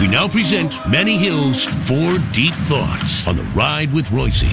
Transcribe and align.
We 0.00 0.06
now 0.06 0.28
present 0.28 0.78
Manny 0.88 1.16
Hill's 1.16 1.64
Four 1.64 2.18
Deep 2.30 2.54
Thoughts 2.54 3.26
on 3.26 3.34
the 3.34 3.42
Ride 3.42 3.92
with 3.92 4.08
Royce. 4.12 4.44
You 4.44 4.50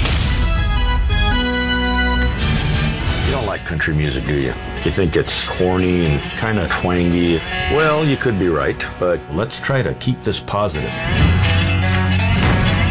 don't 3.31 3.45
like 3.45 3.63
country 3.63 3.93
music, 3.93 4.25
do 4.25 4.33
you? 4.33 4.53
You 4.83 4.89
think 4.89 5.15
it's 5.15 5.45
horny 5.45 6.07
and 6.07 6.19
kind 6.31 6.57
of 6.57 6.71
twangy. 6.71 7.35
Well, 7.75 8.03
you 8.03 8.17
could 8.17 8.39
be 8.39 8.49
right, 8.49 8.83
but 8.99 9.19
let's 9.33 9.61
try 9.61 9.83
to 9.83 9.93
keep 9.95 10.19
this 10.23 10.39
positive. 10.39 10.91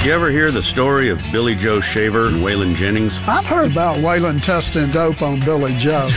You 0.05 0.13
ever 0.13 0.31
hear 0.31 0.53
the 0.53 0.63
story 0.63 1.09
of 1.09 1.21
Billy 1.33 1.57
Joe 1.57 1.81
Shaver 1.81 2.29
and 2.29 2.37
Waylon 2.37 2.77
Jennings? 2.77 3.19
I've 3.27 3.47
heard 3.47 3.73
about 3.73 3.97
Waylon 3.97 4.41
testing 4.41 4.93
dope 4.93 5.23
on 5.23 5.41
Billy 5.41 5.77
Joe. 5.77 6.09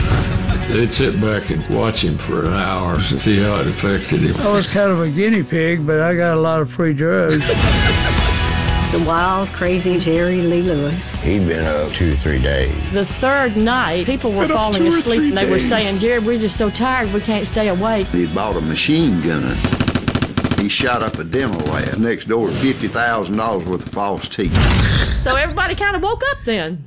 They'd 0.69 0.91
sit 0.93 1.19
back 1.21 1.49
and 1.49 1.65
watch 1.69 2.03
him 2.03 2.17
for 2.17 2.45
an 2.45 2.53
hour 2.53 2.95
and 2.95 3.21
see 3.21 3.39
how 3.39 3.55
it 3.61 3.67
affected 3.67 4.19
him. 4.19 4.35
I 4.45 4.51
was 4.51 4.67
kind 4.67 4.91
of 4.91 4.99
a 4.99 5.09
guinea 5.09 5.41
pig, 5.43 5.87
but 5.87 6.01
I 6.01 6.13
got 6.13 6.35
a 6.35 6.39
lot 6.39 6.59
of 6.61 6.69
free 6.69 6.93
drugs. 6.93 7.39
the 8.91 9.03
wild, 9.07 9.47
crazy 9.49 9.97
Jerry 9.97 10.41
Lee 10.41 10.61
Lewis. 10.61 11.15
He'd 11.15 11.47
been 11.47 11.65
up 11.65 11.93
two 11.93 12.11
or 12.11 12.15
three 12.17 12.41
days. 12.41 12.75
The 12.91 13.05
third 13.05 13.55
night, 13.55 14.07
people 14.07 14.33
were 14.33 14.47
falling 14.49 14.85
asleep 14.87 15.21
and 15.21 15.37
they 15.37 15.43
days. 15.45 15.51
were 15.51 15.59
saying, 15.77 15.99
Jerry, 15.99 16.19
we're 16.19 16.37
just 16.37 16.57
so 16.57 16.69
tired 16.69 17.13
we 17.13 17.21
can't 17.21 17.47
stay 17.47 17.69
awake. 17.69 18.07
He 18.07 18.27
bought 18.27 18.57
a 18.57 18.61
machine 18.61 19.21
gun. 19.21 19.55
He 20.59 20.67
shot 20.67 21.01
up 21.01 21.17
a 21.17 21.23
demo 21.23 21.59
lab 21.71 21.97
next 21.97 22.25
door, 22.25 22.49
$50,000 22.49 23.65
worth 23.65 23.85
of 23.85 23.87
false 23.87 24.27
teeth. 24.27 24.53
So 25.21 25.35
everybody 25.37 25.75
kind 25.75 25.95
of 25.95 26.01
woke 26.01 26.23
up 26.31 26.39
then. 26.43 26.83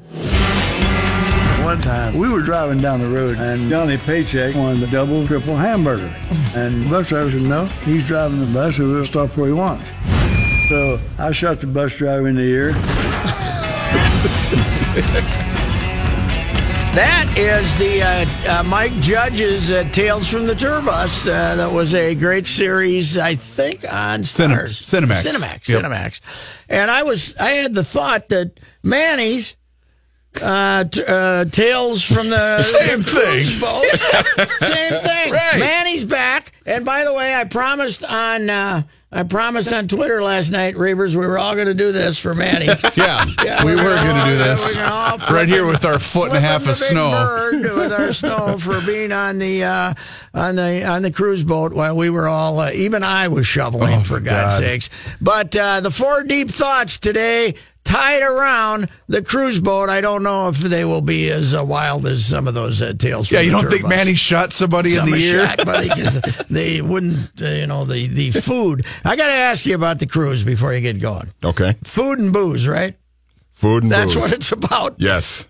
One 1.70 1.80
time 1.82 2.18
we 2.18 2.28
were 2.28 2.40
driving 2.40 2.78
down 2.78 3.00
the 3.00 3.08
road 3.08 3.38
and 3.38 3.70
Johnny 3.70 3.96
Paycheck 3.96 4.56
wanted 4.56 4.80
the 4.80 4.88
double, 4.88 5.24
triple 5.24 5.54
hamburger. 5.54 6.12
And 6.56 6.84
the 6.84 6.90
bus 6.90 7.10
driver 7.10 7.30
said, 7.30 7.42
no, 7.42 7.66
he's 7.84 8.04
driving 8.08 8.40
the 8.40 8.46
bus, 8.46 8.74
so 8.74 8.88
we'll 8.88 9.04
stop 9.04 9.36
where 9.36 9.46
he 9.46 9.52
wants. 9.52 9.86
So 10.68 10.98
I 11.16 11.30
shot 11.30 11.60
the 11.60 11.68
bus 11.68 11.94
driver 11.94 12.26
in 12.26 12.34
the 12.34 12.42
ear. 12.42 12.74
That 16.90 17.32
is 17.36 17.78
the 17.78 18.02
uh, 18.02 18.58
uh, 18.58 18.62
Mike 18.64 18.92
Judge's 18.94 19.70
uh, 19.70 19.84
Tales 19.92 20.28
from 20.28 20.48
the 20.48 20.56
Tour 20.56 20.82
Bus. 20.82 21.28
Uh, 21.28 21.54
that 21.54 21.72
was 21.72 21.94
a 21.94 22.16
great 22.16 22.48
series, 22.48 23.16
I 23.16 23.36
think, 23.36 23.84
on 23.84 24.22
Starz. 24.22 24.82
Cinem- 24.82 25.06
Cinemax. 25.06 25.22
Cinemax. 25.22 25.68
Yep. 25.68 25.84
Cinemax. 25.84 26.20
And 26.68 26.90
I 26.90 27.04
was, 27.04 27.36
I 27.36 27.50
had 27.50 27.74
the 27.74 27.84
thought 27.84 28.28
that 28.30 28.58
Manny's 28.82 29.54
uh, 30.42 30.84
t- 30.84 31.04
uh, 31.06 31.44
tales 31.46 32.02
from 32.02 32.28
the 32.30 32.62
same 32.62 33.02
thing. 33.02 33.46
same 34.60 35.00
thing. 35.00 35.32
Right. 35.32 35.58
Manny's 35.58 36.04
back, 36.04 36.52
and 36.66 36.84
by 36.84 37.04
the 37.04 37.12
way, 37.12 37.34
I 37.34 37.44
promised 37.44 38.04
on 38.04 38.48
uh, 38.48 38.82
I 39.12 39.24
promised 39.24 39.72
on 39.72 39.88
Twitter 39.88 40.22
last 40.22 40.50
night, 40.50 40.76
Reavers, 40.76 41.16
we 41.16 41.26
were 41.26 41.36
all 41.36 41.56
going 41.56 41.66
to 41.66 41.74
do 41.74 41.90
this 41.90 42.16
for 42.16 42.32
Manny. 42.32 42.66
yeah, 42.96 43.26
yeah, 43.42 43.64
we 43.64 43.74
were 43.74 43.82
going 43.82 44.16
to 44.16 44.24
do 44.24 44.36
this 44.38 44.76
right 44.76 45.48
here 45.48 45.66
with 45.66 45.84
our 45.84 45.98
foot 45.98 46.28
and 46.28 46.36
a 46.36 46.40
half 46.40 46.68
of 46.68 46.76
snow. 46.76 47.50
with 47.52 47.92
our 47.92 48.12
snow 48.12 48.56
for 48.56 48.80
being 48.82 49.10
on 49.10 49.40
the 49.40 49.64
uh, 49.64 49.94
on 50.32 50.54
the 50.54 50.84
on 50.86 51.02
the 51.02 51.10
cruise 51.10 51.42
boat 51.42 51.74
while 51.74 51.96
we 51.96 52.08
were 52.08 52.28
all 52.28 52.60
uh, 52.60 52.70
even 52.70 53.02
I 53.02 53.26
was 53.26 53.48
shoveling 53.48 53.98
oh, 53.98 54.04
for 54.04 54.20
God's 54.20 54.54
God. 54.54 54.62
sakes. 54.62 54.90
But 55.20 55.56
uh, 55.56 55.80
the 55.80 55.90
four 55.90 56.22
deep 56.22 56.48
thoughts 56.48 56.98
today 56.98 57.56
tied 57.84 58.22
around 58.22 58.90
the 59.08 59.22
cruise 59.22 59.60
boat. 59.60 59.88
I 59.88 60.00
don't 60.00 60.22
know 60.22 60.48
if 60.48 60.58
they 60.58 60.84
will 60.84 61.00
be 61.00 61.30
as 61.30 61.54
uh, 61.54 61.64
wild 61.64 62.06
as 62.06 62.24
some 62.24 62.46
of 62.46 62.54
those 62.54 62.80
uh, 62.82 62.92
tales. 62.96 63.30
Yeah, 63.30 63.40
you 63.40 63.50
don't 63.50 63.70
think 63.70 63.88
Manny 63.88 64.14
shot 64.14 64.52
somebody 64.52 64.94
some 64.94 65.08
in 65.08 65.14
the 65.14 65.20
ear? 65.20 65.46
Shot, 65.46 65.64
buddy, 65.64 65.90
they 66.50 66.82
wouldn't, 66.82 67.40
uh, 67.40 67.46
you 67.46 67.66
know, 67.66 67.84
the 67.84 68.06
the 68.06 68.30
food. 68.30 68.86
I 69.04 69.16
got 69.16 69.26
to 69.26 69.32
ask 69.32 69.66
you 69.66 69.74
about 69.74 69.98
the 69.98 70.06
cruise 70.06 70.44
before 70.44 70.74
you 70.74 70.80
get 70.80 71.00
going. 71.00 71.30
Okay. 71.44 71.74
Food 71.84 72.18
and 72.18 72.32
booze, 72.32 72.68
right? 72.68 72.96
Food 73.52 73.82
and 73.82 73.92
booze. 73.92 73.98
That's 73.98 74.14
booze. 74.14 74.22
what 74.22 74.32
it's 74.32 74.52
about. 74.52 74.94
Yes. 74.98 75.46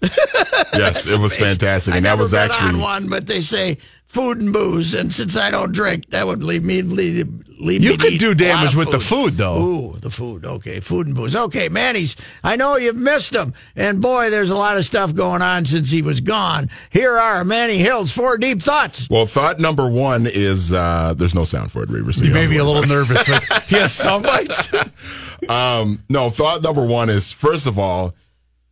Yes, 0.73 1.11
it 1.11 1.19
was 1.19 1.37
fantastic, 1.37 1.95
and 1.95 2.05
that 2.05 2.19
was 2.19 2.35
actually 2.35 2.71
on 2.71 2.81
one. 2.81 3.09
But 3.09 3.27
they 3.27 3.41
say 3.41 3.79
food 4.11 4.41
and 4.41 4.53
booze, 4.53 4.93
and 4.93 5.15
since 5.15 5.37
I 5.37 5.53
don't 5.53 5.71
drink, 5.71 6.11
that 6.11 6.27
would 6.27 6.43
leave 6.43 6.65
me 6.65 6.83
leave, 6.83 7.29
leave 7.61 7.85
you 7.85 7.91
me. 7.91 7.97
could 7.97 8.19
do 8.19 8.35
damage 8.35 8.75
with 8.75 8.91
the 8.91 8.99
food, 8.99 9.35
though. 9.35 9.57
Ooh, 9.57 9.99
the 10.01 10.11
food. 10.11 10.45
Okay, 10.45 10.81
food 10.81 11.07
and 11.07 11.15
booze. 11.15 11.37
Okay, 11.37 11.69
Manny's. 11.69 12.17
I 12.43 12.57
know 12.57 12.77
you've 12.77 12.97
missed 12.97 13.33
him, 13.33 13.55
and 13.77 14.03
boy, 14.03 14.29
there's 14.31 14.51
a 14.51 14.57
lot 14.57 14.77
of 14.77 14.85
stuff 14.85 15.15
going 15.15 15.43
on 15.43 15.65
since 15.65 15.93
he 15.93 16.03
was 16.03 16.21
gone. 16.21 16.71
Here 16.91 17.17
are 17.17 17.45
Manny 17.45 17.79
Hill's 17.79 18.11
four 18.11 18.37
deep 18.37 18.61
thoughts. 18.61 19.09
Well, 19.09 19.27
thought 19.27 19.61
number 19.61 19.89
one 19.89 20.27
is 20.27 20.73
uh, 20.73 21.15
there's 21.17 21.35
no 21.35 21.45
sound 21.45 21.71
for 21.71 21.85
it, 21.85 21.89
Reaver. 21.89 22.13
So 22.13 22.25
you 22.25 22.35
may 22.35 22.49
be 22.49 22.57
a 22.57 22.65
little 22.65 22.83
nervous. 22.83 23.25
he 23.69 23.77
has 23.77 23.93
sound 23.93 24.25
bites. 24.25 24.75
um, 25.49 26.01
no, 26.09 26.31
thought 26.31 26.65
number 26.65 26.85
one 26.85 27.11
is 27.11 27.31
first 27.31 27.69
of 27.69 27.79
all, 27.79 28.17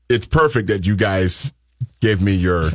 it's 0.08 0.26
perfect 0.26 0.66
that 0.66 0.84
you 0.84 0.96
guys 0.96 1.52
gave 2.00 2.20
me 2.20 2.32
your 2.34 2.72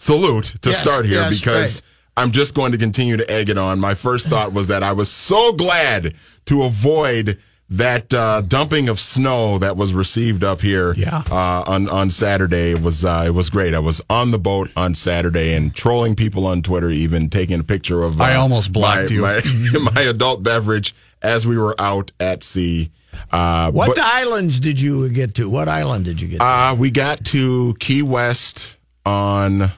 salute 0.00 0.54
to 0.62 0.70
yes, 0.70 0.80
start 0.80 1.04
here 1.04 1.20
yes, 1.20 1.38
because 1.38 1.82
right. 1.82 2.22
I'm 2.22 2.32
just 2.32 2.54
going 2.54 2.72
to 2.72 2.78
continue 2.78 3.18
to 3.18 3.30
egg 3.30 3.50
it 3.50 3.58
on. 3.58 3.78
My 3.78 3.94
first 3.94 4.28
thought 4.28 4.52
was 4.52 4.68
that 4.68 4.82
I 4.82 4.92
was 4.92 5.10
so 5.10 5.52
glad 5.52 6.14
to 6.46 6.62
avoid 6.62 7.38
that 7.68 8.12
uh, 8.12 8.40
dumping 8.40 8.88
of 8.88 8.98
snow 8.98 9.58
that 9.58 9.76
was 9.76 9.94
received 9.94 10.42
up 10.42 10.60
here 10.60 10.92
yeah. 10.94 11.22
uh, 11.30 11.62
on 11.66 11.88
on 11.88 12.10
Saturday 12.10 12.72
it 12.72 12.82
was 12.82 13.04
uh, 13.04 13.24
it 13.26 13.30
was 13.30 13.50
great. 13.50 13.74
I 13.74 13.78
was 13.78 14.00
on 14.10 14.30
the 14.30 14.38
boat 14.38 14.70
on 14.74 14.94
Saturday 14.94 15.52
and 15.54 15.72
trolling 15.72 16.16
people 16.16 16.46
on 16.46 16.62
Twitter, 16.62 16.90
even 16.90 17.28
taking 17.28 17.60
a 17.60 17.64
picture 17.64 18.02
of. 18.02 18.20
I 18.20 18.34
uh, 18.34 18.40
almost 18.40 18.72
blocked 18.72 19.10
my, 19.10 19.14
you. 19.14 19.80
My, 19.80 19.90
my, 19.94 20.00
adult 20.02 20.42
beverage 20.42 20.94
as 21.22 21.46
we 21.46 21.58
were 21.58 21.76
out 21.78 22.10
at 22.18 22.42
sea. 22.42 22.90
Uh, 23.30 23.70
what 23.70 23.88
but, 23.88 23.98
islands 24.00 24.58
did 24.60 24.80
you 24.80 25.08
get 25.10 25.34
to? 25.34 25.48
What 25.48 25.68
island 25.68 26.06
did 26.06 26.20
you 26.20 26.28
get? 26.28 26.38
to? 26.38 26.44
Uh, 26.44 26.74
we 26.76 26.90
got 26.90 27.24
to 27.26 27.76
Key 27.78 28.02
West 28.02 28.78
on 29.06 29.70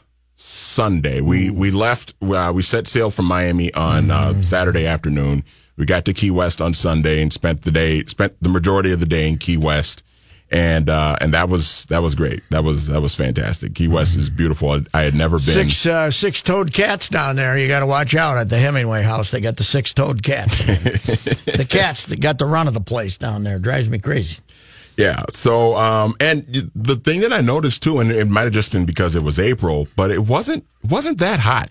Sunday. 0.72 1.20
We 1.20 1.50
we 1.50 1.70
left. 1.70 2.14
Uh, 2.22 2.52
we 2.54 2.62
set 2.62 2.86
sail 2.86 3.10
from 3.10 3.26
Miami 3.26 3.72
on 3.74 4.10
uh, 4.10 4.40
Saturday 4.42 4.86
afternoon. 4.86 5.44
We 5.76 5.84
got 5.86 6.04
to 6.06 6.12
Key 6.12 6.30
West 6.30 6.60
on 6.60 6.74
Sunday 6.74 7.22
and 7.22 7.32
spent 7.32 7.62
the 7.62 7.70
day 7.70 8.04
spent 8.04 8.36
the 8.42 8.48
majority 8.48 8.92
of 8.92 9.00
the 9.00 9.06
day 9.06 9.28
in 9.28 9.36
Key 9.36 9.58
West, 9.58 10.02
and 10.50 10.88
uh, 10.88 11.16
and 11.20 11.34
that 11.34 11.48
was 11.48 11.86
that 11.86 12.02
was 12.02 12.14
great. 12.14 12.42
That 12.50 12.64
was 12.64 12.86
that 12.88 13.00
was 13.00 13.14
fantastic. 13.14 13.74
Key 13.74 13.88
West 13.88 14.16
is 14.16 14.30
beautiful. 14.30 14.70
I, 14.70 14.80
I 14.94 15.02
had 15.02 15.14
never 15.14 15.36
been 15.38 15.54
six 15.54 15.84
uh, 15.86 16.10
six 16.10 16.40
toed 16.40 16.72
cats 16.72 17.08
down 17.08 17.36
there. 17.36 17.58
You 17.58 17.68
got 17.68 17.80
to 17.80 17.86
watch 17.86 18.14
out 18.14 18.38
at 18.38 18.48
the 18.48 18.58
Hemingway 18.58 19.02
house. 19.02 19.30
They 19.30 19.40
got 19.40 19.56
the 19.56 19.64
six 19.64 19.92
toed 19.92 20.22
cat. 20.22 20.48
the 20.50 21.66
cats 21.68 22.06
that 22.06 22.20
got 22.20 22.38
the 22.38 22.46
run 22.46 22.66
of 22.66 22.74
the 22.74 22.80
place 22.80 23.18
down 23.18 23.42
there 23.44 23.58
drives 23.58 23.88
me 23.88 23.98
crazy. 23.98 24.38
Yeah. 25.02 25.24
So, 25.30 25.76
um, 25.76 26.14
and 26.20 26.70
the 26.74 26.96
thing 26.96 27.20
that 27.20 27.32
I 27.32 27.40
noticed 27.40 27.82
too, 27.82 27.98
and 27.98 28.10
it 28.10 28.28
might 28.28 28.42
have 28.42 28.52
just 28.52 28.72
been 28.72 28.86
because 28.86 29.14
it 29.14 29.22
was 29.22 29.38
April, 29.38 29.88
but 29.96 30.10
it 30.10 30.20
wasn't 30.20 30.64
wasn't 30.88 31.18
that 31.18 31.40
hot. 31.40 31.70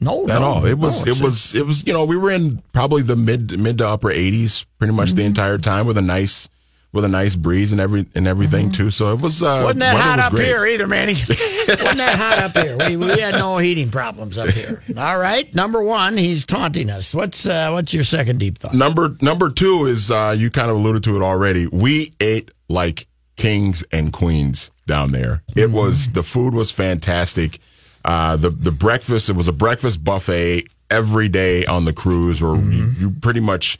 No, 0.00 0.22
at 0.24 0.40
no, 0.40 0.42
all. 0.42 0.66
It 0.66 0.78
was. 0.78 1.06
No, 1.06 1.12
it 1.12 1.20
was. 1.20 1.54
It 1.54 1.66
was. 1.66 1.86
You 1.86 1.92
know, 1.92 2.04
we 2.04 2.16
were 2.16 2.30
in 2.30 2.62
probably 2.72 3.02
the 3.02 3.16
mid 3.16 3.58
mid 3.58 3.78
to 3.78 3.88
upper 3.88 4.08
80s 4.08 4.64
pretty 4.78 4.94
much 4.94 5.10
mm-hmm. 5.10 5.18
the 5.18 5.24
entire 5.24 5.58
time 5.58 5.86
with 5.86 5.96
a 5.96 6.02
nice 6.02 6.48
with 6.92 7.04
a 7.04 7.08
nice 7.08 7.34
breeze 7.36 7.72
and 7.72 7.80
every 7.80 8.06
and 8.14 8.26
everything 8.26 8.70
too. 8.70 8.90
So 8.90 9.12
it 9.14 9.20
was. 9.22 9.42
Uh, 9.42 9.62
Wasn't 9.64 9.80
that 9.80 9.96
hot 9.96 10.16
was 10.18 10.26
up 10.26 10.32
great. 10.32 10.46
here 10.46 10.66
either, 10.66 10.86
Manny? 10.86 11.14
Wasn't 11.68 11.96
that 11.96 12.18
hot 12.18 12.38
up 12.38 12.64
here? 12.64 12.76
We, 12.76 12.96
we 12.96 13.18
had 13.20 13.34
no 13.34 13.56
heating 13.58 13.90
problems 13.90 14.36
up 14.36 14.48
here. 14.48 14.82
All 14.96 15.18
right, 15.18 15.52
number 15.54 15.82
one, 15.82 16.16
he's 16.16 16.44
taunting 16.44 16.90
us. 16.90 17.14
What's 17.14 17.46
uh, 17.46 17.70
what's 17.70 17.94
your 17.94 18.04
second 18.04 18.38
deep 18.38 18.58
thought? 18.58 18.74
Number 18.74 19.16
number 19.20 19.50
two 19.50 19.86
is 19.86 20.10
uh, 20.10 20.34
you 20.36 20.50
kind 20.50 20.70
of 20.70 20.76
alluded 20.76 21.02
to 21.04 21.16
it 21.16 21.22
already. 21.22 21.66
We 21.66 22.12
ate 22.20 22.50
like 22.68 23.06
kings 23.36 23.82
and 23.90 24.12
queens 24.12 24.70
down 24.86 25.12
there. 25.12 25.42
It 25.56 25.66
Mm-hmm. 25.68 25.72
was 25.74 26.10
the 26.10 26.22
food 26.22 26.52
was 26.54 26.70
fantastic. 26.70 27.58
Uh, 28.04 28.36
the 28.36 28.50
the 28.50 28.70
breakfast 28.72 29.30
it 29.30 29.36
was 29.36 29.48
a 29.48 29.52
breakfast 29.52 30.04
buffet 30.04 30.64
every 30.90 31.28
day 31.30 31.64
on 31.64 31.86
the 31.86 31.92
cruise, 31.94 32.42
where 32.42 32.50
Mm-hmm. 32.52 32.72
you, 32.72 32.90
you 32.98 33.10
pretty 33.12 33.40
much 33.40 33.78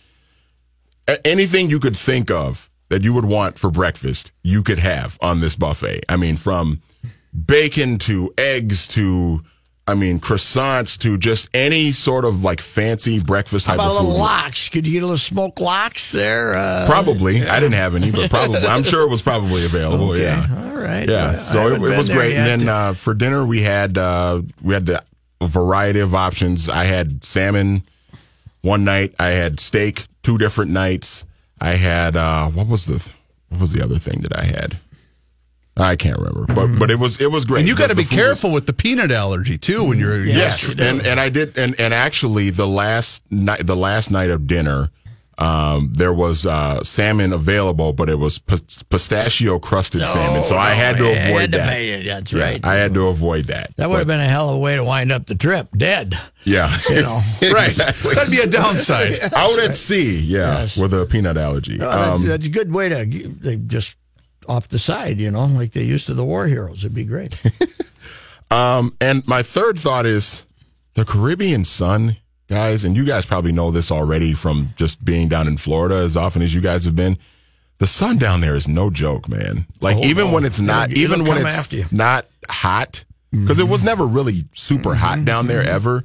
anything 1.25 1.69
you 1.71 1.81
could 1.81 1.97
think 1.97 2.31
of 2.31 2.71
that 2.93 3.03
you 3.03 3.15
would 3.15 3.25
want 3.25 3.59
for 3.59 3.71
breakfast, 3.71 4.33
you 4.43 4.63
could 4.63 4.79
have 4.79 5.17
on 5.23 5.41
this 5.41 5.57
buffet. 5.57 6.05
I 6.11 6.19
mean, 6.19 6.37
from 6.37 6.83
bacon 7.35 7.97
to 7.99 8.33
eggs 8.37 8.87
to 8.89 9.41
I 9.89 9.95
mean 9.95 10.21
croissants 10.21 10.99
to 10.99 11.17
just 11.17 11.49
any 11.55 11.91
sort 11.91 12.27
of 12.27 12.45
like 12.45 12.61
fancy 12.61 13.19
breakfast 13.19 13.67
How 13.67 13.77
type 13.77 13.87
about 13.87 14.01
of 14.03 14.07
food. 14.09 14.19
lox? 14.19 14.69
Could 14.69 14.87
you 14.87 14.93
get 14.93 14.99
a 14.99 15.07
little 15.07 15.17
smoked 15.17 15.59
lox 15.59 16.13
there? 16.13 16.55
Uh, 16.55 16.85
Probably. 16.87 17.47
I 17.47 17.61
didn't 17.61 17.75
have 17.75 17.95
any, 17.95 18.13
but 18.13 18.29
probably. 18.29 18.59
I'm 18.67 18.83
sure 18.83 19.07
it 19.07 19.11
was 19.11 19.23
probably 19.23 19.65
available. 19.65 20.11
Okay. 20.13 20.25
Yeah. 20.25 20.47
All 20.71 20.77
right. 20.77 21.09
Yeah. 21.09 21.33
Well, 21.33 21.39
so 21.39 21.69
it, 21.69 21.83
it 21.83 21.97
was 21.97 22.11
great. 22.11 22.37
And 22.37 22.61
then 22.61 22.69
uh, 22.69 22.93
for 22.93 23.15
dinner 23.15 23.47
we 23.47 23.63
had 23.63 23.97
uh, 23.97 24.43
we 24.63 24.75
had 24.75 24.85
the, 24.85 25.03
a 25.41 25.47
variety 25.47 26.01
of 26.01 26.15
options. 26.15 26.69
I 26.69 26.85
had 26.85 27.25
salmon 27.25 27.85
one 28.61 28.85
night. 28.85 29.15
I 29.19 29.29
had 29.29 29.61
steak 29.61 30.05
two 30.23 30.37
different 30.37 30.71
nights. 30.71 31.25
I 31.63 31.77
had 31.77 32.17
uh, 32.17 32.49
what 32.49 32.67
was 32.67 32.87
the 32.87 33.13
what 33.51 33.61
was 33.61 33.73
the 33.73 33.85
other 33.85 33.99
thing 33.99 34.21
that 34.23 34.37
I 34.37 34.45
had? 34.45 34.79
I 35.77 35.97
can't 35.97 36.19
remember, 36.19 36.45
but 36.53 36.77
but 36.79 36.91
it 36.91 36.99
was 36.99 37.21
it 37.21 37.31
was 37.31 37.45
great. 37.45 37.61
And 37.61 37.69
you 37.69 37.77
got 37.77 37.87
to 37.87 37.95
be 37.95 38.03
food 38.03 38.17
was- 38.17 38.25
careful 38.25 38.51
with 38.53 38.67
the 38.67 38.73
peanut 38.73 39.11
allergy 39.13 39.59
too 39.59 39.85
when 39.85 39.99
you're 39.99 40.23
Yes, 40.25 40.75
and 40.79 41.07
and 41.07 41.21
I 41.21 41.29
did, 41.29 41.57
and 41.57 41.79
and 41.81 41.95
actually 41.95 42.51
the 42.51 42.67
last 42.67 43.23
night, 43.31 43.65
the 43.67 43.77
last 43.77 44.11
night 44.11 44.29
of 44.31 44.47
dinner, 44.47 44.91
um, 45.39 45.93
there 45.95 46.13
was 46.13 46.45
uh, 46.47 46.83
salmon 46.83 47.33
available, 47.33 47.93
but 47.93 48.09
it 48.11 48.19
was 48.19 48.39
p- 48.39 48.57
pistachio 48.91 49.59
crusted 49.59 50.07
salmon, 50.07 50.45
so 50.45 50.57
I 50.59 50.71
had 50.71 50.99
to 50.99 51.05
man, 51.05 51.29
avoid 51.31 51.41
had 51.41 51.53
to 51.53 51.59
that. 51.59 51.69
pay 51.69 51.91
it, 51.91 52.05
that's 52.05 52.33
Yeah, 52.33 52.45
right. 52.45 52.61
I 52.65 52.75
had 52.75 52.95
to 52.95 53.07
avoid 53.09 53.47
that. 53.47 53.75
That 53.77 53.89
would 53.91 53.99
have 53.99 54.07
been 54.07 54.21
a 54.21 54.29
hell 54.29 54.51
of 54.51 54.57
a 54.57 54.59
way 54.59 54.77
to 54.77 54.85
wind 54.85 55.11
up 55.11 55.27
the 55.27 55.35
trip. 55.35 55.69
Dead. 55.77 56.15
yeah, 56.45 56.77
You 56.91 57.03
know. 57.03 57.21
right. 57.53 57.71
Exactly. 57.71 58.15
That'd 58.15 58.31
be 58.31 58.41
a 58.41 58.47
downside. 58.47 59.19
Out 59.35 59.59
at 59.59 59.75
sea, 59.75 60.21
yeah, 60.21 60.61
Yes. 60.61 60.77
with 60.77 60.93
a 60.95 61.07
peanut 61.07 61.37
allergy. 61.39 61.79
No, 61.79 61.91
that's, 61.91 62.09
Um, 62.21 62.27
that's 62.27 62.47
a 62.47 62.51
good 62.51 62.73
way 62.73 62.89
to 62.91 63.05
they 63.07 63.57
just 63.57 63.97
off 64.49 64.69
the 64.69 64.79
side, 64.79 65.19
you 65.19 65.31
know, 65.31 65.47
like 65.47 65.73
they 65.73 65.85
used 65.85 66.07
to 66.09 66.15
the 66.15 66.25
war 66.25 66.47
heroes. 66.47 66.81
It'd 66.85 66.95
be 66.95 67.05
great. 67.05 67.35
Um, 68.51 68.97
and 69.01 69.27
my 69.27 69.43
third 69.43 69.79
thought 69.79 70.05
is 70.05 70.45
the 70.95 71.05
Caribbean 71.05 71.65
sun, 71.65 72.17
guys, 72.53 72.85
and 72.85 72.95
you 72.95 73.05
guys 73.05 73.25
probably 73.25 73.51
know 73.53 73.71
this 73.71 73.91
already 73.91 74.35
from 74.35 74.75
just 74.77 75.03
being 75.05 75.27
down 75.29 75.49
in 75.49 75.57
Florida 75.57 75.97
as 75.97 76.17
often 76.17 76.43
as 76.43 76.55
you 76.55 76.61
guys 76.61 76.85
have 76.85 76.95
been. 76.95 77.17
The 77.79 77.87
sun 77.87 78.19
down 78.19 78.43
there 78.43 78.55
is 78.55 78.69
no 78.69 78.91
joke, 78.91 79.29
man. 79.29 79.67
Like 79.81 79.97
Oh, 79.97 80.05
even 80.05 80.29
no. 80.29 80.35
when 80.35 80.45
it's 80.45 80.61
not, 80.61 80.91
It'll- 80.91 81.03
even 81.03 81.21
it'll 81.23 81.35
when 81.35 81.47
it's 81.47 81.93
not 81.93 82.27
hot, 82.49 83.05
because 83.31 83.59
it 83.59 83.69
was 83.69 83.83
never 83.83 84.07
really 84.07 84.45
super 84.53 84.95
hot 84.95 85.17
mm-hmm. 85.17 85.25
down 85.25 85.47
there 85.47 85.63
mm-hmm. 85.63 85.75
ever. 85.75 86.05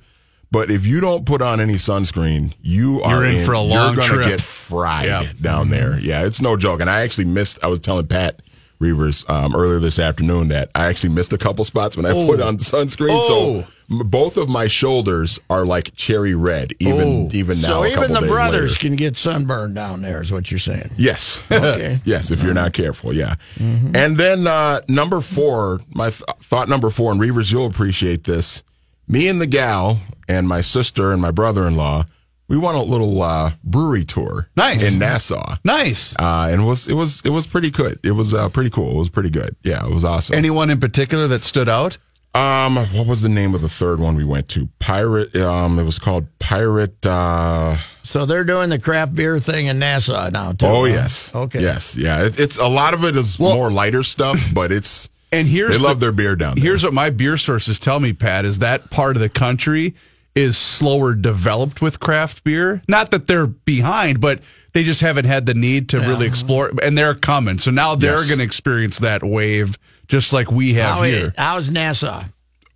But 0.49 0.71
if 0.71 0.87
you 0.87 1.01
don't 1.01 1.25
put 1.25 1.41
on 1.41 1.59
any 1.59 1.73
sunscreen, 1.73 2.53
you 2.61 3.01
are 3.01 3.25
You're 3.25 3.39
in 3.39 3.45
for 3.45 3.51
a 3.51 3.59
long 3.59 3.95
You're 3.95 4.07
gonna 4.07 4.23
trip. 4.23 4.27
get 4.27 4.41
fried 4.41 5.05
Yeah. 5.05 5.23
down 5.41 5.65
mm-hmm. 5.65 5.71
there. 5.71 5.99
Yeah, 5.99 6.25
it's 6.25 6.41
no 6.41 6.55
joke. 6.55 6.79
And 6.79 6.89
I 6.89 7.01
actually 7.01 7.25
missed. 7.25 7.59
I 7.61 7.67
was 7.67 7.81
telling 7.81 8.07
Pat 8.07 8.41
Reavers 8.79 9.29
um, 9.29 9.53
earlier 9.53 9.79
this 9.79 9.99
afternoon 9.99 10.47
that 10.47 10.71
I 10.73 10.85
actually 10.85 11.09
missed 11.09 11.33
a 11.33 11.37
couple 11.37 11.65
spots 11.65 11.97
when 11.97 12.05
I 12.05 12.13
put 12.13 12.39
oh. 12.39 12.47
on 12.47 12.57
sunscreen. 12.57 13.09
Oh. 13.11 13.61
So 13.61 13.67
both 13.89 14.35
of 14.37 14.49
my 14.49 14.67
shoulders 14.67 15.39
are 15.49 15.65
like 15.65 15.95
cherry 15.95 16.35
red, 16.35 16.73
even 16.79 17.27
Oh. 17.27 17.29
even 17.33 17.61
now. 17.61 17.67
so 17.67 17.83
a 17.83 17.87
even 17.87 18.11
the 18.13 18.19
days 18.19 18.29
brothers 18.29 18.71
later. 18.73 18.79
can 18.79 18.95
get 18.97 19.15
sunburned 19.15 19.75
down 19.75 20.01
there, 20.01 20.21
is 20.21 20.31
what 20.31 20.51
you're 20.51 20.59
saying. 20.59 20.89
Yes. 20.97 21.43
Okay. 21.51 21.99
yes, 22.05 22.29
if 22.31 22.43
you're 22.43 22.53
not 22.53 22.73
careful, 22.73 23.13
yeah. 23.13 23.35
Mm-hmm. 23.57 23.95
And 23.95 24.17
then 24.17 24.45
uh, 24.47 24.81
number 24.89 25.21
four, 25.21 25.79
my 25.93 26.09
th- 26.09 26.23
thought 26.41 26.67
number 26.67 26.89
four, 26.89 27.11
and 27.11 27.21
Reavers, 27.21 27.51
you'll 27.51 27.65
appreciate 27.67 28.25
this. 28.25 28.61
Me 29.07 29.27
and 29.29 29.39
the 29.39 29.47
gal 29.47 30.01
and 30.27 30.47
my 30.49 30.59
sister 30.59 31.13
and 31.13 31.21
my 31.21 31.31
brother-in-law, 31.31 32.03
we 32.49 32.57
went 32.57 32.75
a 32.77 32.81
little 32.81 33.21
uh, 33.21 33.51
brewery 33.63 34.03
tour. 34.03 34.49
Nice. 34.57 34.91
in 34.91 34.99
Nassau. 34.99 35.55
Nice. 35.63 36.13
Uh, 36.17 36.49
and 36.51 36.61
it 36.61 36.65
was 36.65 36.87
it 36.89 36.93
was 36.93 37.21
it 37.25 37.29
was 37.31 37.47
pretty 37.47 37.69
good. 37.71 37.99
It 38.03 38.11
was 38.11 38.33
uh, 38.33 38.49
pretty 38.49 38.69
cool. 38.69 38.91
It 38.91 38.99
was 38.99 39.09
pretty 39.09 39.29
good. 39.29 39.55
Yeah, 39.63 39.85
it 39.85 39.91
was 39.93 40.03
awesome. 40.05 40.35
Anyone 40.35 40.69
in 40.69 40.79
particular 40.81 41.27
that 41.29 41.43
stood 41.45 41.67
out? 41.69 41.97
Um, 42.37 42.75
what 42.93 43.07
was 43.07 43.21
the 43.21 43.29
name 43.29 43.55
of 43.55 43.61
the 43.61 43.69
third 43.69 43.99
one 43.99 44.15
we 44.15 44.23
went 44.23 44.47
to? 44.49 44.67
Pirate. 44.79 45.35
Um, 45.35 45.79
it 45.79 45.83
was 45.83 45.97
called 45.99 46.27
Pirate. 46.39 47.05
Uh, 47.05 47.77
So 48.03 48.25
they're 48.25 48.43
doing 48.43 48.69
the 48.69 48.79
craft 48.79 49.15
beer 49.15 49.39
thing 49.39 49.67
in 49.67 49.79
Nassau 49.79 50.29
now, 50.29 50.51
too. 50.51 50.65
oh 50.65 50.81
huh? 50.85 50.91
yes, 50.93 51.33
Okay. 51.35 51.61
yes, 51.61 51.95
yeah. 51.97 52.23
It, 52.25 52.39
it's 52.39 52.57
a 52.57 52.67
lot 52.67 52.93
of 52.93 53.03
it 53.03 53.15
is 53.15 53.39
more 53.39 53.71
lighter 53.71 54.03
stuff, 54.03 54.39
but 54.53 54.71
it's 54.71 55.09
And 55.31 55.45
here's 55.47 55.71
they 55.77 55.83
love 55.83 55.99
the- 55.99 56.05
their 56.05 56.11
beer 56.13 56.35
down 56.37 56.55
there. 56.55 56.63
Here's 56.63 56.83
what 56.85 56.93
my 56.93 57.09
beer 57.09 57.35
sources 57.37 57.79
tell 57.79 57.99
me, 57.99 58.13
Pat, 58.13 58.45
is 58.45 58.59
that 58.59 58.89
part 58.89 59.15
of 59.17 59.21
the 59.21 59.27
country 59.29 59.93
is 60.35 60.55
slower 60.57 61.15
developed 61.15 61.81
with 61.81 61.99
craft 61.99 62.43
beer. 62.43 62.81
Not 62.87 63.09
that 63.11 63.25
they're 63.27 63.47
behind, 63.47 64.21
but 64.21 64.39
they 64.73 64.83
just 64.83 65.01
haven't 65.01 65.25
had 65.25 65.47
the 65.47 65.55
need 65.55 65.89
to 65.89 65.99
really 65.99 66.27
explore 66.27 66.71
and 66.83 66.95
they're 66.97 67.15
coming. 67.15 67.57
So 67.57 67.71
now 67.71 67.95
they're 67.95 68.17
Yes. 68.19 68.27
going 68.27 68.37
to 68.37 68.43
experience 68.45 68.99
that 68.99 69.23
wave 69.23 69.77
just 70.07 70.33
like 70.33 70.51
we 70.51 70.73
have 70.75 70.95
How 70.97 71.03
here. 71.03 71.33
how's 71.37 71.69
Nassau? 71.69 72.23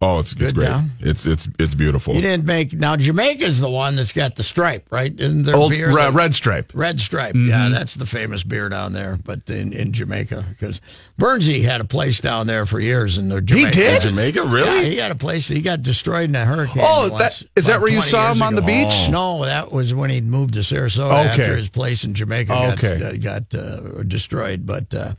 oh, 0.04 0.18
it's 0.18 0.33
it's 0.33 0.51
great. 0.51 0.68
It's 1.00 1.28
it's 1.28 1.48
it's 1.60 1.75
beautiful. 1.75 2.16
You 2.16 2.22
didn't 2.22 2.45
make 2.48 2.74
now. 2.74 2.95
Jamaica's 2.95 3.60
the 3.60 3.69
one 3.69 3.95
that's 3.95 4.12
got 4.13 4.36
the 4.36 4.42
stripe, 4.42 4.88
right? 4.89 5.13
Isn't 5.16 5.44
there 5.44 5.56
Old 5.56 5.69
beer? 5.69 5.89
Re- 5.89 5.94
that- 6.06 6.13
Red 6.13 6.33
Stripe. 6.33 6.72
Red 6.74 7.00
Stripe, 7.00 7.36
Mm-hmm. 7.36 7.50
yeah, 7.50 7.69
that's 7.69 7.94
the 7.94 8.07
famous 8.07 8.44
beer 8.44 8.68
down 8.68 8.94
there. 8.94 9.19
But 9.24 9.48
in, 9.51 9.72
in 9.74 9.94
Jamaica, 9.94 10.44
because 10.50 10.81
Bernsey 11.19 11.62
had 11.63 11.81
a 11.81 11.86
place 11.86 12.19
down 12.19 12.48
there 12.48 12.66
for 12.66 12.80
years 12.80 13.19
in 13.19 13.30
the 13.30 13.42
Jamaica. 13.42 13.72
did? 13.74 14.01
Jamaica, 14.01 14.42
really? 14.42 14.75
Yeah, 14.86 14.89
he 14.89 14.95
got 14.95 15.12
a 15.12 15.16
place. 15.16 15.48
He 15.48 15.62
got 15.62 15.84
destroyed 15.84 16.30
in 16.30 16.36
a 16.36 16.45
hurricane. 16.45 16.81
Oh, 16.84 17.12
once, 17.12 17.22
that- 17.39 17.48
is 17.56 17.68
that 17.68 17.80
where 17.80 17.92
you 17.92 18.01
saw 18.01 18.31
him 18.34 18.42
on 18.42 18.56
the 18.56 18.63
ago. 18.63 18.68
beach? 18.88 19.07
No, 19.12 19.45
that 19.45 19.72
was 19.72 19.94
when 19.94 20.10
he 20.10 20.19
moved 20.19 20.56
to 20.56 20.62
Sarasota 20.62 21.12
Okay. 21.12 21.30
after 21.30 21.56
his 21.56 21.69
place 21.69 22.04
in 22.06 22.16
Jamaica 22.16 22.48
got, 22.48 22.74
Okay. 22.84 23.19
got, 23.19 23.51
got 23.51 23.60
uh, 23.60 24.01
destroyed. 24.01 24.66
But 24.66 24.95
uh, 24.95 25.13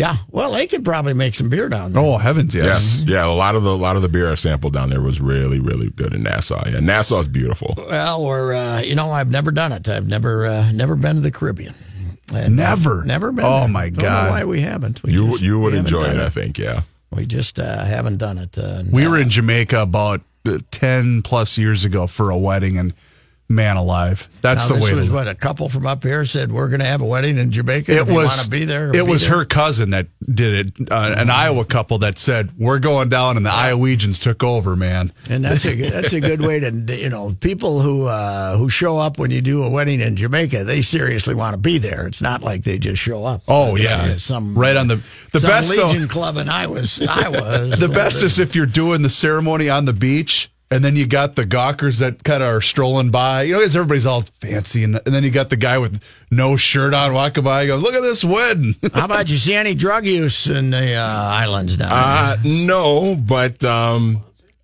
yeah, 0.00 0.16
well, 0.30 0.52
they 0.52 0.66
could 0.66 0.84
probably 0.84 1.14
make 1.14 1.34
some 1.34 1.48
beer 1.48 1.68
down 1.68 1.92
there. 1.92 2.02
Oh, 2.02 2.16
heavens, 2.18 2.54
yes. 2.54 2.66
Yes, 3.00 3.08
yeah. 3.08 3.24
A 3.26 3.28
lot 3.44 3.54
of 3.54 3.62
the 3.62 3.70
a 3.70 3.76
lot 3.86 3.96
of 3.96 4.02
the 4.02 4.08
beer 4.08 4.30
I 4.32 4.34
sampled 4.34 4.72
down 4.72 4.90
there 4.90 5.00
was 5.02 5.20
really 5.20 5.60
really 5.60 5.90
good 5.90 6.12
in 6.14 6.22
Nassau. 6.22 6.62
Yeah, 6.68 6.80
Nassau's 6.80 7.28
beautiful. 7.28 7.74
Well, 7.76 8.24
we're 8.24 8.52
uh, 8.54 8.80
you 8.80 8.94
know 8.94 9.10
I've 9.12 9.30
never 9.30 9.50
done 9.50 9.72
it. 9.72 9.88
I've 9.88 10.08
never 10.08 10.46
uh, 10.46 10.72
never 10.72 10.96
been 10.96 11.16
to 11.16 11.20
the 11.20 11.30
Caribbean. 11.30 11.74
And 12.32 12.54
Never? 12.54 13.04
never 13.04 13.32
been. 13.32 13.44
Oh, 13.44 13.60
there. 13.60 13.68
my 13.68 13.90
Don't 13.90 14.04
God. 14.04 14.24
know 14.26 14.30
why 14.30 14.44
we 14.44 14.60
haven't? 14.60 15.02
We 15.02 15.12
You 15.12 15.30
just- 15.32 15.42
you 15.42 15.58
would 15.58 15.74
enjoy 15.74 16.02
done 16.04 16.16
it, 16.20 16.22
I 16.22 16.28
think. 16.28 16.58
Yeah. 16.58 16.82
We 17.10 17.26
just 17.26 17.58
uh, 17.58 17.84
haven't 17.84 18.18
done 18.18 18.38
it. 18.38 18.56
Uh, 18.56 18.84
We 18.88 19.08
were 19.08 19.18
in 19.18 19.30
Jamaica 19.30 19.80
about 19.82 20.20
uh, 20.46 20.58
10 20.70 21.22
plus 21.22 21.58
years 21.58 21.84
ago 21.84 22.06
for 22.06 22.30
a 22.30 22.38
wedding 22.38 22.78
and 22.78 22.94
man 23.50 23.76
alive. 23.76 24.28
That's 24.40 24.68
Now, 24.70 24.76
the 24.76 24.80
this 24.80 24.92
way 24.92 24.98
was 25.00 25.08
to 25.08 25.14
what 25.14 25.28
a 25.28 25.34
couple 25.34 25.68
from 25.68 25.86
up 25.86 26.02
here 26.04 26.24
said 26.24 26.50
we're 26.52 26.68
going 26.68 26.80
to 26.80 26.86
have 26.86 27.02
a 27.02 27.04
wedding 27.04 27.36
in 27.36 27.50
Jamaica. 27.50 27.92
It 27.92 28.06
was 28.06 28.28
want 28.28 28.40
to 28.44 28.48
be 28.50 28.64
there. 28.64 28.88
It 28.90 28.92
be 28.92 29.02
was 29.02 29.22
there. 29.26 29.38
her 29.38 29.44
cousin 29.44 29.90
that 29.90 30.06
did 30.32 30.78
it. 30.78 30.90
Uh, 30.90 31.14
an 31.16 31.28
Iowa 31.28 31.64
couple 31.64 31.98
that 31.98 32.18
said, 32.18 32.52
"We're 32.56 32.78
going 32.78 33.08
down," 33.08 33.36
and 33.36 33.44
the 33.44 33.50
Iowegians 33.50 34.22
took 34.22 34.42
over. 34.42 34.76
Man, 34.76 35.12
and 35.28 35.44
that's 35.44 35.64
a 35.64 35.76
good- 35.76 35.92
that's 35.92 36.12
a 36.12 36.20
good 36.20 36.40
way 36.40 36.60
to 36.60 36.70
you 36.96 37.10
know 37.10 37.36
people 37.40 37.80
who 37.82 38.06
uh, 38.06 38.56
who 38.56 38.68
show 38.68 38.98
up 38.98 39.18
when 39.18 39.30
you 39.30 39.42
do 39.42 39.64
a 39.64 39.68
wedding 39.68 40.00
in 40.00 40.16
Jamaica. 40.16 40.64
They 40.64 40.80
seriously 40.80 41.34
want 41.34 41.54
to 41.54 41.60
be 41.60 41.78
there. 41.78 42.06
It's 42.06 42.22
not 42.22 42.42
like 42.42 42.62
they 42.62 42.78
just 42.78 43.02
show 43.02 43.24
up. 43.24 43.42
Oh 43.48 43.76
yeah, 43.76 44.16
some 44.18 44.56
right 44.56 44.76
on 44.76 44.86
the 44.88 45.02
the 45.32 45.40
best 45.40 45.74
though. 45.76 45.88
Legion 45.90 46.08
Club 46.08 46.36
in 46.36 46.48
Iowa. 46.48 46.84
Iowa. 47.08 47.76
The 47.80 47.88
best 47.88 48.22
is 48.22 48.38
if 48.38 48.54
you're 48.54 48.66
doing 48.66 49.02
the 49.02 49.10
ceremony 49.10 49.68
on 49.68 49.84
the 49.86 49.92
beach. 49.92 50.50
And 50.72 50.84
then 50.84 50.94
you 50.94 51.04
got 51.04 51.34
the 51.34 51.44
gawkers 51.46 51.98
that 51.98 52.22
kind 52.22 52.44
of 52.44 52.48
are 52.48 52.60
strolling 52.60 53.10
by. 53.10 53.42
You 53.42 53.54
know, 53.54 53.58
because 53.58 53.74
everybody's 53.74 54.06
all 54.06 54.22
fancy, 54.40 54.84
and, 54.84 55.00
and 55.04 55.12
then 55.12 55.24
you 55.24 55.30
got 55.32 55.50
the 55.50 55.56
guy 55.56 55.78
with 55.78 56.00
no 56.30 56.56
shirt 56.56 56.94
on 56.94 57.12
walking 57.12 57.42
by. 57.42 57.66
Go, 57.66 57.76
look 57.76 57.92
at 57.94 58.02
this 58.02 58.22
wedding. 58.22 58.76
How 58.94 59.06
about 59.06 59.28
you 59.28 59.36
see 59.36 59.54
any 59.54 59.74
drug 59.74 60.06
use 60.06 60.46
in 60.46 60.70
the 60.70 60.94
uh, 60.94 61.04
islands 61.04 61.76
down 61.76 61.90
Uh, 61.90 62.36
no, 62.44 63.16
but 63.16 63.64
um, 63.64 64.18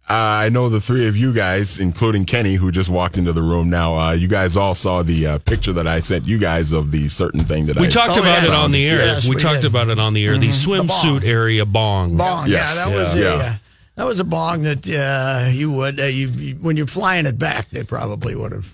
uh, 0.09 0.13
I 0.13 0.49
know 0.51 0.69
the 0.69 0.81
three 0.81 1.09
of 1.09 1.17
you 1.17 1.33
guys, 1.35 1.81
including 1.81 2.25
Kenny, 2.25 2.55
who 2.55 2.71
just 2.71 2.89
walked 2.89 3.19
into 3.19 3.33
the 3.33 3.43
room 3.43 3.69
now. 3.69 3.99
Uh, 3.99 4.13
you 4.13 4.29
guys 4.29 4.57
all 4.57 4.77
saw 4.77 5.03
the 5.03 5.27
uh, 5.27 5.39
picture 5.41 5.73
that 5.73 5.89
I 5.89 5.99
sent 5.99 6.25
you 6.25 6.39
guys 6.39 6.71
of 6.71 6.93
the 6.93 7.09
certain 7.09 7.41
thing 7.41 7.67
that 7.67 7.79
I 7.79 7.81
We 7.81 7.89
I 7.89 7.91
talked 7.91 8.17
Oh, 8.17 8.21
about 8.21 8.45
yes. 8.45 8.53
it 8.53 8.55
on 8.55 8.71
the 8.71 8.87
air. 8.89 8.99
Yes, 8.99 9.25
we, 9.29 9.35
we 9.35 9.41
talked 9.43 9.65
about 9.65 9.89
it 9.89 9.99
on 9.99 10.15
the 10.15 10.25
air. 10.25 10.39
The 10.39 10.47
bong. 10.47 10.87
swimsuit 10.87 11.25
area 11.25 11.67
bong. 11.67 12.17
Bong, 12.17 12.47
Yes. 12.49 12.77
yeah, 12.77 12.85
that 12.85 12.95
was 12.97 13.13
Yeah. 13.17 13.21
a 13.21 13.37
Yeah. 13.39 13.57
That 13.97 14.07
was 14.07 14.21
a 14.21 14.25
bong 14.25 14.63
that 14.63 14.89
uh, 14.89 15.49
you 15.51 15.73
would 15.73 15.99
uh, 15.99 16.05
you, 16.05 16.29
you 16.29 16.55
when 16.57 16.77
you're 16.77 16.87
flying 16.87 17.27
it 17.27 17.39
back, 17.39 17.71
they 17.71 17.83
probably 17.83 18.35
would 18.37 18.53
have 18.53 18.73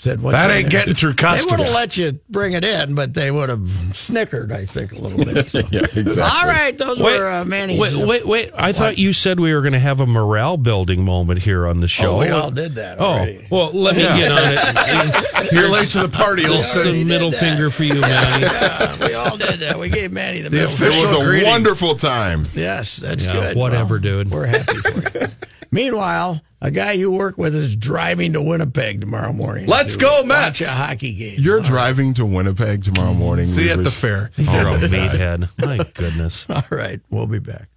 said, 0.00 0.22
What's 0.22 0.36
That 0.36 0.50
ain't 0.50 0.66
it?" 0.66 0.70
getting 0.70 0.94
through 0.94 1.14
customs. 1.14 1.50
They 1.50 1.56
would 1.58 1.66
have 1.66 1.74
let 1.74 1.96
you 1.96 2.18
bring 2.30 2.54
it 2.54 2.64
in, 2.64 2.94
but 2.94 3.12
they 3.12 3.30
would 3.30 3.48
have 3.50 3.68
snickered, 3.92 4.50
I 4.50 4.64
think, 4.64 4.92
a 4.92 4.98
little 4.98 5.22
bit. 5.24 5.46
So. 5.48 5.58
yeah, 5.70 5.80
exactly. 5.82 6.22
All 6.22 6.46
right, 6.46 6.76
those 6.78 7.00
Wait, 7.00 7.18
were 7.18 7.28
uh, 7.30 7.44
Manny's. 7.44 7.78
wait, 7.78 8.06
wait, 8.06 8.26
wait! 8.26 8.50
I 8.56 8.72
thought 8.72 8.96
you 8.98 9.12
said 9.12 9.38
we 9.38 9.52
were 9.54 9.60
going 9.60 9.74
to 9.74 9.78
have 9.78 10.00
a 10.00 10.06
morale 10.06 10.56
building 10.56 11.04
moment 11.04 11.42
here 11.42 11.66
on 11.66 11.80
the 11.80 11.88
show. 11.88 12.16
Oh, 12.16 12.18
we 12.20 12.30
all 12.30 12.50
did 12.50 12.76
that 12.76 12.98
already. 12.98 13.46
Oh, 13.50 13.56
well, 13.56 13.72
let 13.72 13.94
me 13.96 14.02
get 14.02 14.32
on 14.32 14.38
it. 14.42 15.52
You're 15.52 15.68
late 15.68 15.88
to 15.88 16.00
the 16.00 16.08
party, 16.08 16.42
Here's 16.42 16.54
Olson. 16.76 16.92
the 16.94 17.04
middle 17.04 17.32
finger 17.32 17.70
for 17.70 17.84
you, 17.84 18.00
Manny. 18.00 18.46
Yeah, 18.50 19.06
we 19.06 19.14
all 19.14 19.36
did 19.36 19.58
that. 19.60 19.78
We 19.78 19.88
gave 19.90 20.12
Manny 20.12 20.40
the, 20.40 20.50
middle 20.50 20.70
It 20.70 20.80
was 21.02 21.12
a 21.12 21.22
greeting. 21.24 21.48
wonderful 21.48 21.94
time. 21.94 22.46
Yes, 22.54 22.96
that's 22.96 23.24
Yeah, 23.24 23.32
good. 23.32 23.56
whatever, 23.56 23.94
Well, 23.94 24.00
dude. 24.02 24.30
We're 24.30 24.46
happy 24.46 24.76
for 24.76 25.18
you. 25.18 25.26
Meanwhile, 25.70 26.40
a 26.62 26.70
guy 26.70 26.92
you 26.92 27.10
work 27.10 27.38
with 27.38 27.54
is 27.54 27.74
driving 27.76 28.32
to 28.34 28.42
Winnipeg 28.42 29.00
tomorrow 29.00 29.32
morning. 29.32 29.66
Let's 29.66 29.94
to 29.96 30.00
go, 30.04 30.18
watch 30.18 30.26
Mets. 30.26 30.60
a 30.62 30.68
hockey 30.70 31.14
game. 31.14 31.36
You're 31.38 31.62
driving 31.62 32.14
to 32.14 32.26
Winnipeg 32.26 32.84
tomorrow 32.84 33.14
morning. 33.14 33.46
See 33.46 33.66
you 33.66 33.72
at 33.72 33.84
the 33.84 33.90
fair. 33.90 34.30
You're 34.36 34.68
Oh, 34.68 34.74
a 34.74 34.78
meathead. 34.78 35.48
My 35.64 35.84
goodness. 35.94 36.46
All 36.50 36.62
right, 36.70 37.00
we'll 37.10 37.26
be 37.26 37.38
back. 37.38 37.68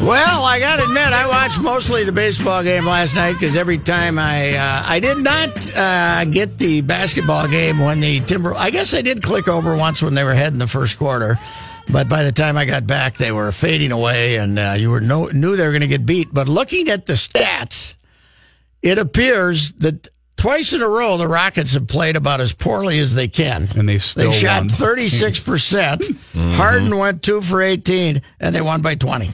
Well, 0.00 0.42
I 0.44 0.58
got 0.58 0.76
to 0.76 0.82
admit, 0.82 1.12
I 1.12 1.28
watched 1.28 1.60
mostly 1.60 2.02
the 2.02 2.10
baseball 2.10 2.64
game 2.64 2.84
last 2.84 3.14
night 3.14 3.34
because 3.34 3.56
every 3.56 3.78
time 3.78 4.18
I 4.18 4.50
uh, 4.56 4.82
I 4.84 4.98
did 4.98 5.18
not 5.18 5.76
uh, 5.76 6.24
get 6.24 6.58
the 6.58 6.80
basketball 6.80 7.46
game 7.46 7.78
when 7.78 8.00
the 8.00 8.18
Timber. 8.18 8.52
I 8.56 8.70
guess 8.70 8.94
I 8.94 9.02
did 9.02 9.22
click 9.22 9.46
over 9.46 9.76
once 9.76 10.02
when 10.02 10.14
they 10.14 10.24
were 10.24 10.32
ahead 10.32 10.52
in 10.52 10.58
the 10.58 10.66
first 10.66 10.98
quarter, 10.98 11.38
but 11.90 12.08
by 12.08 12.22
the 12.24 12.32
time 12.32 12.56
I 12.56 12.64
got 12.64 12.86
back, 12.86 13.16
they 13.16 13.32
were 13.32 13.52
fading 13.52 13.92
away, 13.92 14.36
and 14.36 14.58
uh, 14.58 14.74
you 14.76 14.90
were 14.90 15.00
no, 15.00 15.26
knew 15.26 15.56
they 15.56 15.64
were 15.64 15.72
going 15.72 15.82
to 15.82 15.88
get 15.88 16.06
beat. 16.06 16.32
But 16.32 16.48
looking 16.48 16.88
at 16.88 17.06
the 17.06 17.14
stats, 17.14 17.94
it 18.82 18.98
appears 18.98 19.72
that 19.72 20.08
twice 20.36 20.72
in 20.72 20.82
a 20.82 20.88
row 20.88 21.16
the 21.16 21.28
Rockets 21.28 21.74
have 21.74 21.86
played 21.86 22.16
about 22.16 22.40
as 22.40 22.52
poorly 22.52 22.98
as 22.98 23.14
they 23.14 23.28
can. 23.28 23.68
And 23.76 23.88
they 23.88 23.98
still 23.98 24.30
they 24.30 24.36
shot 24.36 24.70
thirty 24.70 25.08
six 25.08 25.40
percent. 25.40 26.04
Harden 26.34 26.96
went 26.96 27.22
two 27.22 27.40
for 27.40 27.62
eighteen, 27.62 28.22
and 28.40 28.54
they 28.54 28.60
won 28.60 28.82
by 28.82 28.94
twenty. 28.94 29.32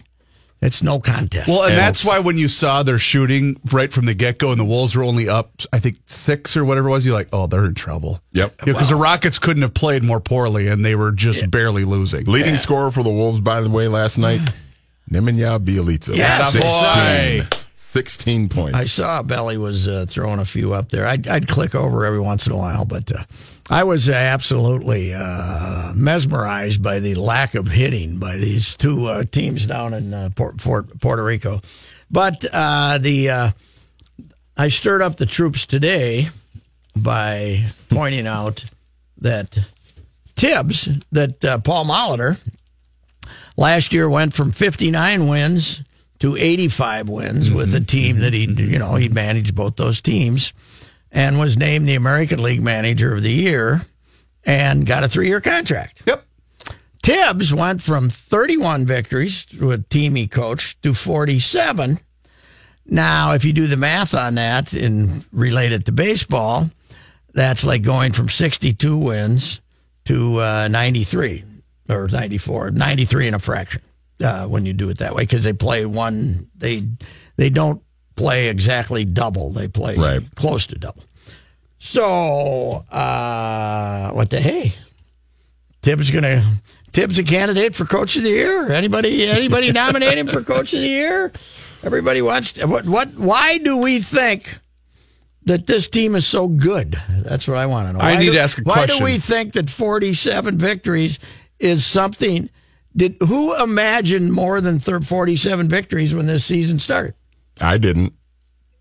It's 0.61 0.83
no 0.83 0.99
contest. 0.99 1.47
Well, 1.47 1.63
and 1.63 1.73
And 1.73 1.79
that's 1.79 2.05
why 2.05 2.19
when 2.19 2.37
you 2.37 2.49
saw 2.49 2.83
their 2.83 2.99
shooting 2.99 3.61
right 3.71 3.93
from 3.93 4.07
the 4.07 4.15
get 4.15 4.39
go 4.39 4.51
and 4.51 4.59
the 4.59 4.65
Wolves 4.65 4.97
were 4.97 5.05
only 5.05 5.29
up, 5.29 5.53
I 5.73 5.79
think 5.79 5.99
six 6.07 6.57
or 6.57 6.65
whatever 6.65 6.89
it 6.89 6.91
was, 6.91 7.07
you're 7.07 7.15
like, 7.15 7.29
oh, 7.33 7.47
they're 7.47 7.65
in 7.65 7.75
trouble. 7.75 8.21
Yep. 8.33 8.65
Because 8.65 8.89
the 8.89 8.97
Rockets 8.97 9.39
couldn't 9.39 9.63
have 9.63 9.75
played 9.75 10.03
more 10.03 10.21
poorly 10.21 10.67
and 10.67 10.85
they 10.85 10.97
were 10.97 11.13
just 11.13 11.49
barely 11.51 11.85
losing. 11.85 12.25
Leading 12.25 12.57
scorer 12.57 12.91
for 12.91 13.05
the 13.05 13.11
Wolves, 13.11 13.39
by 13.41 13.61
the 13.61 13.71
way, 13.71 13.87
last 13.87 14.19
night, 14.19 14.41
Nemanja 15.11 15.59
Bjelica. 15.65 16.17
Yes, 16.17 16.55
boy. 16.55 17.47
16, 17.47 17.65
16 17.77 18.49
points. 18.49 18.75
I 18.75 18.85
saw 18.85 19.23
Belly 19.23 19.59
was 19.59 19.87
uh, 19.87 20.07
throwing 20.09 20.41
a 20.41 20.45
few 20.45 20.75
up 20.75 20.91
there. 20.91 21.07
I'd, 21.07 21.29
I'd 21.29 21.49
click 21.49 21.75
over 21.77 22.05
every 22.05 22.21
once 22.21 22.47
in 22.47 22.53
a 22.53 22.57
while, 22.57 22.85
but 22.85 23.11
uh, 23.13 23.23
I 23.71 23.85
was 23.85 24.09
absolutely 24.09 25.13
uh, 25.13 25.93
mesmerized 25.95 26.83
by 26.83 27.01
the 27.01 27.15
lack 27.17 27.55
of 27.55 27.69
hitting 27.69 28.19
by 28.19 28.37
these 28.37 28.75
two 28.77 29.07
uh, 29.07 29.25
teams 29.25 29.67
down 29.67 29.93
in 29.93 30.15
uh, 30.15 30.31
Port, 30.35 30.61
Fort, 30.61 30.99
Puerto 31.01 31.23
Rico. 31.23 31.61
But 32.11 32.47
uh, 32.51 32.97
the 32.99 33.31
uh, 33.31 33.51
I 34.57 34.69
stirred 34.69 35.03
up 35.03 35.19
the 35.19 35.27
troops 35.27 35.67
today 35.67 36.31
by 36.97 37.67
pointing 37.91 38.27
out 38.27 38.65
that 39.19 39.59
Tibbs, 40.35 40.89
that 41.13 41.45
uh, 41.45 41.59
Paul 41.59 41.85
Molitor, 41.85 42.41
last 43.57 43.93
year 43.93 44.09
went 44.09 44.33
from 44.33 44.51
59 44.51 45.29
wins 45.29 45.83
to 46.21 46.37
85 46.37 47.09
wins 47.09 47.51
with 47.51 47.75
a 47.75 47.81
team 47.81 48.21
that 48.21 48.33
he, 48.33 48.47
you 48.47 48.79
know, 48.79 48.95
he 48.95 49.09
managed 49.09 49.55
both 49.55 49.77
those 49.77 50.01
teams 50.01 50.53
and 51.13 51.39
was 51.39 51.57
named 51.57 51.87
the 51.87 51.95
American 51.95 52.43
League 52.43 52.63
Manager 52.63 53.15
of 53.15 53.23
the 53.23 53.33
Year 53.33 53.83
and 54.45 54.87
got 54.87 55.05
a 55.05 55.09
three 55.09 55.29
year 55.29 55.41
contract. 55.41 56.03
Yep. 56.07 56.25
Tibbs 57.03 57.55
went 57.55 57.81
from 57.81 58.11
31 58.11 58.85
victories 58.85 59.45
to 59.47 59.71
a 59.71 59.79
team 59.79 60.15
he 60.15 60.27
coached 60.27 60.83
to 60.83 60.93
47. 60.93 61.99
Now, 62.87 63.33
if 63.33 63.45
you 63.45 63.53
do 63.53 63.67
the 63.67 63.77
math 63.77 64.15
on 64.15 64.35
that 64.35 64.73
and 64.73 65.25
relate 65.33 65.73
it 65.73 65.85
to 65.87 65.93
baseball, 65.93 66.71
that's 67.35 67.65
like 67.65 67.83
going 67.83 68.13
from 68.13 68.29
62 68.29 68.97
wins 68.97 69.61
to 70.07 70.41
uh, 70.41 70.69
93 70.69 71.45
or 71.89 72.09
94, 72.09 72.71
93 72.73 73.27
and 73.27 73.37
a 73.37 73.39
fraction 73.39 73.83
uh, 74.23 74.47
when 74.47 74.65
you 74.65 74.73
do 74.73 74.89
it 74.89 74.99
that 74.99 75.15
way 75.15 75.23
because 75.23 75.45
they 75.45 75.53
play 75.53 75.87
one, 75.87 76.49
they 76.57 76.85
they 77.37 77.51
don't 77.51 77.83
play 78.19 78.49
exactly 78.49 79.05
double, 79.07 79.51
they 79.51 79.69
play 79.69 79.97
Right. 79.97 80.21
close 80.35 80.67
to 80.67 80.75
double. 80.79 81.05
So, 81.79 82.85
uh, 82.91 84.11
what 84.11 84.31
the 84.31 84.41
hey? 84.41 84.75
Tibbs 85.83 86.03
is 86.09 86.11
gonna 86.11 86.45
Tibbs 86.93 87.19
a 87.19 87.23
candidate 87.23 87.75
for 87.75 87.85
coach 87.85 88.17
of 88.17 88.25
the 88.25 88.31
year? 88.31 88.73
Anybody 88.73 89.27
anybody 89.27 89.71
nominate 89.85 90.19
him 90.19 90.27
for 90.27 90.43
coach 90.43 90.75
of 90.75 90.81
the 90.81 90.89
year? 90.89 91.33
Everybody 91.85 92.21
wants 92.21 92.55
to, 92.55 92.67
what 92.67 92.85
what 92.87 93.09
why 93.17 93.59
do 93.59 93.77
we 93.77 94.01
think 94.01 94.59
that 95.45 95.67
this 95.67 95.89
team 95.89 96.15
is 96.17 96.27
so 96.27 96.49
good? 96.49 96.97
That's 97.09 97.47
what 97.47 97.57
I 97.57 97.67
want 97.67 97.89
to 97.89 97.93
know. 97.93 98.01
I 98.01 98.15
Why 98.15 98.19
need 98.19 98.27
do- 98.27 98.33
to 98.33 98.41
ask 98.41 98.59
a 98.59 98.63
Why 98.63 98.75
question. 98.87 98.99
do 98.99 99.05
we 99.05 99.19
think 99.19 99.53
that 99.53 99.71
47 99.71 100.59
victories 100.59 101.19
is 101.61 101.87
something 101.87 102.51
did 102.97 103.17
who 103.21 103.55
imagined 103.63 104.33
more 104.33 104.61
than 104.61 104.81
47 104.81 105.69
victories 105.69 106.13
when 106.15 106.27
this 106.27 106.45
season 106.45 106.81
started? 106.81 107.15
I 107.61 107.79
didn't. 107.79 108.13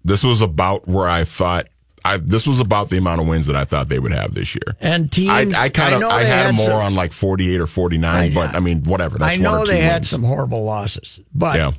This 0.04 0.24
was 0.24 0.42
about 0.42 0.88
where 0.88 1.08
I 1.08 1.24
thought. 1.24 1.68
I, 2.06 2.18
this 2.18 2.48
was 2.48 2.62
about 2.62 2.90
the 2.90 2.98
amount 2.98 3.20
of 3.20 3.28
wins 3.28 3.48
that 3.48 3.58
I 3.58 3.66
thought 3.66 3.90
they 3.90 4.00
would 4.00 4.14
have 4.14 4.34
this 4.34 4.56
year. 4.56 4.78
And 4.80 5.12
teams 5.12 5.30
I, 5.30 5.64
I 5.64 5.70
kind 5.70 5.94
of 5.94 6.00
know 6.00 6.10
I, 6.10 6.24
they 6.24 6.30
had 6.30 6.48
them 6.48 6.56
more 6.56 6.66
some- 6.68 6.82
on 6.86 6.96
like 6.96 7.12
48 7.12 7.60
or 7.60 7.68
49, 7.68 8.34
but 8.34 8.56
I 8.56 8.62
mean 8.62 8.84
whatever. 8.84 9.18
That's 9.18 9.38
I 9.38 9.42
know 9.42 9.52
one 9.54 9.62
or 9.62 9.66
two 9.66 9.72
they 9.74 9.82
had 9.82 9.94
wins. 9.96 10.10
some 10.10 10.24
horrible 10.24 10.64
losses, 10.64 11.20
but 11.36 11.58
Yeah. 11.58 11.72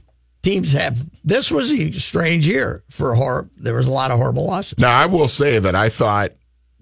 teams 0.43 0.73
have. 0.73 1.03
This 1.25 1.51
was 1.51 1.73
a 1.73 1.93
strange 1.93 2.47
year 2.47 2.85
for 2.91 3.15
hor. 3.15 3.49
There 3.57 3.75
was 3.75 3.87
a 3.87 3.91
lot 3.91 4.11
of 4.11 4.19
horrible 4.19 4.45
losses. 4.47 4.79
Now 4.79 4.95
I 4.99 5.07
will 5.07 5.29
say 5.29 5.59
that 5.61 5.75
I 5.75 5.89
thought 5.89 6.33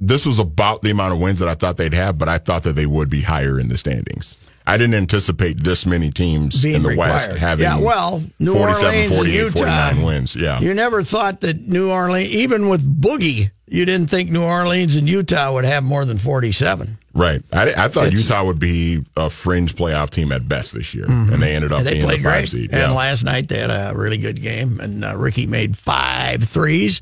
this 0.01 0.27
was 0.27 0.41
about 0.41 0.83
the 0.83 0.91
amount 0.91 1.13
of 1.15 1.21
wins 1.21 1.39
that 1.39 1.49
I 1.49 1.55
thought 1.55 1.77
they'd 1.77 1.95
have, 1.95 2.19
but 2.19 2.29
I 2.29 2.39
thought 2.39 2.65
that 2.65 2.73
they 2.75 2.87
would 2.87 3.09
be 3.09 3.21
higher 3.23 3.61
in 3.61 3.69
the 3.69 3.79
standings. 3.79 4.35
I 4.67 4.77
didn't 4.77 4.95
anticipate 4.95 5.63
this 5.63 5.87
many 5.87 6.11
teams 6.11 6.63
Being 6.63 6.77
in 6.77 6.83
the 6.83 6.89
required. 6.91 7.11
West 7.13 7.33
having 7.33 7.63
yeah, 7.65 7.79
well, 7.79 8.23
New 8.41 8.53
47, 8.55 8.95
Orleans 8.95 9.17
48, 9.17 9.35
and 9.41 9.45
Utah. 9.55 9.59
49 9.59 10.03
wins. 10.03 10.35
Yeah. 10.37 10.61
You 10.61 10.75
never 10.75 11.03
thought 11.05 11.41
that 11.43 11.69
New 11.69 11.91
Orleans, 11.91 12.29
even 12.31 12.69
with 12.69 12.85
Boogie, 13.01 13.51
you 13.69 13.85
didn't 13.85 14.09
think 14.09 14.31
New 14.31 14.43
Orleans 14.43 14.97
and 14.97 15.09
Utah 15.09 15.53
would 15.53 15.65
have 15.65 15.83
more 15.85 16.05
than 16.05 16.19
forty-seven. 16.19 16.99
Right. 17.15 17.43
I, 17.53 17.73
I 17.85 17.89
thought 17.89 18.09
It's- 18.09 18.21
Utah 18.23 18.45
would 18.45 18.61
be 18.61 19.05
a 19.17 19.31
fringe 19.31 19.75
playoff 19.75 20.11
team 20.11 20.31
at 20.33 20.47
best 20.47 20.75
this 20.75 20.95
year, 20.95 21.07
and 21.09 21.31
they 21.43 21.55
ended 21.57 21.73
up 21.73 21.79
And 21.79 21.87
they 21.87 21.93
being 21.95 22.05
played 22.05 22.21
the 22.21 22.25
five 22.25 22.33
great. 22.41 22.49
seed. 22.49 22.71
And 22.73 22.81
Yeah. 22.81 22.91
last 22.91 23.25
night 23.25 23.49
they 23.49 23.59
had 23.59 23.71
a 23.71 23.93
really 23.97 24.19
good 24.19 24.41
game, 24.43 24.79
and 24.81 25.05
uh, 25.05 25.17
Ricky 25.17 25.47
made 25.47 25.77
five 25.79 26.43
threes. 26.45 27.01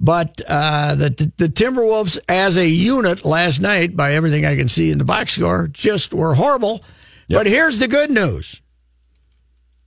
But 0.00 0.40
uh, 0.46 0.94
the 0.94 1.32
the 1.36 1.48
Timberwolves, 1.48 2.18
as 2.28 2.56
a 2.56 2.68
unit, 2.68 3.24
last 3.24 3.60
night, 3.60 3.96
by 3.96 4.14
everything 4.14 4.46
I 4.46 4.56
can 4.56 4.68
see 4.68 4.90
in 4.90 4.98
the 4.98 5.04
box 5.04 5.34
score, 5.34 5.68
just 5.68 6.14
were 6.14 6.34
horrible. 6.34 6.84
But 7.28 7.46
here's 7.46 7.78
the 7.78 7.88
good 7.88 8.10
news: 8.10 8.60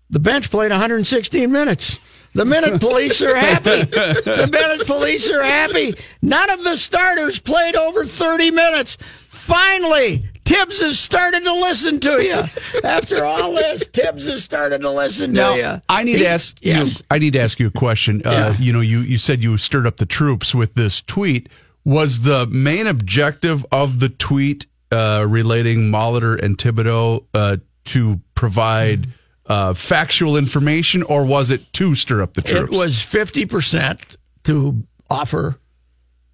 the 0.10 0.20
bench 0.20 0.52
played 0.52 0.72
116 0.72 1.52
minutes. 1.52 2.08
The 2.34 2.46
minute 2.46 2.80
police 2.80 3.22
are 3.22 3.36
happy. 3.36 3.84
The 3.84 4.50
minute 4.52 4.88
police 4.88 5.30
are 5.30 5.44
happy. 5.44 5.96
None 6.22 6.50
of 6.50 6.64
the 6.64 6.78
starters 6.78 7.40
played 7.40 7.76
over 7.76 8.06
30 8.06 8.52
minutes. 8.52 8.98
Finally, 9.28 10.24
Tibbs 10.44 10.82
has 10.82 11.00
started 11.00 11.44
to 11.44 11.54
listen 11.54 12.00
to 12.02 12.22
you. 12.22 12.44
After 12.84 13.24
all 13.24 13.54
this, 13.54 13.88
Tibbs 13.88 14.26
has 14.26 14.44
started 14.44 14.82
to 14.82 14.90
listen 14.90 15.34
to 15.36 15.40
Now, 15.42 15.56
you. 15.56 15.82
I 15.88 16.04
need 16.04 16.18
He- 16.18 16.24
to 16.24 16.28
ask 16.30 16.58
Yes. 16.62 17.00
you. 17.00 17.06
I 17.12 17.20
need 17.20 17.34
to 17.34 17.40
ask 17.40 17.60
you 17.60 17.68
a 17.68 17.72
question. 17.72 18.22
Uh, 18.26 18.56
you 18.60 18.74
know, 18.74 18.82
you 18.82 19.00
you 19.00 19.18
said 19.18 19.42
you 19.44 19.58
stirred 19.58 19.88
up 19.88 19.98
the 19.98 20.06
troops 20.06 20.54
with 20.56 20.74
this 20.74 21.02
tweet. 21.02 21.48
Was 21.86 22.22
the 22.22 22.48
main 22.48 22.88
objective 22.88 23.66
of 23.72 24.00
the 24.00 24.10
tweet 24.10 24.66
uh, 24.92 25.26
relating 25.28 25.90
Molitor 25.92 26.40
and 26.42 26.58
Thibodeau 26.58 27.24
uh, 27.34 27.58
to 27.86 28.20
provide 28.36 29.08
uh, 29.48 29.74
factual 29.74 30.38
information, 30.38 31.02
or 31.04 31.26
was 31.26 31.50
it 31.50 31.72
to 31.74 31.96
stir 31.96 32.22
up 32.22 32.34
the 32.34 32.42
troops? 32.42 32.74
It 32.74 32.78
was 32.78 32.96
50% 32.98 34.16
to 34.44 34.84
offer 35.10 35.58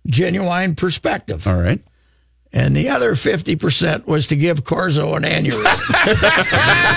genuine 0.06 0.76
perspective. 0.76 1.48
All 1.48 1.56
right. 1.60 1.82
And 2.54 2.76
the 2.76 2.90
other 2.90 3.14
50% 3.14 4.08
was 4.08 4.28
to 4.28 4.36
give 4.36 4.64
Corzo 4.64 5.16
an 5.18 5.24
aneurysm. 5.24 6.88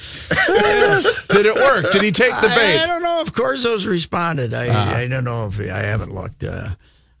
Did 1.28 1.46
it 1.46 1.54
work? 1.54 1.92
Did 1.92 2.02
he 2.02 2.12
take 2.12 2.32
the 2.40 2.48
I, 2.50 2.82
I 2.82 2.86
don't 2.86 3.02
know 3.02 3.20
if 3.20 3.32
Corzo's 3.32 3.86
responded. 3.86 4.52
I, 4.54 4.68
Ah. 4.68 4.94
I 4.94 5.08
don't 5.08 5.24
know 5.24 5.46
if 5.46 5.58
I 5.60 5.64
haven't 5.82 6.14
looked. 6.14 6.44
Uh, 6.44 6.70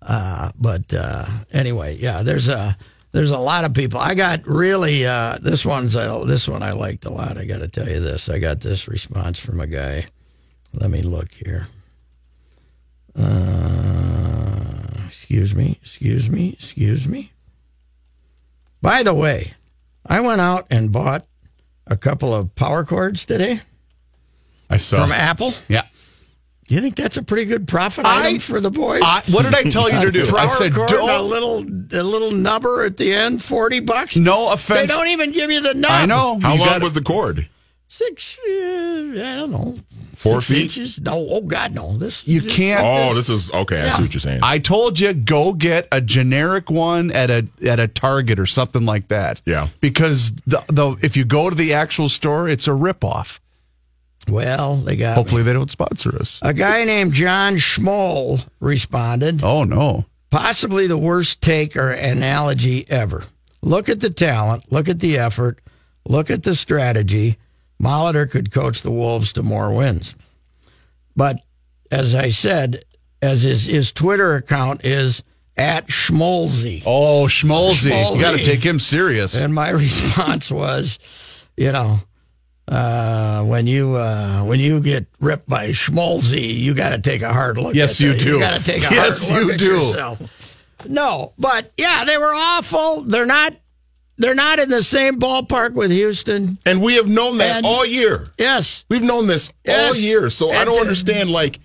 uh, 0.02 0.50
but 0.58 0.92
uh, 0.94 1.26
anyway, 1.52 1.96
yeah, 1.96 2.22
there's 2.22 2.48
a 2.48 2.76
there's 3.12 3.30
a 3.30 3.38
lot 3.38 3.64
of 3.64 3.74
people. 3.74 4.00
I 4.00 4.14
got 4.14 4.46
really 4.46 5.06
uh, 5.06 5.38
this 5.40 5.64
one's 5.64 5.96
uh, 5.96 6.24
this 6.24 6.48
one 6.48 6.62
I 6.62 6.72
liked 6.72 7.04
a 7.04 7.10
lot. 7.10 7.38
I 7.38 7.44
got 7.44 7.58
to 7.58 7.68
tell 7.68 7.88
you 7.88 8.00
this. 8.00 8.28
I 8.28 8.38
got 8.38 8.60
this 8.60 8.88
response 8.88 9.38
from 9.38 9.60
a 9.60 9.66
guy. 9.66 10.06
Let 10.72 10.90
me 10.90 11.02
look 11.02 11.32
here. 11.32 11.66
Uh, 13.20 15.04
excuse 15.06 15.54
me, 15.54 15.78
excuse 15.82 16.28
me, 16.30 16.52
excuse 16.52 17.06
me. 17.08 17.32
By 18.82 19.02
the 19.02 19.14
way, 19.14 19.54
I 20.06 20.20
went 20.20 20.40
out 20.40 20.66
and 20.70 20.90
bought 20.90 21.26
a 21.86 21.96
couple 21.96 22.34
of 22.34 22.54
power 22.54 22.84
cords 22.84 23.24
today. 23.26 23.60
I 24.68 24.78
saw 24.78 25.02
from 25.02 25.12
Apple. 25.12 25.52
Yeah. 25.68 25.82
Do 26.68 26.76
you 26.76 26.80
think 26.80 26.94
that's 26.94 27.16
a 27.16 27.22
pretty 27.24 27.46
good 27.46 27.66
profit 27.66 28.06
item 28.06 28.38
for 28.38 28.60
the 28.60 28.70
boys? 28.70 29.02
I- 29.04 29.22
what 29.30 29.42
did 29.42 29.54
I 29.54 29.64
tell 29.64 29.90
you 29.90 30.00
to 30.06 30.12
do? 30.12 30.20
I 30.36 30.46
said, 30.46 30.72
cord, 30.72 30.88
don't- 30.88 31.10
a 31.10 31.20
little 31.20 31.58
a 31.58 32.02
little 32.04 32.30
nubber 32.30 32.84
at 32.84 32.96
the 32.96 33.12
end, 33.12 33.42
forty 33.42 33.80
bucks. 33.80 34.16
No 34.16 34.52
offense. 34.52 34.90
They 34.90 34.96
don't 34.96 35.08
even 35.08 35.32
give 35.32 35.50
you 35.50 35.60
the 35.60 35.74
nub. 35.74 35.90
I 35.90 36.06
know. 36.06 36.38
How 36.40 36.52
You 36.54 36.60
long 36.60 36.68
gotta- 36.68 36.84
was 36.84 36.94
the 36.94 37.02
cord? 37.02 37.48
Six. 38.00 38.38
Uh, 38.38 38.50
I 38.50 39.36
don't 39.36 39.50
know. 39.50 39.78
Four 40.14 40.40
six 40.40 40.46
feet? 40.46 40.62
inches? 40.62 41.00
No. 41.00 41.26
Oh 41.30 41.42
God, 41.42 41.74
no. 41.74 41.98
This 41.98 42.26
You 42.26 42.40
can't. 42.40 42.82
Oh, 42.82 43.14
this 43.14 43.28
is 43.28 43.52
okay. 43.52 43.82
I 43.82 43.90
see 43.90 44.02
what 44.02 44.14
you're 44.14 44.20
saying. 44.20 44.40
I 44.42 44.58
told 44.58 44.98
you 44.98 45.12
go 45.12 45.52
get 45.52 45.86
a 45.92 46.00
generic 46.00 46.70
one 46.70 47.10
at 47.10 47.30
a 47.30 47.46
at 47.66 47.78
a 47.78 47.88
Target 47.88 48.38
or 48.38 48.46
something 48.46 48.86
like 48.86 49.08
that. 49.08 49.42
Yeah. 49.44 49.68
Because 49.82 50.32
the, 50.46 50.64
the 50.68 50.96
if 51.02 51.14
you 51.14 51.26
go 51.26 51.50
to 51.50 51.54
the 51.54 51.74
actual 51.74 52.08
store, 52.08 52.48
it's 52.48 52.66
a 52.66 52.70
ripoff. 52.70 53.38
Well, 54.28 54.76
they 54.76 54.96
got. 54.96 55.16
Hopefully 55.16 55.42
they 55.42 55.52
don't 55.52 55.70
sponsor 55.70 56.16
us. 56.16 56.38
A 56.40 56.54
guy 56.54 56.84
named 56.84 57.12
John 57.12 57.54
Schmoll 57.56 58.46
responded. 58.60 59.44
Oh 59.44 59.64
no. 59.64 60.06
Possibly 60.30 60.86
the 60.86 60.98
worst 60.98 61.42
take 61.42 61.76
or 61.76 61.90
analogy 61.90 62.88
ever. 62.88 63.24
Look 63.60 63.90
at 63.90 64.00
the 64.00 64.10
talent. 64.10 64.72
Look 64.72 64.88
at 64.88 65.00
the 65.00 65.18
effort. 65.18 65.58
Look 66.06 66.30
at 66.30 66.44
the 66.44 66.54
strategy. 66.54 67.36
Molitor 67.80 68.30
could 68.30 68.50
coach 68.52 68.82
the 68.82 68.90
Wolves 68.90 69.32
to 69.34 69.42
more 69.42 69.74
wins. 69.74 70.14
But 71.16 71.38
as 71.90 72.14
I 72.14 72.28
said, 72.28 72.84
as 73.22 73.42
his, 73.42 73.66
his 73.66 73.92
Twitter 73.92 74.34
account 74.36 74.84
is 74.84 75.22
at 75.56 75.88
Schmolzy. 75.88 76.82
Oh, 76.86 77.24
Schmolzy. 77.26 78.14
You 78.16 78.20
got 78.20 78.32
to 78.32 78.44
take 78.44 78.62
him 78.62 78.78
serious. 78.78 79.40
And 79.40 79.54
my 79.54 79.70
response 79.70 80.50
was, 80.50 80.98
you 81.56 81.72
know, 81.72 81.98
uh, 82.68 83.42
when 83.44 83.66
you 83.66 83.96
uh, 83.96 84.44
when 84.44 84.60
you 84.60 84.78
get 84.80 85.06
ripped 85.18 85.48
by 85.48 85.70
Schmolzy, 85.70 86.54
you 86.56 86.72
got 86.72 86.90
to 86.90 87.00
take 87.00 87.20
a 87.22 87.32
hard 87.32 87.58
look. 87.58 87.74
Yes, 87.74 88.00
at 88.00 88.06
you 88.06 88.12
the- 88.12 88.18
do. 88.18 88.30
You 88.34 88.38
got 88.40 88.58
to 88.58 88.64
take 88.64 88.88
a 88.90 88.94
Yes, 88.94 89.28
hard 89.28 89.40
look 89.40 89.48
you 89.48 89.52
at 89.54 89.58
do. 89.58 89.66
yourself. 89.66 90.66
No, 90.88 91.32
but 91.38 91.72
yeah, 91.76 92.04
they 92.04 92.16
were 92.16 92.32
awful. 92.32 93.02
They're 93.02 93.26
not. 93.26 93.54
They're 94.20 94.34
not 94.34 94.58
in 94.58 94.68
the 94.68 94.82
same 94.82 95.18
ballpark 95.18 95.72
with 95.72 95.90
Houston. 95.90 96.58
And 96.66 96.80
we 96.82 96.94
have 96.96 97.08
known 97.08 97.38
that 97.38 97.56
And- 97.58 97.66
all 97.66 97.84
year. 97.86 98.28
Yes, 98.38 98.84
We've 98.88 99.02
known 99.02 99.26
this 99.26 99.52
all 99.68 99.96
year. 99.96 100.30
So 100.30 100.52
I 100.52 100.64
don't 100.64 100.74
to- 100.76 100.80
understand 100.82 101.30
like 101.30 101.58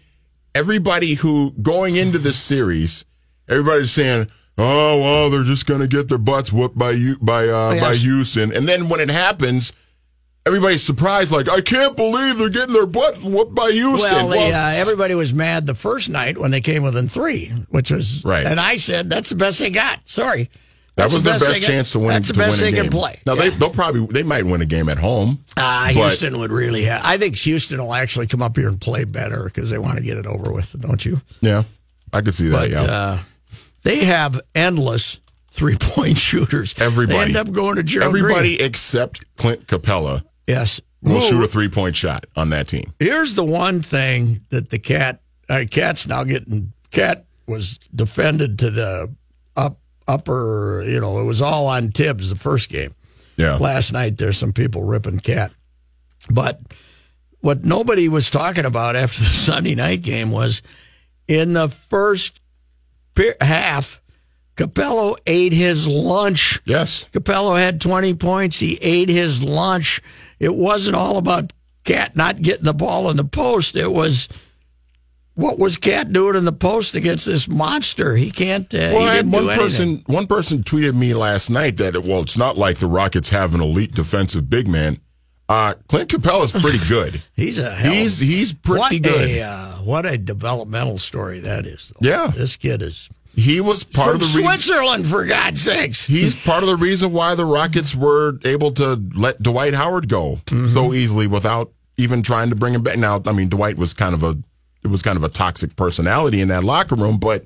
everybody 0.56 1.16
who 1.16 1.52
going 1.62 1.96
into 1.98 2.18
this 2.18 2.38
series, 2.38 3.06
everybody's 3.50 3.92
saying, 3.92 4.28
"Oh, 4.58 5.02
well, 5.02 5.30
they're 5.30 5.44
just 5.44 5.66
going 5.66 5.82
to 5.82 5.88
get 5.88 6.08
their 6.10 6.18
butts 6.18 6.52
whooped 6.54 6.78
by 6.78 6.92
you 6.92 7.18
by 7.20 7.48
uh, 7.50 7.72
Yes. 7.74 7.82
by 7.82 7.96
Houston." 7.96 8.54
And 8.54 8.68
then 8.68 8.88
when 8.88 9.02
it 9.02 9.10
happens, 9.10 9.74
everybody's 10.46 10.82
surprised 10.84 11.32
like, 11.34 11.50
"I 11.50 11.60
can't 11.60 11.98
believe 11.98 12.38
they're 12.38 12.48
getting 12.50 12.74
their 12.74 12.86
butts 12.86 13.22
whooped 13.22 13.54
by 13.54 13.72
Houston." 13.72 14.12
Well, 14.14 14.30
they, 14.30 14.54
uh, 14.54 14.70
everybody 14.80 15.14
was 15.14 15.34
mad 15.34 15.66
the 15.66 15.76
first 15.76 16.08
night 16.10 16.38
when 16.38 16.52
they 16.52 16.62
came 16.62 16.84
within 16.84 17.10
three, 17.10 17.48
which 17.70 17.92
was 17.92 18.24
Right. 18.24 18.46
And 18.46 18.60
I 18.62 18.78
said 18.78 19.10
that's 19.10 19.30
the 19.32 19.36
best 19.36 19.60
they 19.60 19.70
got. 19.72 20.00
Sorry, 20.08 20.50
that 20.96 21.06
was 21.12 21.24
the 21.24 21.32
their 21.32 21.40
best 21.40 21.52
best 21.52 21.64
chance 21.64 21.92
to 21.92 22.00
win. 22.00 22.10
that's 22.10 22.28
the 22.30 22.34
best 22.36 22.60
they 22.62 22.72
can 22.72 22.90
play. 22.90 23.20
Now 23.26 23.34
Yeah. 23.34 23.44
they 23.44 23.50
they'll 23.52 23.70
probably 23.70 24.06
they 24.08 24.24
might 24.24 24.46
win 24.46 24.62
a 24.62 24.66
game 24.66 24.90
at 24.90 24.98
home. 24.98 25.44
But- 25.56 25.92
Houston 25.94 26.38
would 26.40 26.52
really 26.52 26.84
have. 26.86 27.02
I 27.04 27.18
think 27.18 27.36
Houston 27.38 27.80
will 27.80 27.94
actually 27.94 28.28
come 28.28 28.42
up 28.42 28.56
here 28.58 28.68
and 28.68 28.80
play 28.80 29.04
better 29.04 29.44
because 29.46 29.70
they 29.70 29.78
want 29.78 29.98
to 29.98 30.04
get 30.04 30.18
it 30.18 30.26
over 30.26 30.52
with, 30.52 30.76
don't 30.80 31.04
you? 31.06 31.22
Yeah, 31.42 31.64
I 32.14 32.22
could 32.22 32.36
see 32.36 32.48
that. 32.50 32.58
But 32.58 32.70
yeah. 32.70 32.82
uh, 32.84 33.20
they 33.84 34.06
have 34.06 34.40
endless 34.56 35.20
three 35.50 35.76
point 35.78 36.18
shooters. 36.28 36.74
Everybody. 36.78 37.18
they 37.18 37.24
end 37.26 37.38
up 37.38 37.52
going 37.54 37.76
to 37.76 37.84
Gerald 37.84 38.16
Everybody 38.16 38.58
Green. 38.58 38.68
except 38.68 39.24
Clint 39.38 39.68
Capela 39.68 40.24
Yes, 40.48 40.80
will 41.02 41.20
shoot 41.22 41.44
a 41.44 41.48
three 41.48 41.70
point 41.70 41.96
shot 41.96 42.26
on 42.36 42.50
that 42.52 42.68
team. 42.68 42.94
Here's 43.00 43.36
the 43.36 43.44
one 43.44 43.82
thing 43.82 44.42
that 44.50 44.70
the 44.70 44.80
cat, 44.80 45.22
uh, 45.50 45.66
cat's 45.70 46.08
now 46.08 46.24
getting. 46.24 46.72
Cat 46.92 47.26
was 47.48 47.80
defended 47.94 48.58
to 48.60 48.70
the 48.72 49.14
upper. 50.08 50.84
You 50.86 51.00
know, 51.00 51.20
it 51.20 51.24
was 51.24 51.42
all 51.42 51.68
on 51.68 51.92
Tibbs 51.92 52.30
the 52.30 52.36
first 52.36 52.70
game. 52.70 52.94
Yeah. 53.38 53.58
Last 53.58 53.92
night, 53.92 54.18
there's 54.18 54.38
some 54.38 54.54
people 54.54 54.84
ripping 54.84 55.20
cat, 55.20 55.52
but 56.30 56.62
what 57.42 57.66
nobody 57.66 58.08
was 58.08 58.30
talking 58.30 58.66
about 58.66 58.96
after 58.96 59.20
the 59.20 59.30
Sunday 59.30 59.76
night 59.76 60.02
game 60.02 60.32
was 60.32 60.62
in 61.28 61.54
the 61.54 61.70
first 61.70 62.40
half. 63.42 64.02
Capela 64.58 65.18
ate 65.28 65.52
his 65.52 65.86
lunch. 65.86 66.62
Yes. 66.66 67.10
Capela 67.12 67.60
had 67.60 67.82
20 67.82 68.14
points. 68.14 68.58
He 68.58 68.78
ate 68.82 69.10
his 69.10 69.44
lunch. 69.44 70.02
It 70.40 70.56
wasn't 70.56 70.96
all 70.96 71.18
about 71.18 71.52
Cat 71.84 72.16
not 72.16 72.42
getting 72.42 72.64
the 72.66 72.74
ball 72.74 73.10
in 73.12 73.18
the 73.18 73.26
post. 73.26 73.76
It 73.76 73.92
was 73.92 74.28
what 75.36 75.60
was 75.60 75.78
Cat 75.78 76.12
doing 76.14 76.36
in 76.36 76.46
the 76.46 76.52
post 76.54 76.96
against 76.96 77.26
this 77.26 77.48
monster? 77.48 78.16
He 78.16 78.32
can't. 78.32 78.74
Uh, 78.74 78.92
Well, 78.94 79.24
he 79.24 79.30
one 79.30 79.48
person 79.48 80.04
one 80.08 80.28
person 80.28 80.64
tweeted 80.64 80.96
me 80.96 81.14
last 81.14 81.50
night 81.50 81.78
that 81.78 82.04
well, 82.04 82.22
it's 82.22 82.38
not 82.38 82.58
like 82.58 82.78
the 82.80 82.88
Rockets 82.88 83.30
have 83.30 83.54
an 83.54 83.62
elite 83.62 83.94
defensive 83.94 84.50
big 84.50 84.68
man. 84.68 85.00
Uh, 85.48 85.76
Clint 85.90 86.10
Capela's 86.10 86.52
pretty 86.52 86.80
good. 86.90 87.22
He's 87.36 87.60
a 87.60 87.74
hell. 87.74 87.92
he's 87.94 88.18
he's 88.20 88.52
pretty 88.54 88.96
what 88.98 89.04
good. 89.04 89.30
A, 89.30 89.42
uh, 89.44 89.72
what 89.84 90.06
a 90.06 90.18
developmental 90.18 90.98
story 90.98 91.40
that 91.42 91.68
is. 91.68 91.94
though. 92.00 92.10
Yeah. 92.10 92.32
this 92.36 92.56
kid 92.56 92.82
is 92.82 93.10
he 93.36 93.60
was 93.62 93.84
part 93.84 94.16
of 94.16 94.22
the 94.22 94.26
reason. 94.28 94.44
Switzerland, 94.46 95.06
for 95.08 95.26
God's 95.26 95.62
sakes. 95.62 96.06
He's 96.06 96.34
part 96.34 96.64
of 96.64 96.70
the 96.70 96.78
reason 96.78 97.12
why 97.12 97.36
the 97.36 97.44
Rockets 97.46 97.94
were 97.94 98.40
able 98.46 98.72
to 98.72 98.96
let 99.14 99.44
Dwight 99.44 99.74
Howard 99.76 100.08
go 100.08 100.40
Mm-hmm. 100.46 100.74
so 100.74 100.94
easily 100.94 101.28
without 101.28 101.72
even 101.98 102.24
trying 102.24 102.50
to 102.50 102.56
bring 102.56 102.74
him 102.74 102.82
back. 102.82 102.98
Now, 102.98 103.22
I 103.26 103.34
mean, 103.34 103.50
Dwight 103.50 103.78
was 103.78 103.94
kind 103.94 104.16
of 104.16 104.24
a 104.24 104.38
it 104.86 104.90
was 104.90 105.02
kind 105.02 105.18
of 105.18 105.24
a 105.24 105.30
toxic 105.30 105.76
personality 105.76 106.40
in 106.40 106.48
that 106.50 106.64
locker 106.64 106.96
room, 106.96 107.18
but 107.18 107.46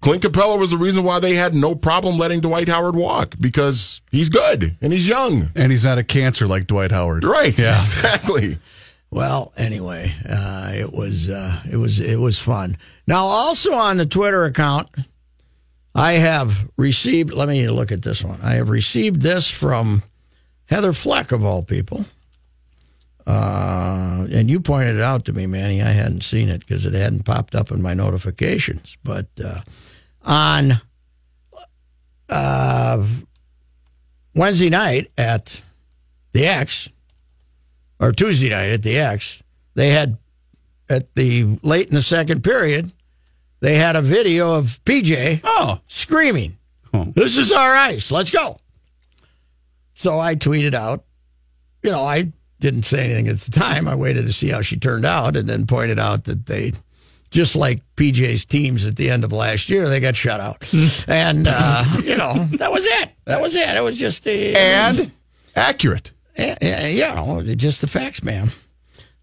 Clint 0.00 0.22
Capela 0.22 0.58
was 0.58 0.70
the 0.70 0.76
reason 0.76 1.02
why 1.04 1.18
they 1.18 1.34
had 1.34 1.54
no 1.54 1.74
problem 1.74 2.18
letting 2.18 2.40
Dwight 2.40 2.68
Howard 2.68 2.94
walk 2.94 3.34
because 3.40 4.00
he's 4.10 4.28
good 4.28 4.76
and 4.80 4.92
he's 4.92 5.08
young. 5.08 5.50
And 5.56 5.72
he's 5.72 5.84
not 5.84 5.98
a 5.98 6.04
cancer 6.04 6.46
like 6.46 6.66
Dwight 6.66 6.92
Howard. 6.92 7.24
Right. 7.24 7.58
Yeah. 7.58 7.80
Exactly. 7.82 8.58
Well, 9.10 9.52
anyway, 9.56 10.12
uh, 10.28 10.72
it 10.74 10.92
was 10.92 11.30
uh, 11.30 11.60
it 11.70 11.76
was 11.76 12.00
it 12.00 12.18
was 12.18 12.38
fun. 12.38 12.76
Now, 13.06 13.24
also 13.24 13.74
on 13.74 13.96
the 13.96 14.06
Twitter 14.06 14.44
account, 14.44 14.88
I 15.94 16.14
have 16.14 16.68
received. 16.76 17.32
Let 17.32 17.48
me 17.48 17.68
look 17.68 17.92
at 17.92 18.02
this 18.02 18.22
one. 18.22 18.38
I 18.42 18.54
have 18.54 18.68
received 18.68 19.22
this 19.22 19.48
from 19.48 20.02
Heather 20.66 20.92
Fleck 20.92 21.30
of 21.32 21.44
all 21.44 21.62
people, 21.62 22.04
uh, 23.26 24.26
and 24.32 24.48
you 24.48 24.60
pointed 24.60 24.96
it 24.96 25.02
out 25.02 25.24
to 25.26 25.32
me, 25.32 25.46
Manny. 25.46 25.82
I 25.82 25.90
hadn't 25.90 26.22
seen 26.22 26.48
it 26.48 26.60
because 26.60 26.86
it 26.86 26.94
hadn't 26.94 27.24
popped 27.24 27.54
up 27.54 27.70
in 27.70 27.82
my 27.82 27.92
notifications. 27.94 28.96
But 29.02 29.26
uh, 29.44 29.60
on 30.22 30.80
uh, 32.28 33.04
Wednesday 34.34 34.70
night 34.70 35.10
at 35.18 35.60
the 36.32 36.46
X 36.46 36.88
or 38.00 38.12
Tuesday 38.12 38.50
night 38.50 38.70
at 38.70 38.82
the 38.82 38.98
X, 38.98 39.42
they 39.74 39.90
had 39.90 40.18
at 40.88 41.14
the 41.14 41.58
late 41.62 41.88
in 41.88 41.94
the 41.94 42.02
second 42.02 42.42
period, 42.44 42.92
they 43.60 43.76
had 43.76 43.96
a 43.96 44.02
video 44.02 44.54
of 44.54 44.80
PJ 44.84 45.40
Oh. 45.42 45.80
screaming, 45.88 46.58
"This 47.14 47.36
is 47.36 47.50
our 47.52 47.74
ice, 47.74 48.10
let's 48.12 48.30
go!" 48.30 48.56
So 49.94 50.20
I 50.20 50.36
tweeted 50.36 50.74
out, 50.74 51.04
you 51.82 51.90
know, 51.90 52.04
I 52.04 52.32
didn't 52.60 52.84
say 52.84 53.04
anything 53.04 53.28
at 53.28 53.38
the 53.38 53.50
time. 53.50 53.86
I 53.88 53.94
waited 53.94 54.26
to 54.26 54.32
see 54.32 54.48
how 54.48 54.60
she 54.62 54.76
turned 54.78 55.04
out, 55.04 55.36
and 55.36 55.48
then 55.48 55.66
pointed 55.66 55.98
out 55.98 56.24
that 56.24 56.46
they. 56.46 56.72
Just 57.30 57.56
like 57.56 57.82
PJ's 57.96 58.44
teams 58.44 58.86
at 58.86 58.94
the 58.94 59.10
end 59.10 59.24
of 59.24 59.32
last 59.32 59.68
year, 59.68 59.88
they 59.88 59.98
got 59.98 60.14
shut 60.14 60.40
out, 60.40 60.64
and 61.08 61.46
uh, 61.50 61.84
you 62.04 62.16
know 62.16 62.34
that 62.52 62.70
was 62.70 62.86
it. 62.86 63.10
That 63.24 63.42
was 63.42 63.56
it. 63.56 63.68
It 63.68 63.82
was 63.82 63.96
just 63.96 64.26
a, 64.28 64.54
And 64.54 65.10
accurate. 65.56 66.12
yeah, 66.38 66.56
yeah, 66.62 66.86
you 66.86 67.00
know, 67.00 67.42
just 67.56 67.80
the 67.80 67.88
facts, 67.88 68.22
man. 68.22 68.50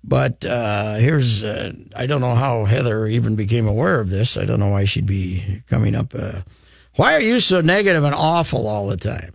But 0.04 0.44
uh, 0.44 0.96
here's, 0.96 1.46
uh, 1.46 1.72
I 1.96 2.06
don't 2.06 2.20
know 2.20 2.36
how 2.36 2.66
Heather 2.66 3.08
even 3.08 3.38
became 3.38 3.68
aware 3.70 4.02
of 4.02 4.10
this. 4.10 4.36
I 4.36 4.44
don't 4.44 4.60
know 4.60 4.70
why 4.72 4.84
she'd 4.84 5.06
be 5.06 5.64
coming 5.70 5.96
up. 5.96 6.14
Uh, 6.14 6.42
why 6.96 7.14
are 7.14 7.22
you 7.22 7.40
so 7.40 7.62
negative 7.62 8.04
and 8.04 8.14
awful 8.14 8.68
all 8.68 8.88
the 8.88 8.98
time? 8.98 9.32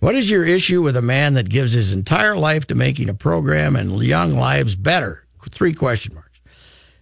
What 0.00 0.14
is 0.14 0.30
your 0.30 0.44
issue 0.44 0.82
with 0.82 0.96
a 0.96 1.02
man 1.02 1.34
that 1.34 1.48
gives 1.48 1.72
his 1.72 1.92
entire 1.92 2.36
life 2.36 2.66
to 2.66 2.74
making 2.74 3.08
a 3.08 3.14
program 3.14 3.76
and 3.76 4.02
young 4.02 4.32
lives 4.32 4.76
better? 4.76 5.24
Three 5.50 5.72
question 5.72 6.14
marks. 6.14 6.40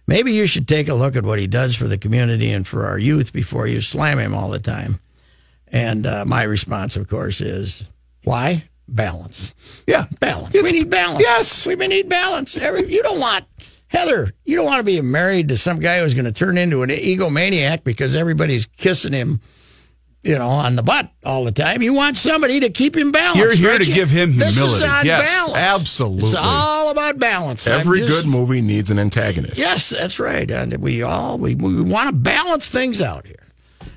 Maybe 0.07 0.33
you 0.33 0.47
should 0.47 0.67
take 0.67 0.89
a 0.89 0.93
look 0.93 1.15
at 1.15 1.23
what 1.23 1.39
he 1.39 1.47
does 1.47 1.75
for 1.75 1.87
the 1.87 1.97
community 1.97 2.51
and 2.51 2.67
for 2.67 2.85
our 2.85 2.97
youth 2.97 3.31
before 3.31 3.67
you 3.67 3.81
slam 3.81 4.19
him 4.19 4.33
all 4.33 4.49
the 4.49 4.59
time. 4.59 4.99
And 5.67 6.05
uh, 6.05 6.25
my 6.25 6.43
response, 6.43 6.97
of 6.97 7.07
course, 7.07 7.41
is 7.41 7.83
why 8.25 8.69
balance? 8.87 9.53
Yeah, 9.87 10.05
balance. 10.19 10.53
we 10.53 10.71
need 10.71 10.89
balance. 10.89 11.21
Yes, 11.21 11.65
we 11.65 11.75
need 11.75 12.09
balance. 12.09 12.57
Every 12.57 12.91
you 12.93 13.01
don't 13.01 13.19
want 13.19 13.45
Heather. 13.93 14.33
You 14.43 14.55
don't 14.55 14.65
want 14.65 14.79
to 14.79 14.83
be 14.83 14.99
married 15.01 15.49
to 15.49 15.57
some 15.57 15.79
guy 15.79 15.99
who's 15.99 16.15
going 16.15 16.25
to 16.25 16.31
turn 16.31 16.57
into 16.57 16.81
an 16.81 16.89
egomaniac 16.89 17.83
because 17.83 18.15
everybody's 18.15 18.65
kissing 18.65 19.13
him. 19.13 19.39
You 20.23 20.37
know, 20.37 20.47
on 20.47 20.77
the 20.77 20.83
butt 20.83 21.11
all 21.25 21.43
the 21.43 21.51
time. 21.51 21.81
You 21.81 21.93
want 21.93 22.15
somebody 22.15 22.61
to 22.61 22.69
keep 22.69 22.95
him 22.95 23.11
balanced. 23.11 23.39
You're 23.39 23.53
here 23.71 23.77
to 23.77 23.83
give 23.85 24.09
him 24.09 24.37
This 24.37 24.51
is 24.55 24.57
humility. 24.57 24.85
on 24.87 25.05
Yes, 25.05 25.29
balance. 25.29 25.57
absolutely. 25.57 26.29
It's 26.29 26.37
all 26.39 26.91
about 26.91 27.19
balance. 27.19 27.67
Every 27.67 27.99
just- 27.99 28.09
good 28.09 28.25
movie 28.25 28.61
needs 28.61 28.89
an 28.89 28.99
antagonist. 28.99 29.57
Yes, 29.57 29.89
that's 29.89 30.21
right. 30.21 30.49
And 30.49 30.77
we 30.77 31.03
all 31.03 31.37
we, 31.37 31.55
we 31.55 31.81
want 31.81 32.07
to 32.09 32.15
balance 32.15 32.69
things 32.69 33.01
out 33.01 33.25
here. 33.27 33.35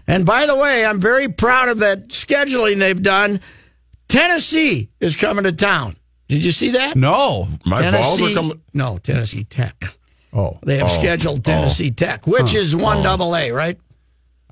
And 0.08 0.26
by 0.26 0.46
the 0.46 0.56
way, 0.56 0.84
I'm 0.84 1.00
very 1.00 1.28
proud 1.28 1.68
of 1.68 1.78
that 1.78 2.08
scheduling 2.08 2.78
they've 2.80 3.00
done. 3.00 3.40
Tennessee 4.08 4.88
is 5.00 5.16
coming 5.16 5.44
to 5.44 5.52
town. 5.52 5.94
Did 6.28 6.44
you 6.44 6.52
see 6.52 6.70
that? 6.70 6.96
No. 6.96 7.46
My 7.64 7.90
balls 7.90 8.20
are 8.20 8.34
coming. 8.34 8.60
No, 8.74 8.98
Tennessee 8.98 9.44
Tech. 9.44 9.76
Oh, 10.32 10.58
They 10.64 10.78
have 10.78 10.88
Oh. 10.88 10.90
scheduled 11.00 11.38
oh. 11.40 11.42
Tennessee 11.52 11.90
Tech, 11.92 12.26
which 12.26 12.52
Huh. 12.52 12.58
is 12.58 12.74
one 12.76 12.98
oh. 12.98 13.02
double 13.02 13.36
A, 13.36 13.50
right? 13.52 13.78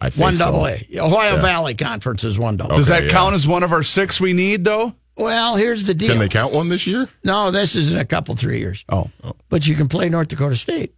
I 0.04 0.10
think 0.10 0.22
One 0.22 0.36
so. 0.36 0.44
double 0.46 0.66
A. 0.66 0.86
Ohio 0.98 1.36
Yeah. 1.36 1.40
Valley 1.42 1.74
Conference 1.74 2.24
is 2.24 2.38
one 2.38 2.56
double. 2.56 2.76
Does 2.76 2.88
that 2.88 3.04
yeah. 3.04 3.08
count 3.08 3.34
as 3.34 3.46
one 3.46 3.62
of 3.62 3.72
our 3.72 3.82
six 3.82 4.20
we 4.20 4.32
need, 4.32 4.64
though? 4.64 4.94
Well, 5.16 5.56
here's 5.56 5.84
the 5.84 5.94
deal. 5.94 6.10
Can 6.10 6.18
they 6.18 6.28
count 6.28 6.52
one 6.52 6.68
this 6.68 6.86
year? 6.86 7.08
No, 7.24 7.50
this 7.50 7.76
is 7.76 7.92
in 7.92 7.98
a 7.98 8.04
couple 8.04 8.34
three 8.36 8.58
years. 8.58 8.84
Oh, 8.88 9.10
But 9.48 9.66
you 9.66 9.74
can 9.76 9.88
play 9.88 10.08
North 10.08 10.28
Dakota 10.28 10.56
State, 10.56 10.92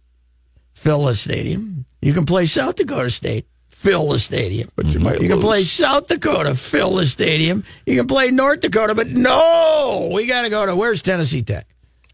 fill 0.75 1.05
the 1.05 1.15
stadium. 1.15 1.85
You 2.01 2.13
can 2.13 2.25
play 2.25 2.45
South 2.47 2.75
Dakota 2.75 3.09
State, 3.11 3.45
fill 3.69 4.09
the 4.09 4.19
stadium. 4.19 4.69
but 4.75 4.87
you 4.87 4.99
might 4.99 5.21
You 5.21 5.27
can 5.27 5.37
lose. 5.37 5.45
play 5.45 5.63
South 5.63 6.07
Dakota, 6.07 6.55
fill 6.55 6.95
the 6.95 7.05
stadium. 7.05 7.63
You 7.85 7.95
can 7.95 8.07
play 8.07 8.31
North 8.31 8.61
Dakota, 8.61 8.95
but 8.95 9.07
no, 9.07 10.09
we 10.11 10.25
got 10.25 10.41
to 10.41 10.49
go 10.49 10.65
to 10.65 10.75
where's 10.75 11.01
Tennessee 11.01 11.43
Tech? 11.43 11.67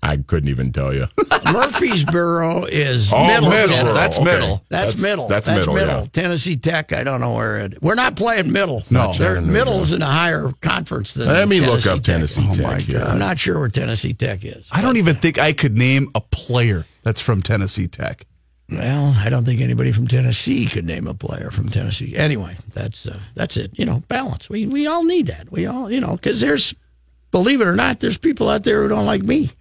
I 0.06 0.18
couldn't 0.18 0.50
even 0.50 0.74
tell 0.74 0.94
you. 0.94 1.06
Murfreesboro 1.54 2.66
is 2.66 3.12
Oh, 3.13 3.26
middle. 3.26 3.50
middle. 3.50 3.68
Tennessee. 3.76 3.94
That's 3.94 4.18
Okay. 4.18 4.26
middle. 4.26 4.63
That's, 4.70 4.94
That's- 4.96 5.02
middle. 5.02 5.28
that's 5.30 5.48
middle, 5.50 5.78
yeah. 5.78 6.06
Tennessee 6.12 6.56
Tech, 6.58 6.92
I 6.94 7.04
don't 7.04 7.22
know 7.22 7.34
where 7.34 7.60
it. 7.60 7.82
We're 7.82 7.96
not 7.96 8.16
playing 8.16 8.52
middle. 8.52 8.84
No. 8.92 9.08
not 9.08 9.18
They're- 9.18 9.42
middle's 9.42 9.94
in 9.94 10.02
a 10.02 10.06
higher 10.06 10.52
conference 10.62 11.13
than. 11.13 11.28
Let 11.28 11.48
me 11.48 11.62
look 11.62 11.86
up 11.88 11.96
Tech. 11.98 12.04
Tennessee 12.04 12.46
Oh 12.50 12.54
Tech 12.54 12.63
my 12.63 12.80
here. 12.80 13.00
God. 13.00 13.08
I'm 13.08 13.20
not 13.20 13.39
sure 13.39 13.60
where 13.60 13.70
Tennessee 13.70 14.13
Tech 14.13 14.44
is. 14.44 14.68
I 14.72 14.82
don't 14.82 14.98
even 14.98 15.16
think 15.18 15.39
I 15.39 15.54
could 15.54 15.78
name 15.78 16.10
a 16.16 16.22
player 16.22 16.86
that's 17.04 17.22
from 17.22 17.42
Tennessee 17.42 17.88
Tech. 17.88 18.26
Well, 18.70 19.13
I 19.18 19.30
don't 19.30 19.46
think 19.46 19.62
anybody 19.62 19.92
from 19.92 20.08
Tennessee 20.08 20.66
could 20.66 20.86
name 20.86 21.08
a 21.08 21.13
player 21.13 21.52
from 21.52 21.70
Tennessee. 21.70 22.16
Anyway, 22.16 22.58
that's 22.74 23.06
uh, 23.06 23.20
that's 23.36 23.56
it. 23.58 23.72
You 23.74 23.86
know, 23.86 24.02
balance. 24.08 24.50
We 24.50 24.66
we 24.66 24.88
all 24.88 25.04
need 25.04 25.28
that. 25.28 25.52
We 25.52 25.66
all, 25.66 25.92
you 25.92 26.00
know, 26.00 26.13
because 26.16 26.39
there's, 26.42 26.74
believe 27.32 27.62
it 27.62 27.68
or 27.68 27.76
not, 27.76 28.00
there's 28.00 28.18
people 28.18 28.50
out 28.50 28.63
there 28.63 28.82
who 28.82 28.88
don't 28.88 29.06
like 29.06 29.22
me, 29.22 29.52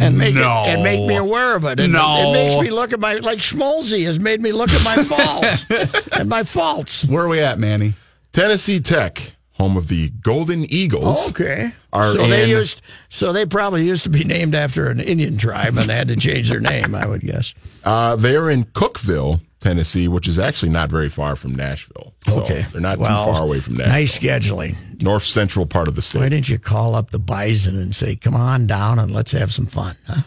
and 0.00 0.18
make 0.18 0.34
No. 0.34 0.64
it, 0.64 0.68
and 0.68 0.82
make 0.82 1.00
me 1.06 1.16
aware 1.16 1.56
of 1.56 1.64
it. 1.64 1.80
And 1.80 1.92
No. 1.92 2.30
it 2.30 2.32
makes 2.32 2.56
me 2.60 2.70
look 2.70 2.92
at 2.92 3.00
my 3.00 3.14
like 3.14 3.38
Schmolzy 3.38 4.04
has 4.06 4.18
made 4.20 4.40
me 4.40 4.52
look 4.52 4.70
at 4.70 4.84
my 4.84 4.96
faults 5.04 6.10
and 6.12 6.28
my 6.28 6.42
faults. 6.44 7.04
Where 7.04 7.24
are 7.24 7.28
we 7.28 7.40
at, 7.40 7.58
Manny? 7.58 7.94
Tennessee 8.32 8.80
Tech, 8.80 9.34
home 9.52 9.76
of 9.76 9.88
the 9.88 10.10
Golden 10.10 10.70
Eagles. 10.70 11.30
Okay. 11.30 11.72
Are 11.92 12.14
so 12.14 12.26
they 12.26 12.48
used 12.50 12.82
so 13.08 13.32
they 13.32 13.46
probably 13.46 13.86
used 13.86 14.02
to 14.04 14.10
be 14.10 14.24
named 14.24 14.54
after 14.54 14.88
an 14.90 15.00
Indian 15.00 15.38
tribe 15.38 15.78
and 15.78 15.88
they 15.88 15.94
had 15.94 16.08
to 16.08 16.16
change 16.16 16.50
their 16.50 16.60
name, 16.60 16.94
I 16.94 17.06
would 17.06 17.22
guess. 17.22 17.54
Uh, 17.82 18.16
they're 18.16 18.50
in 18.50 18.64
Cookeville, 18.64 19.40
Tennessee, 19.66 20.06
which 20.08 20.28
is 20.28 20.38
actually 20.38 20.70
not 20.70 20.90
very 20.90 21.08
far 21.08 21.34
from 21.36 21.54
Nashville. 21.54 22.14
So 22.28 22.42
Okay. 22.42 22.64
They're 22.72 22.80
not 22.80 22.98
Well, 22.98 23.26
too 23.26 23.32
far 23.32 23.42
away 23.42 23.60
from 23.60 23.74
Nashville. 23.74 23.92
Nice 23.94 24.18
scheduling. 24.18 25.02
North 25.02 25.24
central 25.24 25.66
part 25.66 25.88
of 25.88 25.94
the 25.96 26.02
state. 26.02 26.20
Why 26.20 26.28
didn't 26.28 26.48
you 26.48 26.58
call 26.58 26.94
up 26.94 27.10
the 27.10 27.18
Bison 27.18 27.76
and 27.76 27.94
say, 27.94 28.14
"Come 28.16 28.34
on 28.36 28.66
down 28.66 28.98
and 28.98 29.10
let's 29.12 29.32
have 29.32 29.52
some 29.52 29.66
fun"? 29.66 29.96
Huh? 30.06 30.22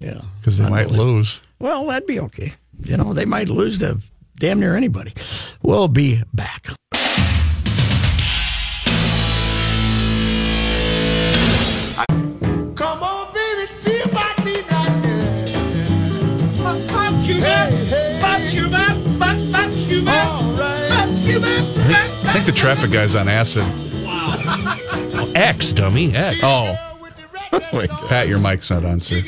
Know, 0.00 0.24
Because 0.40 0.58
they 0.58 0.68
might 0.68 0.90
lose. 0.90 1.40
well, 1.60 1.86
that'd 1.86 2.06
be 2.06 2.20
okay. 2.20 2.52
You 2.82 2.96
know, 2.98 3.14
they 3.14 3.24
might 3.24 3.48
lose 3.48 3.78
to 3.78 4.00
damn 4.38 4.60
near 4.60 4.76
anybody. 4.76 5.14
We'll 5.62 5.88
be 5.88 6.22
back. 6.34 6.66
Traffic 22.54 22.90
guy's 22.92 23.14
on 23.14 23.28
acid. 23.28 23.64
X, 25.36 25.72
dummy. 25.72 26.14
X. 26.14 26.40
Oh, 26.42 26.90
Oh. 27.52 28.06
Pat, 28.08 28.26
your 28.26 28.38
mic's 28.40 28.68
not 28.70 28.84
on, 28.84 29.00
sir. 29.00 29.20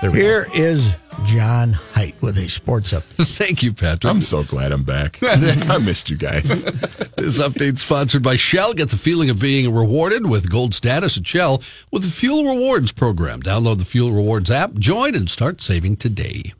There 0.00 0.10
we 0.10 0.18
go. 0.18 0.24
Here 0.24 0.46
is 0.54 0.94
John 1.24 1.72
Heidt 1.72 2.20
with 2.22 2.36
a 2.38 2.48
sports 2.48 2.92
update. 2.92 3.26
Thank 3.36 3.62
you, 3.64 3.72
Patrick. 3.72 4.04
I'm 4.04 4.22
so 4.22 4.44
glad 4.44 4.70
I'm 4.72 4.84
back. 4.84 5.18
I 5.22 5.78
missed 5.84 6.08
you 6.10 6.16
guys. 6.16 6.64
This 6.64 7.40
update 7.40 7.78
sponsored 7.78 8.22
by 8.22 8.36
Shell. 8.36 8.74
Get 8.74 8.90
the 8.90 8.96
feeling 8.98 9.30
of 9.30 9.40
being 9.40 9.74
rewarded 9.74 10.26
with 10.26 10.48
gold 10.50 10.74
status 10.74 11.16
at 11.16 11.26
Shell 11.26 11.60
with 11.90 12.02
the 12.04 12.10
Fuel 12.10 12.44
Rewards 12.44 12.92
program. 12.92 13.42
Download 13.42 13.78
the 13.78 13.84
Fuel 13.84 14.12
Rewards 14.12 14.50
app, 14.50 14.74
join, 14.74 15.14
and 15.16 15.28
start 15.28 15.60
saving 15.60 15.96
today. 15.96 16.52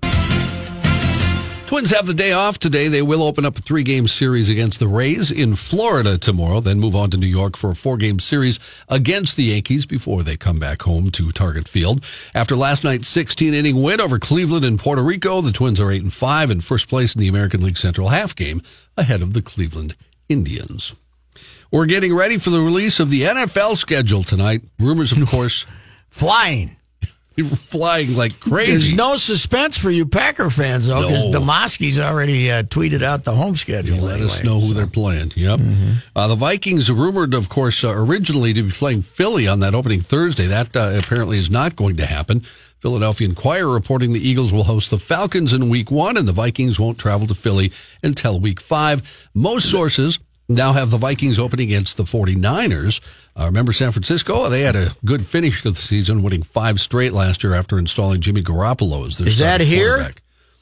Twins 1.66 1.90
have 1.90 2.07
the 2.07 2.14
day 2.14 2.31
off 2.31 2.61
today. 2.61 2.87
They 2.87 3.02
will 3.02 3.24
open 3.24 3.44
up 3.44 3.59
a 3.59 3.61
three 3.61 3.83
game 3.83 4.07
series 4.07 4.48
against 4.48 4.79
the 4.79 4.87
Rays 4.87 5.33
in 5.33 5.57
Florida 5.57 6.16
tomorrow, 6.16 6.61
then 6.61 6.79
move 6.79 6.94
on 6.94 7.11
to 7.11 7.16
New 7.16 7.26
York 7.26 7.57
for 7.57 7.70
a 7.70 7.74
four 7.74 7.96
game 7.96 8.20
series 8.20 8.61
against 8.88 9.37
the 9.37 9.44
Yankees 9.44 9.85
before 9.85 10.22
they 10.22 10.37
come 10.37 10.61
back 10.61 10.83
home 10.83 11.11
to 11.11 11.33
Target 11.33 11.66
Field. 11.66 12.05
After 12.37 12.55
last 12.55 12.85
night's 12.85 13.09
16 13.09 13.52
inning 13.52 13.83
win 13.83 14.00
over 14.00 14.20
Cleveland 14.20 14.64
and 14.64 14.79
Puerto 14.79 15.02
Rico, 15.02 15.40
the 15.40 15.50
Twins 15.50 15.81
are 15.81 15.90
8 15.90 16.02
and 16.02 16.12
5 16.12 16.52
in 16.52 16.61
first 16.61 16.88
place 16.88 17.16
in 17.16 17.20
the 17.20 17.29
American 17.29 17.62
League 17.62 17.79
Central 17.79 18.09
half 18.09 18.37
game 18.37 18.62
ahead 18.96 19.20
of 19.20 19.33
the 19.35 19.42
Cleveland 19.42 19.96
Indians. 20.29 20.94
We're 21.72 21.87
getting 21.87 22.14
ready 22.14 22.38
for 22.38 22.50
the 22.50 22.61
release 22.61 23.00
of 23.00 23.11
the 23.11 23.22
NFL 23.22 23.76
schedule 23.76 24.22
tonight. 24.22 24.62
Rumors, 24.79 25.11
of 25.11 25.26
course, 25.29 25.66
Flying. 26.09 26.76
Flying 27.44 28.16
like 28.16 28.38
crazy. 28.40 28.72
There's 28.72 28.94
no 28.94 29.16
suspense 29.16 29.77
for 29.77 29.90
you 29.90 30.07
Packer 30.07 30.51
fans, 30.51 30.87
though, 30.87 31.07
because 31.09 31.27
No. 31.33 31.40
Demoski's 31.40 31.99
already 31.99 32.51
uh, 32.51 32.62
tweeted 32.62 33.03
out 33.03 33.25
the 33.25 33.33
home 33.35 33.57
schedule. 33.57 33.99
Let 33.99 34.20
us 34.20 34.40
anyway. 34.40 34.55
know 34.55 34.61
who 34.66 34.75
they're 34.75 34.87
playing. 34.87 35.33
Yep. 35.37 35.61
Uh, 36.14 36.29
the 36.29 36.35
Vikings 36.37 36.90
rumored, 36.90 37.35
of 37.35 37.49
course, 37.49 37.85
uh, 37.85 37.92
originally 37.94 38.53
to 38.55 38.62
be 38.62 38.70
playing 38.70 39.03
Philly 39.03 39.46
on 39.46 39.61
that 39.61 39.75
opening 39.75 40.01
Thursday. 40.01 40.46
That 40.46 40.75
uh, 40.77 40.94
apparently 40.99 41.38
is 41.38 41.51
not 41.51 41.77
going 41.77 41.96
to 41.96 42.07
happen. 42.07 42.42
Philadelphia 42.81 43.29
Inquirer 43.29 43.72
reporting 43.72 44.12
the 44.12 44.20
Eagles 44.20 44.53
will 44.53 44.64
host 44.64 44.90
the 44.90 44.99
Falcons 44.99 45.53
in 45.53 45.68
week 45.68 45.90
one, 45.90 46.16
and 46.16 46.29
the 46.29 46.33
Vikings 46.33 46.79
won't 46.79 46.99
travel 46.99 47.27
to 47.27 47.35
Philly 47.35 47.72
until 48.03 48.38
week 48.38 48.61
five. 48.61 49.29
Most 49.35 49.70
sources 49.70 50.18
now 50.49 50.72
have 50.75 50.90
the 50.90 50.99
Vikings 50.99 51.38
opening 51.38 51.66
against 51.68 51.96
the 51.96 52.05
49ers. 52.05 53.01
Uh, 53.38 53.44
remember 53.46 53.72
San 53.72 53.92
Francisco? 53.92 54.49
They 54.49 54.62
had 54.62 54.77
a 54.77 54.90
good 55.05 55.27
finish 55.27 55.62
to 55.62 55.70
the 55.70 55.77
season, 55.77 56.22
winning 56.22 56.42
five 56.42 56.81
straight 56.81 57.12
last 57.12 57.44
year 57.44 57.53
after 57.55 57.79
installing 57.79 58.20
Jimmy 58.22 58.42
Garoppolo 58.42 59.07
as 59.07 59.18
their 59.18 59.29
Is 59.29 59.38
that 59.38 59.61
starting 59.61 59.66
here? 59.66 59.99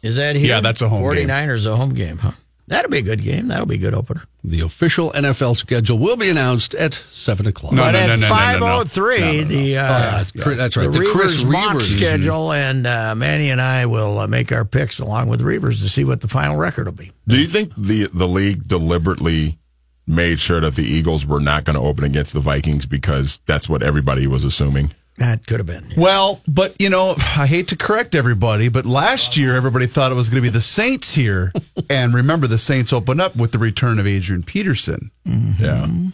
that 0.02 0.37
here? 0.37 0.48
Yeah, 0.48 0.60
that's 0.60 0.82
a 0.82 0.88
home 0.88 1.02
game. 1.14 1.28
49ers 1.28 1.66
a 1.66 1.76
home 1.76 1.94
game, 1.94 2.18
huh? 2.18 2.32
That'll 2.66 2.90
be 2.90 2.96
a 2.98 3.02
good 3.02 3.22
game. 3.22 3.48
That'll 3.48 3.66
be 3.66 3.74
a 3.74 3.78
good 3.78 3.92
opener. 3.94 4.22
The 4.42 4.60
official 4.62 5.12
NFL 5.12 5.54
schedule 5.56 5.98
will 5.98 6.16
be 6.16 6.30
announced 6.30 6.74
at 6.74 6.94
7 6.94 7.46
o'clock. 7.46 7.72
No, 7.74 7.82
but 7.82 7.92
no, 7.92 8.12
at 8.14 8.18
no. 8.20 8.26
503, 8.28 9.20
No, 9.20 9.26
no, 9.26 9.32
no. 9.42 9.44
the, 9.44 9.54
uh, 9.54 9.82
Oh, 9.84 9.88
yeah, 9.98 10.10
that's 10.16 10.32
cr- 10.32 10.50
that's 10.54 10.76
right. 10.78 10.90
the, 10.90 10.98
The 10.98 11.10
Chris 11.12 11.42
Reavers 11.44 11.50
mock 11.52 11.76
Reavers. 11.76 11.96
schedule, 11.98 12.52
and 12.54 12.87
uh, 12.87 13.14
Manny 13.14 13.50
and 13.50 13.60
I 13.60 13.84
will 13.84 14.18
uh, 14.18 14.26
make 14.26 14.50
our 14.50 14.64
picks 14.64 14.98
along 14.98 15.28
with 15.28 15.42
Reavers 15.42 15.80
to 15.82 15.88
see 15.90 16.04
what 16.04 16.22
the 16.22 16.28
final 16.28 16.56
record 16.56 16.87
will 16.87 16.92
be. 16.94 17.12
Do 17.28 17.38
you 17.38 17.46
think 17.46 17.70
the 17.76 18.08
the 18.14 18.26
league 18.26 18.66
deliberately 18.66 19.58
made 20.06 20.40
sure 20.40 20.60
that 20.60 20.74
the 20.74 20.84
Eagles 20.84 21.26
were 21.26 21.40
not 21.40 21.64
going 21.64 21.76
to 21.76 21.82
open 21.82 22.04
against 22.04 22.32
the 22.32 22.40
Vikings 22.40 22.86
because 22.86 23.38
that's 23.46 23.68
what 23.68 23.82
everybody 23.82 24.26
was 24.26 24.44
assuming? 24.44 24.92
That 25.16 25.46
could 25.46 25.58
have 25.58 25.66
been. 25.66 25.92
Well, 25.96 26.40
but 26.48 26.74
you 26.80 26.90
know, 26.90 27.14
I 27.18 27.46
hate 27.46 27.68
to 27.68 27.76
correct 27.76 28.14
everybody, 28.14 28.68
but 28.68 28.84
last 28.84 29.36
year 29.36 29.54
everybody 29.54 29.86
thought 29.86 30.10
it 30.10 30.16
was 30.16 30.28
going 30.28 30.42
to 30.42 30.48
be 30.48 30.52
the 30.52 30.60
Saints 30.60 31.14
here, 31.14 31.52
and 31.90 32.12
remember 32.12 32.46
the 32.46 32.58
Saints 32.58 32.92
opened 32.92 33.20
up 33.20 33.36
with 33.36 33.52
the 33.52 33.58
return 33.58 33.98
of 33.98 34.06
Adrian 34.06 34.42
Peterson. 34.42 35.10
Mm-hmm. 35.26 35.64
Yeah. 35.64 36.10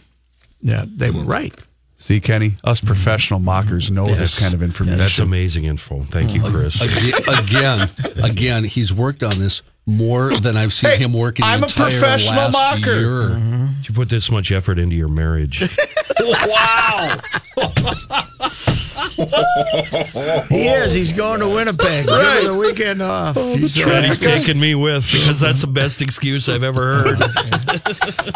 Yeah, 0.63 0.85
they 0.87 1.09
were 1.09 1.23
right. 1.23 1.55
See, 1.97 2.19
Kenny, 2.19 2.55
us 2.63 2.79
mm-hmm. 2.79 2.87
professional 2.87 3.39
mockers 3.39 3.91
know 3.91 4.07
this 4.07 4.39
kind 4.39 4.53
of 4.53 4.63
information. 4.63 4.99
That's 4.99 5.19
amazing 5.19 5.65
info. 5.65 6.01
Thank 6.01 6.33
you, 6.33 6.41
oh, 6.43 6.49
Chris. 6.49 6.81
Again, 6.81 7.39
again, 7.39 7.89
again, 8.23 8.63
he's 8.63 8.91
worked 8.93 9.23
on 9.23 9.37
this 9.37 9.61
more 9.85 10.33
than 10.35 10.55
I've 10.57 10.73
seen 10.73 10.91
Hey, 10.91 10.97
him 10.97 11.13
work 11.13 11.39
in 11.39 11.43
the 11.43 11.47
I'm 11.47 11.63
a 11.63 11.65
entire 11.65 11.89
professional 11.89 12.35
last 12.49 12.53
mocker. 12.53 12.99
year. 12.99 13.37
You 13.83 13.93
put 13.93 14.09
this 14.09 14.29
much 14.31 14.51
effort 14.51 14.77
into 14.79 14.95
your 14.95 15.07
marriage. 15.09 15.61
wow. 16.19 17.17
he 20.49 20.67
is. 20.67 20.93
He's 20.93 21.13
going 21.13 21.39
to 21.41 21.47
Winnipeg. 21.47 22.05
Give 22.05 22.13
Right. 22.15 22.39
him 22.41 22.45
the 22.53 22.57
weekend 22.59 23.01
off. 23.01 23.35
He's, 23.35 23.81
uh, 23.81 24.01
he's 24.03 24.19
taking 24.19 24.59
me 24.59 24.75
with 24.75 25.03
because 25.05 25.39
that's 25.39 25.61
the 25.61 25.67
best 25.67 26.01
excuse 26.01 26.47
I've 26.49 26.63
ever 26.63 27.03
heard. 27.03 27.21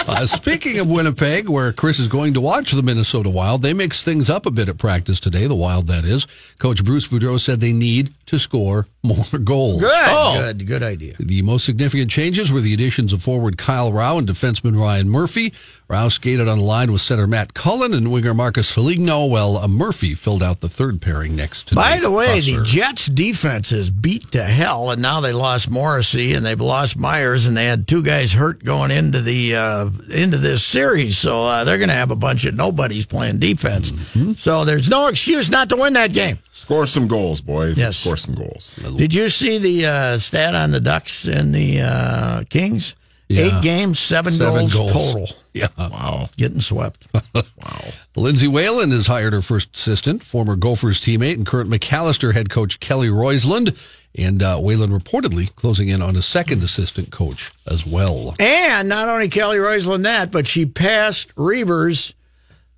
Uh, 0.08 0.26
speaking 0.26 0.80
of 0.80 0.90
Winnipeg, 0.90 1.50
where 1.50 1.74
Chris 1.74 2.00
is 2.00 2.08
going 2.08 2.34
to 2.36 2.42
watch 2.42 2.72
the 2.72 2.82
Minnesota 2.84 3.30
Wild, 3.30 3.62
they 3.64 3.74
mix 3.74 4.04
things 4.04 4.30
up 4.30 4.46
a 4.46 4.52
bit 4.52 4.70
at 4.70 4.78
practice 4.78 5.20
today. 5.20 5.48
The 5.48 5.56
Wild, 5.56 5.88
that 5.88 6.06
is. 6.06 6.26
Coach 6.60 6.84
Bruce 6.86 7.08
Boudreau 7.08 7.40
said 7.40 7.60
they 7.60 7.74
need 7.74 8.12
to 8.28 8.38
score 8.40 8.88
more 9.04 9.26
goals. 9.44 9.82
Good, 9.82 9.92
Oh. 9.94 10.40
good, 10.40 10.66
good 10.68 10.84
idea. 10.84 11.16
The 11.20 11.42
most 11.42 11.66
significant 11.66 12.12
changes 12.12 12.52
were 12.52 12.62
the 12.62 12.74
additions 12.74 13.14
of 13.14 13.24
forward 13.24 13.58
Kyle 13.58 13.92
Rau 13.92 14.18
and 14.18 14.28
defenseman 14.28 14.80
Ryan 14.80 15.10
Murphy. 15.10 15.54
Rau 15.88 16.10
skated 16.10 16.48
on 16.48 16.58
the 16.58 16.64
line 16.64 16.92
with 16.92 17.02
center 17.02 17.28
Matt 17.28 17.54
Cullen 17.54 17.94
and 17.94 18.12
winger 18.12 18.34
Marcus 18.34 18.72
Foligno, 18.72 19.26
while 19.26 19.58
uh, 19.58 19.68
Murphy 19.68 20.16
filled 20.16 20.42
out 20.42 20.60
the 20.60 20.68
third 20.68 21.00
pairing 21.00 21.36
next 21.36 21.68
to 21.68 21.76
By 21.76 21.94
Nate 21.94 22.02
the 22.02 22.10
way, 22.12 22.26
Prosser. 22.26 22.60
the 22.60 22.66
Jets 22.66 23.06
defense 23.06 23.72
is 23.72 23.92
beat 23.92 24.32
to 24.32 24.44
hell, 24.44 24.90
and 24.90 25.00
now 25.00 25.22
they 25.22 25.32
lost 25.32 25.70
Morrissey 25.70 26.34
and 26.34 26.44
they've 26.44 26.60
lost 26.60 26.98
Myers, 26.98 27.46
and 27.46 27.56
they 27.56 27.66
had 27.66 27.88
two 27.88 28.02
guys 28.02 28.34
hurt 28.34 28.64
going 28.64 28.90
into 28.90 29.22
the 29.22 29.56
uh, 29.56 29.90
into 30.12 30.38
this 30.38 30.66
series. 30.66 31.20
So 31.20 31.46
uh, 31.46 31.64
they're 31.64 31.78
going 31.78 31.90
to 31.90 31.96
have 31.96 32.10
a 32.10 32.16
bunch 32.16 32.46
of 32.46 32.56
nobodies 32.56 33.06
playing 33.06 33.38
defense. 33.38 33.92
Mm-hmm. 33.92 34.34
So 34.34 34.66
there's 34.66 34.90
no 34.90 35.06
excuse 35.06 35.52
not 35.52 35.70
to 35.70 35.76
win 35.76 35.94
that 35.94 36.14
game. 36.14 36.40
Score 36.52 36.88
some 36.88 37.08
goals, 37.08 37.42
boys. 37.42 37.78
Yes. 37.78 37.98
Score 37.98 38.18
some 38.18 38.34
goals. 38.34 38.74
Did 38.96 39.14
you 39.14 39.30
see 39.30 39.60
the 39.60 39.86
uh, 39.86 40.18
stat 40.18 40.56
on 40.56 40.72
the 40.72 40.80
Ducks 40.80 41.28
and 41.28 41.54
the 41.54 41.82
uh, 41.82 42.44
Kings? 42.50 42.96
Yeah. 43.28 43.58
Eight 43.58 43.64
games, 43.64 44.00
seven, 44.00 44.34
Seven 44.34 44.68
goals, 44.68 44.76
goals. 44.76 44.92
total. 45.14 45.30
Yeah. 45.54 45.68
Wow. 45.78 46.30
Getting 46.38 46.62
swept. 46.62 47.08
Wow. 47.34 47.82
Lindsay 48.16 48.48
Whalen 48.48 48.92
has 48.92 49.08
hired 49.08 49.34
her 49.34 49.42
first 49.42 49.76
assistant, 49.76 50.22
former 50.24 50.56
Gophers 50.56 51.02
teammate 51.02 51.34
and 51.34 51.46
current 51.46 51.70
Macalester 51.70 52.34
head 52.34 52.50
coach 52.50 52.80
Kelly 52.80 53.10
Roysland. 53.10 53.76
And 54.18 54.42
uh, 54.44 54.60
Whalen 54.60 54.92
reportedly 54.92 55.54
closing 55.56 55.90
in 55.90 56.02
on 56.02 56.16
a 56.16 56.22
second 56.22 56.64
assistant 56.64 57.12
coach 57.12 57.52
as 57.70 57.86
well. 57.86 58.36
And 58.40 58.88
not 58.88 59.10
only 59.10 59.28
Kelly 59.28 59.58
Roysland 59.58 60.06
that, 60.06 60.32
but 60.32 60.46
she 60.48 60.66
passed 60.66 61.34
Reavers. 61.36 62.14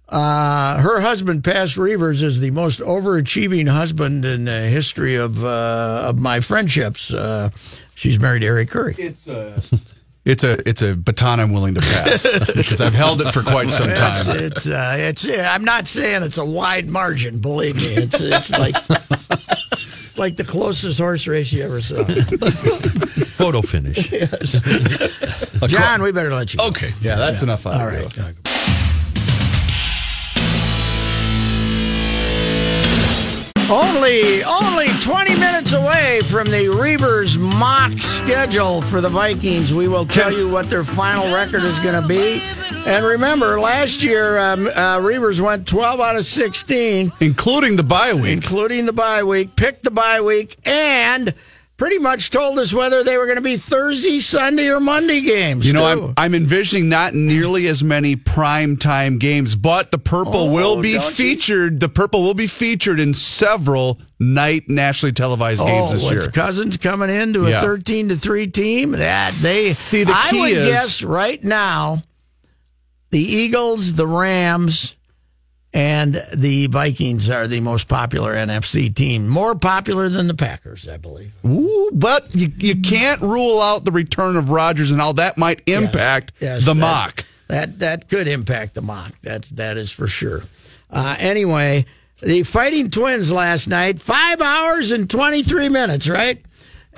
Uh, 0.09 0.79
her 0.81 1.01
husband 1.01 1.43
passed 1.43 1.75
Reavers 1.75 2.23
as 2.23 2.39
the 2.39 2.51
most 2.51 2.79
overachieving 2.79 3.67
husband 3.67 4.23
in 4.23 4.45
the 4.45 4.61
history 4.61 5.15
of 5.15 5.43
uh, 5.43 6.03
of 6.05 6.17
my 6.17 6.39
friendships. 6.39 7.13
Uh, 7.13 7.49
she's 7.93 8.17
married 8.19 8.39
to 8.39 8.45
Eric 8.47 8.69
Curry. 8.69 8.95
It's 8.97 9.27
a 9.27 9.61
it's 10.27 10.43
a 10.43 10.67
it's 10.67 10.81
a 10.81 10.93
baton 10.93 11.39
I'm 11.39 11.53
willing 11.53 11.73
to 11.75 11.81
pass 11.81 12.23
because 12.55 12.81
I've 12.81 12.93
held 12.93 13.21
it 13.21 13.31
for 13.31 13.41
quite 13.41 13.71
some 13.71 13.87
time. 13.87 14.37
it's, 14.39 14.67
uh, 14.67 14.95
it's 14.99 15.29
I'm 15.39 15.63
not 15.63 15.87
saying 15.87 16.23
it's 16.23 16.37
a 16.37 16.45
wide 16.45 16.89
margin. 16.89 17.39
Believe 17.39 17.77
me, 17.77 17.95
it's 17.95 18.19
it's 18.19 18.51
like 18.51 18.75
like 20.17 20.35
the 20.35 20.43
closest 20.43 20.99
horse 20.99 21.27
race 21.27 21.53
you 21.53 21.63
ever 21.63 21.81
saw. 21.81 22.03
Photo 23.37 23.61
finish. 23.61 24.11
yes. 24.11 24.59
John, 25.67 26.01
we 26.01 26.11
better 26.11 26.33
let 26.33 26.53
you. 26.53 26.59
Go. 26.59 26.67
Okay. 26.67 26.93
Yeah, 27.01 27.15
that's 27.15 27.41
enough. 27.41 27.65
All 27.65 27.85
right. 27.85 28.13
Only 33.69 34.45
only 34.45 34.87
20 35.01 35.35
minutes 35.35 35.73
away 35.73 36.21
from 36.23 36.47
the 36.47 36.67
Reavers 36.67 37.37
mock 37.37 37.97
schedule 37.97 38.81
for 38.81 39.01
the 39.01 39.09
Vikings. 39.09 39.73
We 39.73 39.89
will 39.89 40.05
tell 40.05 40.31
you 40.31 40.47
what 40.47 40.69
their 40.69 40.85
final 40.85 41.33
record 41.33 41.63
is 41.65 41.77
going 41.79 42.01
to 42.01 42.07
be. 42.07 42.41
And 42.85 43.05
remember, 43.05 43.59
last 43.59 44.01
year 44.01 44.39
um, 44.39 44.67
uh, 44.67 44.99
Reavers 44.99 45.41
went 45.41 45.67
12 45.67 45.99
out 45.99 46.15
of 46.15 46.25
16, 46.25 47.11
including 47.19 47.75
the 47.75 47.83
bye 47.83 48.13
week. 48.13 48.31
including 48.31 48.85
the 48.85 48.93
bye 48.93 49.23
week. 49.23 49.57
Picked 49.57 49.83
the 49.83 49.91
bye 49.91 50.21
week 50.21 50.55
and 50.63 51.33
pretty 51.77 51.99
much 51.99 52.31
told 52.31 52.57
us 52.59 52.73
whether 52.73 53.03
they 53.03 53.17
were 53.17 53.25
going 53.25 53.37
to 53.37 53.41
be 53.41 53.55
Thursday, 53.57 54.19
Sunday, 54.19 54.69
or 54.69 54.79
Monday 54.79 55.21
games. 55.21 55.65
You 55.67 55.73
know, 55.73 55.95
too. 55.95 56.03
I'm 56.07 56.13
I'm 56.17 56.35
envisioning 56.35 56.89
not 56.89 57.13
nearly 57.13 57.67
as 57.67 57.83
many 57.83 58.15
prime 58.15 58.75
time 58.77 59.17
games, 59.19 59.55
but 59.55 59.91
the 59.91 59.97
purple 59.99 60.49
Oh, 60.49 60.51
will 60.51 60.81
be 60.81 60.93
don't 60.93 61.03
you? 61.05 61.11
featured. 61.11 61.79
The 61.79 61.89
purple 61.89 62.23
will 62.23 62.33
be 62.33 62.47
featured 62.47 62.99
in 62.99 63.13
several 63.13 63.99
night 64.19 64.67
nationally 64.67 65.13
televised 65.13 65.61
oh, 65.61 65.67
games 65.67 65.91
oh, 65.91 65.95
this 66.09 66.11
year. 66.23 66.31
Cousins 66.31 66.77
coming 66.77 67.09
into 67.09 67.45
a 67.45 67.51
Yeah. 67.51 67.61
thirteen 67.61 68.09
to 68.09 68.17
three 68.17 68.47
team, 68.47 68.91
that 68.93 69.31
they 69.41 69.71
See, 69.73 70.03
the 70.03 70.11
I 70.13 70.29
would 70.33 70.51
is- 70.51 70.67
guess 70.67 71.03
right 71.03 71.41
now, 71.43 72.01
the 73.11 73.19
Eagles, 73.21 73.93
the 73.93 74.07
Rams, 74.07 74.95
and 75.77 76.19
the 76.35 76.65
Vikings 76.65 77.29
are 77.29 77.45
the 77.45 77.59
most 77.59 77.87
popular 77.87 78.33
NFC 78.33 78.93
team. 78.93 79.27
More 79.27 79.53
popular 79.53 80.09
than 80.09 80.27
the 80.27 80.33
Packers, 80.33 80.87
I 80.87 80.97
believe. 80.97 81.31
Ooh, 81.45 81.91
but 81.93 82.35
you 82.35 82.51
you 82.57 82.81
can't 82.81 83.21
rule 83.21 83.61
out 83.61 83.85
the 83.85 83.91
return 83.91 84.37
of 84.37 84.49
Rodgers 84.49 84.89
and 84.89 84.99
how 84.99 85.11
that 85.13 85.37
might 85.37 85.61
impact 85.69 86.31
Yes, 86.41 86.65
the 86.65 86.73
that- 86.73 86.79
mock. 86.79 87.25
That 87.47 87.77
that 87.79 88.09
could 88.09 88.27
impact 88.27 88.73
the 88.73 88.81
mock. 88.81 89.11
That's 89.21 89.51
that 89.51 89.77
is 89.77 89.91
for 89.91 90.07
sure. 90.07 90.43
Uh, 90.89 91.15
anyway, 91.19 91.85
the 92.21 92.41
Fighting 92.41 92.89
Twins 92.89 93.31
last 93.31 93.67
night, 93.67 94.01
five 94.01 94.41
hours 94.41 94.91
and 94.91 95.07
twenty 95.07 95.43
three 95.43 95.69
minutes, 95.69 96.09
right? 96.09 96.41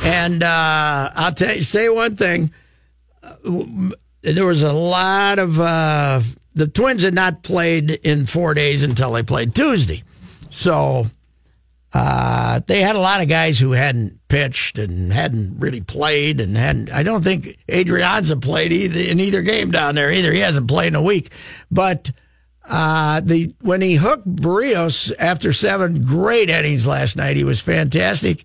And 0.01 0.41
uh, 0.41 1.11
I'll 1.13 1.33
tell 1.33 1.53
you, 1.53 1.63
say 1.63 1.89
one 1.89 2.15
thing. 2.15 2.51
Uh, 3.21 3.89
there 4.21 4.45
was 4.45 4.63
a 4.63 4.71
lot 4.73 5.37
of 5.37 5.59
uh, 5.59 6.21
the 6.53 6.67
Twins 6.67 7.03
had 7.03 7.13
not 7.13 7.43
played 7.43 7.91
in 7.91 8.25
four 8.25 8.53
days 8.53 8.83
until 8.83 9.11
they 9.13 9.23
played 9.23 9.55
Tuesday, 9.55 10.03
so 10.49 11.05
uh, 11.93 12.59
they 12.67 12.81
had 12.81 12.95
a 12.95 12.99
lot 12.99 13.21
of 13.21 13.27
guys 13.27 13.59
who 13.59 13.71
hadn't 13.71 14.19
pitched 14.27 14.77
and 14.77 15.11
hadn't 15.11 15.59
really 15.59 15.81
played 15.81 16.39
and 16.39 16.55
hadn't. 16.55 16.91
I 16.91 17.03
don't 17.03 17.23
think 17.23 17.57
Adrianza 17.67 18.41
played 18.41 18.71
either 18.71 18.99
in 18.99 19.19
either 19.19 19.41
game 19.41 19.71
down 19.71 19.95
there 19.95 20.11
either. 20.11 20.31
He 20.31 20.39
hasn't 20.39 20.67
played 20.67 20.89
in 20.89 20.95
a 20.95 21.01
week, 21.01 21.31
but 21.71 22.11
uh, 22.69 23.21
the 23.21 23.53
when 23.61 23.81
he 23.81 23.95
hooked 23.95 24.27
Berrios 24.27 25.11
after 25.17 25.51
seven 25.51 26.03
great 26.03 26.49
innings 26.49 26.85
last 26.85 27.15
night, 27.15 27.37
he 27.37 27.43
was 27.43 27.59
fantastic. 27.59 28.43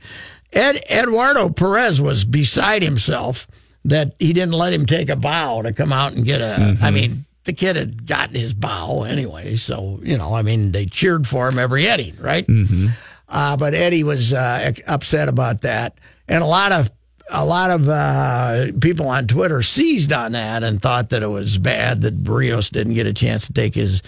Ed 0.53 0.83
Eduardo 0.89 1.51
Perez 1.51 2.01
was 2.01 2.25
beside 2.25 2.83
himself 2.83 3.47
that 3.85 4.15
he 4.19 4.33
didn't 4.33 4.55
let 4.55 4.73
him 4.73 4.87
take 4.87 5.11
a 5.11 5.17
bow 5.17 5.61
to 5.63 5.73
come 5.75 5.93
out 5.93 6.15
and 6.15 6.25
get 6.25 6.41
a. 6.41 6.79
I 6.81 6.91
mean, 6.91 7.27
the 7.45 7.53
kid 7.53 7.77
had 7.77 8.07
gotten 8.07 8.35
his 8.35 8.55
bow 8.55 9.05
anyway, 9.05 9.57
so 9.57 10.01
you 10.03 10.17
know, 10.19 10.35
I 10.35 10.43
mean, 10.43 10.73
they 10.73 10.87
cheered 10.87 11.27
for 11.27 11.49
him 11.49 11.59
every 11.59 11.87
inning, 11.87 12.17
right? 12.21 12.47
Uh, 13.29 13.57
but 13.57 13.75
Eddie 13.75 14.05
was 14.05 14.33
uh, 14.33 14.73
upset 14.87 15.29
about 15.29 15.63
that, 15.63 15.99
and 16.29 16.43
a 16.43 16.47
lot 16.47 16.73
of 16.73 16.91
a 17.31 17.45
lot 17.45 17.71
of 17.71 17.89
uh, 17.89 18.67
people 18.81 19.09
on 19.09 19.27
Twitter 19.27 19.63
seized 19.63 20.13
on 20.13 20.33
that 20.33 20.63
and 20.63 20.81
thought 20.81 21.11
that 21.11 21.23
it 21.23 21.29
was 21.29 21.57
bad 21.59 22.03
that 22.03 22.23
Berrios 22.23 22.71
didn't 22.71 22.95
get 22.95 23.07
a 23.07 23.15
chance 23.15 23.47
to 23.47 23.53
take 23.53 23.75
his 23.75 24.03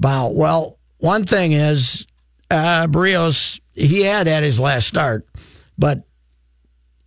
bow. 0.00 0.30
Well, 0.32 0.78
one 0.98 1.24
thing 1.24 1.52
is, 1.52 2.06
uh, 2.50 2.86
Berrios 2.88 3.60
he 3.74 4.02
had 4.02 4.26
had 4.26 4.42
his 4.42 4.60
last 4.60 4.86
start, 4.86 5.26
but 5.78 6.02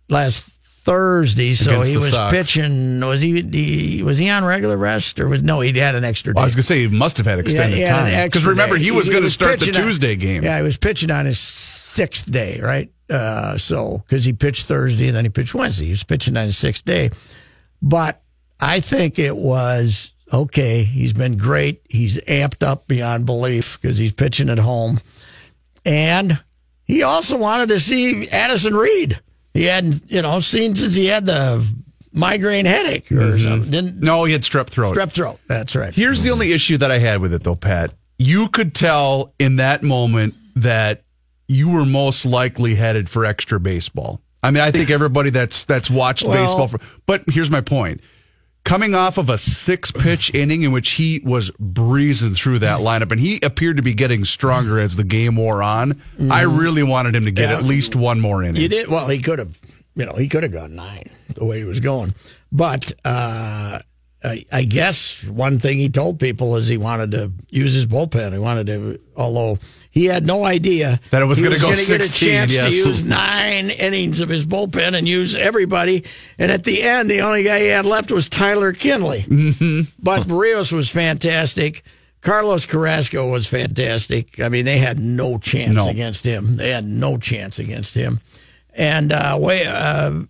last 0.08 0.48
Thursday, 0.86 1.52
so 1.54 1.82
he 1.82 1.96
was 1.96 2.10
Sox. 2.10 2.32
pitching. 2.32 3.00
Was 3.00 3.20
he, 3.20 3.42
he 3.42 4.02
was 4.04 4.18
he 4.18 4.30
on 4.30 4.44
regular 4.44 4.76
rest 4.76 5.18
or 5.18 5.26
was 5.28 5.42
no? 5.42 5.60
He 5.60 5.76
had 5.76 5.96
an 5.96 6.04
extra 6.04 6.32
day. 6.32 6.36
Well, 6.38 6.44
I 6.44 6.46
was 6.46 6.54
going 6.54 6.62
to 6.62 6.66
say 6.66 6.78
he 6.82 6.88
must 6.88 7.16
have 7.18 7.26
had 7.26 7.40
extended 7.40 7.78
Yeah, 7.80 8.04
had 8.06 8.16
time 8.18 8.26
because 8.28 8.46
remember 8.46 8.76
he 8.76 8.92
was 8.92 9.08
going 9.08 9.24
to 9.24 9.30
start 9.30 9.58
the 9.58 9.66
pitching 9.66 9.82
on- 9.82 9.82
Tuesday 9.88 10.14
game. 10.14 10.44
Yeah, 10.44 10.56
he 10.58 10.62
was 10.62 10.76
pitching 10.76 11.10
on 11.10 11.26
his 11.26 11.40
sixth 11.40 12.30
day, 12.30 12.60
right? 12.60 12.88
Uh, 13.10 13.58
so 13.58 13.98
because 14.06 14.24
he 14.24 14.32
pitched 14.32 14.66
Thursday 14.66 15.08
and 15.08 15.16
then 15.16 15.24
he 15.24 15.28
pitched 15.28 15.54
Wednesday, 15.54 15.86
he 15.86 15.90
was 15.90 16.04
pitching 16.04 16.36
on 16.36 16.44
his 16.44 16.56
sixth 16.56 16.84
day. 16.84 17.10
But 17.82 18.22
I 18.60 18.78
think 18.78 19.18
it 19.18 19.36
was 19.36 20.12
okay. 20.32 20.84
He's 20.84 21.12
been 21.12 21.36
great. 21.36 21.82
He's 21.90 22.18
amped 22.20 22.64
up 22.64 22.86
beyond 22.86 23.26
belief 23.26 23.80
because 23.80 23.98
he's 23.98 24.12
pitching 24.12 24.48
at 24.50 24.58
home, 24.58 25.00
and 25.84 26.40
he 26.84 27.02
also 27.02 27.36
wanted 27.36 27.70
to 27.70 27.80
see 27.80 28.28
Addison 28.28 28.76
Reed. 28.76 29.20
He 29.56 29.64
hadn't, 29.64 30.02
you 30.08 30.22
know, 30.22 30.40
seen 30.40 30.74
since 30.74 30.94
he 30.94 31.06
had 31.06 31.26
the 31.26 31.66
migraine 32.12 32.64
headache 32.64 33.10
or 33.12 33.16
mm-hmm. 33.16 33.38
something. 33.38 33.70
Didn't 33.70 34.00
No, 34.00 34.24
he 34.24 34.32
had 34.32 34.42
strep 34.42 34.68
throat. 34.68 34.96
strep 34.96 35.12
throat. 35.12 35.38
That's 35.46 35.76
right. 35.76 35.94
Here's 35.94 36.22
the 36.22 36.30
only 36.30 36.52
issue 36.52 36.78
that 36.78 36.90
I 36.90 36.98
had 36.98 37.20
with 37.20 37.32
it, 37.32 37.42
though, 37.42 37.56
Pat. 37.56 37.92
You 38.18 38.48
could 38.48 38.74
tell 38.74 39.32
in 39.38 39.56
that 39.56 39.82
moment 39.82 40.34
that 40.56 41.02
you 41.48 41.70
were 41.70 41.84
most 41.84 42.24
likely 42.24 42.74
headed 42.74 43.08
for 43.08 43.24
extra 43.24 43.60
baseball. 43.60 44.20
I 44.42 44.50
mean, 44.50 44.62
I 44.62 44.70
think 44.70 44.90
everybody 44.90 45.30
that's 45.30 45.64
that's 45.64 45.90
watched 45.90 46.26
Well- 46.26 46.44
baseball 46.44 46.68
for. 46.68 46.80
But 47.06 47.24
here's 47.28 47.50
my 47.50 47.60
point: 47.60 48.00
coming 48.66 48.94
off 48.94 49.16
of 49.16 49.30
a 49.30 49.38
six 49.38 49.90
pitch 49.90 50.34
inning 50.34 50.62
in 50.62 50.72
which 50.72 50.90
he 50.90 51.22
was 51.24 51.50
breezing 51.58 52.34
through 52.34 52.58
that 52.58 52.80
lineup, 52.80 53.10
and 53.12 53.20
he 53.20 53.40
appeared 53.42 53.78
to 53.78 53.82
be 53.82 53.94
getting 53.94 54.26
stronger 54.26 54.78
as 54.78 54.96
the 54.96 55.04
game 55.04 55.36
wore 55.36 55.62
on. 55.62 55.98
I 56.30 56.42
really 56.42 56.82
wanted 56.82 57.16
him 57.16 57.24
to 57.24 57.30
get 57.30 57.48
Yeah. 57.50 57.56
at 57.56 57.64
least 57.64 57.96
one 57.96 58.20
more 58.20 58.42
inning. 58.42 58.60
You 58.60 58.68
did 58.68 58.88
well. 58.88 59.08
He 59.08 59.20
could 59.20 59.38
have, 59.38 59.58
you 59.94 60.04
know, 60.04 60.12
he 60.14 60.28
could 60.28 60.42
have 60.42 60.52
gone 60.52 60.74
nine 60.74 61.08
the 61.34 61.44
way 61.46 61.58
he 61.58 61.64
was 61.64 61.80
going. 61.80 62.12
But 62.52 62.92
uh, 63.04 63.80
I, 64.22 64.44
I 64.52 64.64
guess 64.64 65.24
one 65.24 65.58
thing 65.58 65.78
he 65.78 65.88
told 65.88 66.18
people 66.20 66.56
is 66.56 66.68
he 66.68 66.76
wanted 66.76 67.12
to 67.12 67.32
use 67.48 67.72
his 67.74 67.86
bullpen. 67.86 68.32
He 68.32 68.38
wanted 68.38 68.66
to, 68.66 69.00
although 69.16 69.58
he 69.96 70.04
had 70.04 70.26
no 70.26 70.44
idea 70.44 71.00
That 71.10 71.22
it 71.22 71.24
was 71.24 71.40
gonna 71.40 71.56
go 71.56 71.70
gonna 71.70 71.76
get 71.86 72.06
a 72.06 72.12
chance 72.12 72.52
yes. 72.52 72.68
to 72.68 72.76
use 72.76 73.02
nine 73.02 73.70
innings 73.70 74.20
of 74.20 74.28
his 74.28 74.44
bullpen 74.46 74.94
and 74.94 75.08
use 75.08 75.34
everybody. 75.34 76.04
And 76.38 76.52
at 76.52 76.64
the 76.64 76.82
end, 76.82 77.08
the 77.08 77.22
only 77.22 77.42
guy 77.42 77.60
he 77.60 77.68
had 77.68 77.86
left 77.86 78.10
was 78.10 78.28
Tyler 78.28 78.74
Kinley. 78.74 79.22
Mm-hmm. 79.22 79.90
But 79.98 80.28
Berrios 80.28 80.70
was 80.70 80.90
fantastic. 80.90 81.82
Carlos 82.20 82.66
Carrasco 82.66 83.30
was 83.30 83.46
fantastic. 83.46 84.38
I 84.38 84.50
mean, 84.50 84.66
they 84.66 84.76
had 84.76 84.98
no 84.98 85.38
chance 85.38 85.74
No. 85.74 85.88
against 85.88 86.26
him. 86.26 86.56
They 86.56 86.72
had 86.72 86.84
no 86.84 87.16
chance 87.16 87.58
against 87.58 87.94
him. 87.94 88.20
And 88.74 89.12
uh, 89.12 89.38
way, 89.40 89.64
uh, 89.66 90.24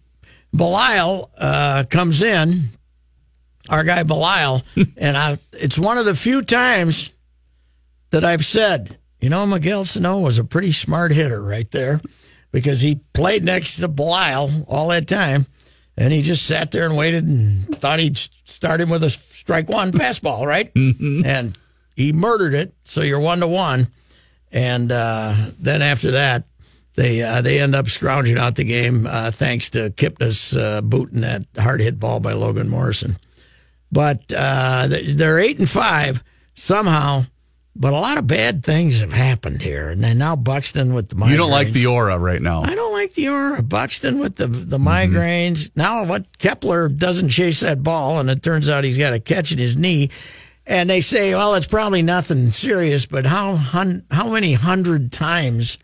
Belisle 0.55 1.29
uh, 1.37 1.85
comes 1.91 2.23
in, 2.23 2.67
our 3.69 3.83
guy 3.83 4.05
Belisle, 4.05 4.63
and 4.97 5.17
I, 5.17 5.39
it's 5.55 5.77
one 5.77 5.99
of 5.99 6.05
the 6.05 6.15
few 6.15 6.43
times 6.43 7.11
that 8.11 8.25
I've 8.25 8.45
said, 8.45 8.97
you 9.21 9.29
know, 9.29 9.47
Miguel 9.47 9.85
Sano 9.85 10.21
was 10.21 10.39
a 10.39 10.45
pretty 10.45 10.73
smart 10.73 11.13
hitter 11.13 11.43
right 11.43 11.71
there 11.71 12.01
because 12.53 12.81
he 12.81 13.01
played 13.13 13.45
next 13.45 13.77
to 13.77 13.89
Belisle 13.89 14.65
all 14.69 14.89
that 14.89 15.09
time. 15.09 15.47
And 15.99 16.13
he 16.13 16.21
just 16.21 16.45
sat 16.45 16.73
there 16.73 16.85
and 16.85 16.97
waited 16.97 17.25
and 17.27 17.65
thought 17.79 18.01
he'd 18.01 18.19
start 18.19 18.81
him 18.83 18.91
with 18.91 19.03
a 19.03 19.09
strike 19.09 19.69
one 19.71 19.93
fastball, 19.93 20.45
right? 20.45 20.71
And 20.75 21.57
he 21.97 22.13
murdered 22.13 22.53
it. 22.53 22.75
So 22.85 23.01
you're 23.01 23.19
one 23.21 23.41
to 23.41 23.47
one. 23.47 23.89
And 24.53 24.93
uh, 24.93 25.35
then 25.59 25.81
after 25.81 26.11
that, 26.13 26.45
they 26.97 27.23
uh, 27.23 27.41
they 27.41 27.61
end 27.61 27.75
up 27.75 27.89
scrounging 27.89 28.39
out 28.39 28.57
the 28.57 28.65
game 28.65 29.07
uh, 29.07 29.31
thanks 29.31 29.71
to 29.71 29.91
Kipnis 29.91 30.59
uh, 30.59 30.81
booting 30.83 31.21
that 31.23 31.45
hard 31.59 31.81
hit 31.81 31.99
ball 31.99 32.21
by 32.21 32.33
Logan 32.33 32.69
Morrison. 32.69 33.17
But 33.93 34.33
uh, 34.33 34.89
they're 34.89 35.39
eight 35.39 35.59
and 35.59 35.69
five 35.69 36.23
somehow. 36.55 37.25
But 37.79 37.93
a 37.93 37.97
lot 37.99 38.17
of 38.17 38.27
bad 38.27 38.65
things 38.65 39.01
have 39.01 39.13
happened 39.13 39.61
here, 39.61 39.91
and 39.91 40.01
now 40.19 40.35
Buxton 40.35 40.95
with 40.95 41.11
the 41.11 41.15
migraines. 41.15 41.31
You 41.33 41.37
don't 41.37 41.51
like 41.51 41.73
the 41.73 41.87
aura 41.87 42.19
right 42.19 42.41
now. 42.41 42.63
I 42.63 42.75
don't 42.75 42.93
like 42.95 43.13
the 43.13 43.29
aura. 43.29 43.63
Buxton 43.63 44.19
with 44.19 44.37
the 44.37 44.47
the 44.47 44.79
migraines. 44.79 45.71
Now 45.77 46.05
what 46.05 46.39
Kepler 46.39 46.89
doesn't 46.89 47.29
chase 47.29 47.61
that 47.61 47.83
ball, 47.83 48.19
and 48.19 48.31
it 48.31 48.43
turns 48.43 48.71
out 48.71 48.85
he's 48.85 48.97
got 48.97 49.13
a 49.13 49.21
catch 49.21 49.53
in 49.53 49.59
his 49.59 49.77
knee. 49.77 50.09
And 50.69 50.91
they 50.91 51.01
say, 51.01 51.33
well, 51.35 51.55
it's 51.55 51.67
probably 51.69 52.03
nothing 52.03 52.51
serious, 52.51 53.07
but 53.07 53.25
how 53.27 53.55
hun- 53.57 54.05
how 54.11 54.31
many 54.33 54.55
hundred 54.55 55.13
times 55.13 55.79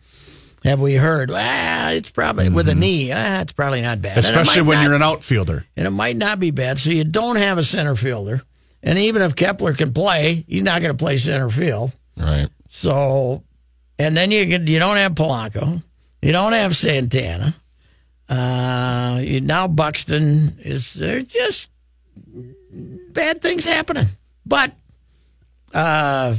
have 0.65 0.81
we 0.81 0.95
heard? 0.95 1.29
Well, 1.29 1.95
it's 1.95 2.09
probably 2.09 2.49
with 2.49 2.67
a 2.67 2.75
knee. 2.75 3.11
Ah, 3.13 3.41
it's 3.41 3.53
probably 3.53 3.81
not 3.81 4.01
bad. 4.01 4.17
Especially 4.17 4.61
when 4.63 4.79
not- 4.79 4.83
you're 4.85 4.95
an 4.95 5.03
outfielder. 5.03 5.65
and 5.77 5.87
it 5.87 5.91
might 5.91 6.17
not 6.17 6.39
be 6.39 6.51
bad. 6.51 6.79
So 6.79 6.89
you 6.89 7.03
don't 7.03 7.37
have 7.37 7.57
a 7.57 7.63
center 7.63 7.95
fielder, 7.95 8.41
and 8.83 8.99
even 8.99 9.21
if 9.21 9.35
Kepler 9.35 9.73
can 9.73 9.93
play, 9.93 10.45
he's 10.47 10.61
not 10.61 10.81
going 10.81 10.95
to 10.95 11.03
play 11.03 11.17
center 11.17 11.49
field. 11.49 11.93
Right. 12.17 12.47
So, 12.69 13.43
and 13.97 14.15
then 14.15 14.29
you 14.29 14.45
get, 14.45 14.67
you 14.67 14.79
don't 14.79 14.97
have 14.97 15.13
Polanco, 15.13 15.81
you 16.21 16.31
don't 16.31 16.53
have 16.53 16.75
Santana. 16.75 17.55
Uh, 18.29 19.19
you, 19.21 19.41
now 19.41 19.67
Buxton 19.67 20.57
is 20.59 20.93
they're 20.93 21.21
just 21.21 21.69
bad 23.11 23.41
things 23.41 23.65
happening, 23.65 24.07
but 24.45 24.71
uh, 25.73 26.35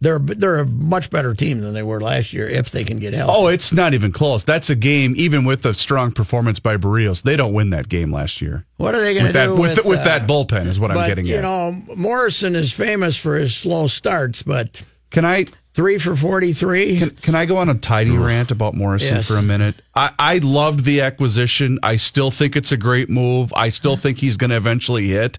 they're 0.00 0.18
they're 0.18 0.60
a 0.60 0.66
much 0.66 1.10
better 1.10 1.34
team 1.34 1.60
than 1.60 1.74
they 1.74 1.82
were 1.82 2.00
last 2.00 2.32
year 2.32 2.48
if 2.48 2.70
they 2.70 2.84
can 2.84 2.98
get 2.98 3.12
help. 3.12 3.30
Oh, 3.32 3.46
it's 3.48 3.72
not 3.72 3.92
even 3.94 4.12
close. 4.12 4.44
That's 4.44 4.70
a 4.70 4.76
game, 4.76 5.12
even 5.16 5.44
with 5.44 5.66
a 5.66 5.74
strong 5.74 6.10
performance 6.12 6.58
by 6.58 6.76
Berrios. 6.78 7.22
They 7.22 7.36
don't 7.36 7.52
win 7.52 7.70
that 7.70 7.88
game 7.88 8.12
last 8.12 8.40
year. 8.40 8.64
What 8.78 8.94
are 8.94 9.00
they 9.00 9.14
going 9.14 9.32
to 9.32 9.38
with 9.38 9.56
do 9.56 9.60
with, 9.60 9.76
with, 9.78 9.86
with 9.86 9.98
uh, 10.00 10.04
that 10.04 10.22
bullpen? 10.26 10.66
Is 10.66 10.80
what 10.80 10.90
I'm 10.90 11.06
getting 11.06 11.26
you 11.26 11.36
at. 11.36 11.42
know, 11.42 11.72
Morrison 11.96 12.56
is 12.56 12.72
famous 12.72 13.16
for 13.16 13.36
his 13.36 13.54
slow 13.54 13.86
starts, 13.86 14.42
but 14.42 14.82
can 15.10 15.24
I 15.26 15.46
three 15.74 15.98
for 15.98 16.16
forty 16.16 16.54
three? 16.54 16.98
Can, 16.98 17.10
can 17.10 17.34
I 17.34 17.44
go 17.44 17.58
on 17.58 17.68
a 17.68 17.74
tidy 17.74 18.16
rant 18.16 18.50
about 18.50 18.74
Morrison 18.74 19.16
Yes. 19.16 19.28
for 19.28 19.36
a 19.36 19.42
minute? 19.42 19.74
I, 19.94 20.12
I 20.18 20.38
loved 20.38 20.84
the 20.86 21.02
acquisition. 21.02 21.78
I 21.82 21.96
still 21.96 22.30
think 22.30 22.56
it's 22.56 22.72
a 22.72 22.76
great 22.78 23.10
move. 23.10 23.52
I 23.54 23.68
still 23.68 23.96
think 23.96 24.16
he's 24.18 24.38
going 24.38 24.50
to 24.50 24.56
eventually 24.56 25.08
hit. 25.08 25.38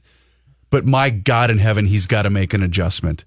But 0.69 0.85
my 0.85 1.09
God 1.09 1.49
in 1.49 1.57
heaven, 1.57 1.85
he's 1.87 2.05
got 2.07 2.21
to 2.21 2.29
make 2.29 2.53
an 2.53 2.61
adjustment. 2.63 3.25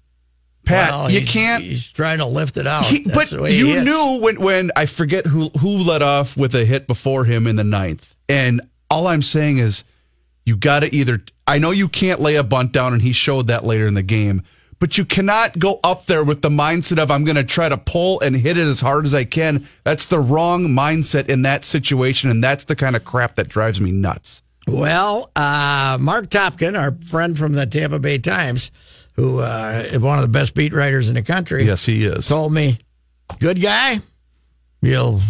Pat, 0.65 0.91
Well, 0.91 1.11
you 1.11 1.25
can't. 1.25 1.63
He's 1.63 1.87
trying 1.87 2.17
to 2.19 2.25
lift 2.25 2.57
it 2.57 2.67
out. 2.67 2.85
He- 2.85 3.03
but 3.13 3.31
you 3.31 3.81
knew 3.83 4.19
when 4.21 4.39
when 4.41 4.71
I 4.75 4.85
forget 4.85 5.25
who 5.25 5.49
who 5.59 5.77
led 5.79 6.01
off 6.01 6.35
with 6.35 6.53
a 6.55 6.65
hit 6.65 6.87
before 6.87 7.25
him 7.25 7.47
in 7.47 7.55
the 7.55 7.63
ninth, 7.63 8.13
and 8.27 8.61
all 8.89 9.07
I'm 9.07 9.21
saying 9.21 9.59
is 9.59 9.83
you 10.45 10.55
got 10.57 10.81
to 10.81 10.93
either. 10.95 11.23
I 11.47 11.59
know 11.59 11.71
you 11.71 11.87
can't 11.87 12.19
lay 12.19 12.35
a 12.35 12.43
bunt 12.43 12.71
down, 12.71 12.93
and 12.93 13.01
he 13.01 13.13
showed 13.13 13.47
that 13.47 13.63
later 13.65 13.87
in 13.87 13.93
the 13.93 14.03
game. 14.03 14.43
But 14.77 14.97
you 14.97 15.05
cannot 15.05 15.57
go 15.57 15.79
up 15.83 16.05
there 16.05 16.23
with 16.23 16.41
the 16.41 16.49
mindset 16.49 16.97
of 16.99 17.09
I'm 17.09 17.23
going 17.23 17.37
to 17.37 17.45
try 17.45 17.69
to 17.69 17.77
pull 17.77 18.19
and 18.19 18.35
hit 18.35 18.57
it 18.57 18.67
as 18.67 18.81
hard 18.81 19.05
as 19.05 19.13
I 19.13 19.23
can. 19.23 19.65
That's 19.85 20.07
the 20.07 20.19
wrong 20.19 20.67
mindset 20.67 21.29
in 21.29 21.43
that 21.43 21.63
situation, 21.63 22.29
and 22.29 22.43
that's 22.43 22.65
the 22.65 22.75
kind 22.75 22.95
of 22.95 23.05
crap 23.05 23.35
that 23.35 23.47
drives 23.47 23.79
me 23.79 23.91
nuts. 23.93 24.43
Well, 24.67 25.31
uh, 25.35 25.97
Mark 26.01 26.29
Topkin, 26.29 26.77
our 26.77 26.91
friend 27.07 27.37
from 27.37 27.53
the 27.53 27.65
Tampa 27.65 27.99
Bay 27.99 28.17
Times, 28.17 28.69
who 29.15 29.39
uh, 29.39 29.83
is 29.85 29.99
one 29.99 30.17
of 30.17 30.23
the 30.23 30.27
best 30.29 30.53
beat 30.53 30.73
writers 30.73 31.07
in 31.09 31.15
the 31.15 31.21
country, 31.23 31.65
Yes, 31.65 31.85
he 31.85 32.05
is. 32.05 32.27
told 32.27 32.53
me, 32.53 32.77
"Good 33.39 33.61
guy. 33.61 33.99
He'll 34.81 35.21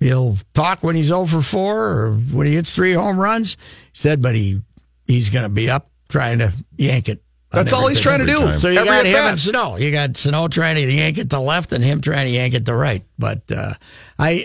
he'll 0.00 0.36
talk 0.54 0.82
when 0.82 0.94
he's 0.96 1.10
over 1.10 1.40
four 1.42 1.78
or 1.88 2.12
when 2.14 2.46
he 2.46 2.54
hits 2.54 2.74
three 2.74 2.92
home 2.92 3.18
runs." 3.18 3.56
He 3.92 3.98
said, 4.00 4.22
but 4.22 4.34
he 4.34 4.60
he's 5.06 5.30
going 5.30 5.44
to 5.44 5.48
be 5.48 5.70
up 5.70 5.90
trying 6.08 6.38
to 6.40 6.52
yank 6.76 7.08
it. 7.08 7.22
That's 7.50 7.72
all 7.72 7.88
he's 7.88 8.00
trying 8.00 8.18
to 8.18 8.26
do. 8.26 8.36
So 8.58 8.68
you 8.68 8.78
Every 8.80 8.90
got 8.90 9.06
him 9.06 9.14
and 9.16 9.38
Sano. 9.38 9.76
You 9.76 9.90
got 9.90 10.16
Sano 10.16 10.48
trying 10.48 10.74
to 10.74 10.92
yank 10.92 11.16
it 11.16 11.30
to 11.30 11.40
left 11.40 11.72
and 11.72 11.82
him 11.82 12.00
trying 12.02 12.26
to 12.26 12.32
yank 12.32 12.52
it 12.54 12.66
to 12.66 12.74
right. 12.74 13.02
But 13.18 13.50
uh, 13.50 13.74
I 14.18 14.44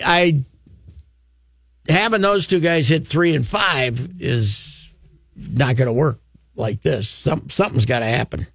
I 1.88 1.92
having 1.92 2.22
those 2.22 2.46
two 2.46 2.60
guys 2.60 2.88
hit 2.88 3.06
three 3.06 3.34
and 3.34 3.46
five 3.46 4.08
is 4.20 4.94
not 5.36 5.76
going 5.76 5.86
to 5.88 5.92
work 5.92 6.20
like 6.56 6.82
this. 6.82 7.08
Some, 7.08 7.48
something's 7.50 7.86
got 7.86 8.00
to 8.00 8.04
happen 8.06 8.46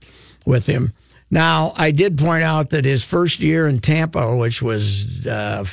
with 0.46 0.66
him. 0.66 0.94
Now, 1.30 1.74
I 1.76 1.92
did 1.92 2.18
point 2.18 2.44
out 2.44 2.70
that 2.70 2.86
his 2.86 3.04
first 3.04 3.40
year 3.42 3.68
in 3.68 3.80
Tampa, 3.80 4.36
which 4.38 4.62
was 4.62 5.28
uh, 5.28 5.66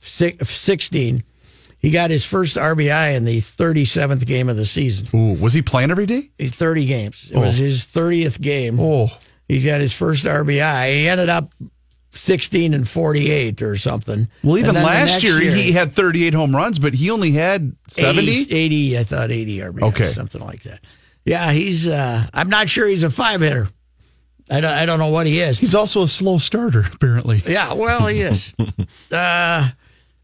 six, 0.00 0.48
16, 0.48 1.22
he 1.78 1.90
got 1.90 2.10
his 2.10 2.24
first 2.26 2.56
RBI 2.56 3.14
in 3.16 3.24
the 3.24 3.38
37th 3.38 4.26
game 4.26 4.48
of 4.48 4.56
the 4.56 4.64
season. 4.64 5.08
Ooh, 5.18 5.34
was 5.34 5.52
he 5.52 5.62
playing 5.62 5.90
every 5.90 6.06
day? 6.06 6.30
He's 6.38 6.54
30 6.56 6.86
games. 6.86 7.30
It 7.32 7.38
was 7.38 7.60
Oh. 7.60 7.64
his 7.64 7.84
30th 7.86 8.40
game. 8.40 8.78
Oh, 8.80 9.10
He 9.48 9.60
got 9.62 9.80
his 9.80 9.92
first 9.92 10.24
RBI. 10.26 10.94
He 11.00 11.08
ended 11.08 11.28
up 11.28 11.52
16 12.12 12.72
and 12.74 12.88
48 12.88 13.62
or 13.62 13.76
something. 13.76 14.28
well, 14.42 14.58
even 14.58 14.68
And 14.70 14.76
then 14.76 14.82
the 14.84 14.88
last 14.88 15.10
next 15.22 15.22
year, 15.24 15.40
he 15.40 15.72
had 15.72 15.94
38 15.94 16.34
home 16.34 16.54
runs, 16.54 16.78
but 16.78 16.94
he 16.94 17.10
only 17.10 17.32
had 17.32 17.74
70. 17.88 18.30
80, 18.30 18.52
80, 18.54 18.98
I 18.98 19.04
thought 19.04 19.30
80 19.30 19.58
RBIs, 19.58 19.82
Okay. 19.88 20.12
something 20.12 20.40
like 20.40 20.62
that. 20.62 20.80
Yeah, 21.24 21.52
he's. 21.52 21.86
Uh, 21.86 22.26
I'm 22.32 22.48
not 22.48 22.68
sure 22.68 22.86
he's 22.86 23.02
a 23.02 23.10
five 23.10 23.40
hitter. 23.40 23.68
I 24.50 24.60
don't. 24.60 24.72
I 24.72 24.86
don't 24.86 24.98
know 24.98 25.08
what 25.08 25.26
he 25.26 25.40
is. 25.40 25.58
He's 25.58 25.74
also 25.74 26.02
a 26.02 26.08
slow 26.08 26.38
starter, 26.38 26.84
apparently. 26.92 27.42
Yeah, 27.46 27.74
well, 27.74 28.06
he 28.06 28.20
is. 28.20 28.52
uh, 29.12 29.68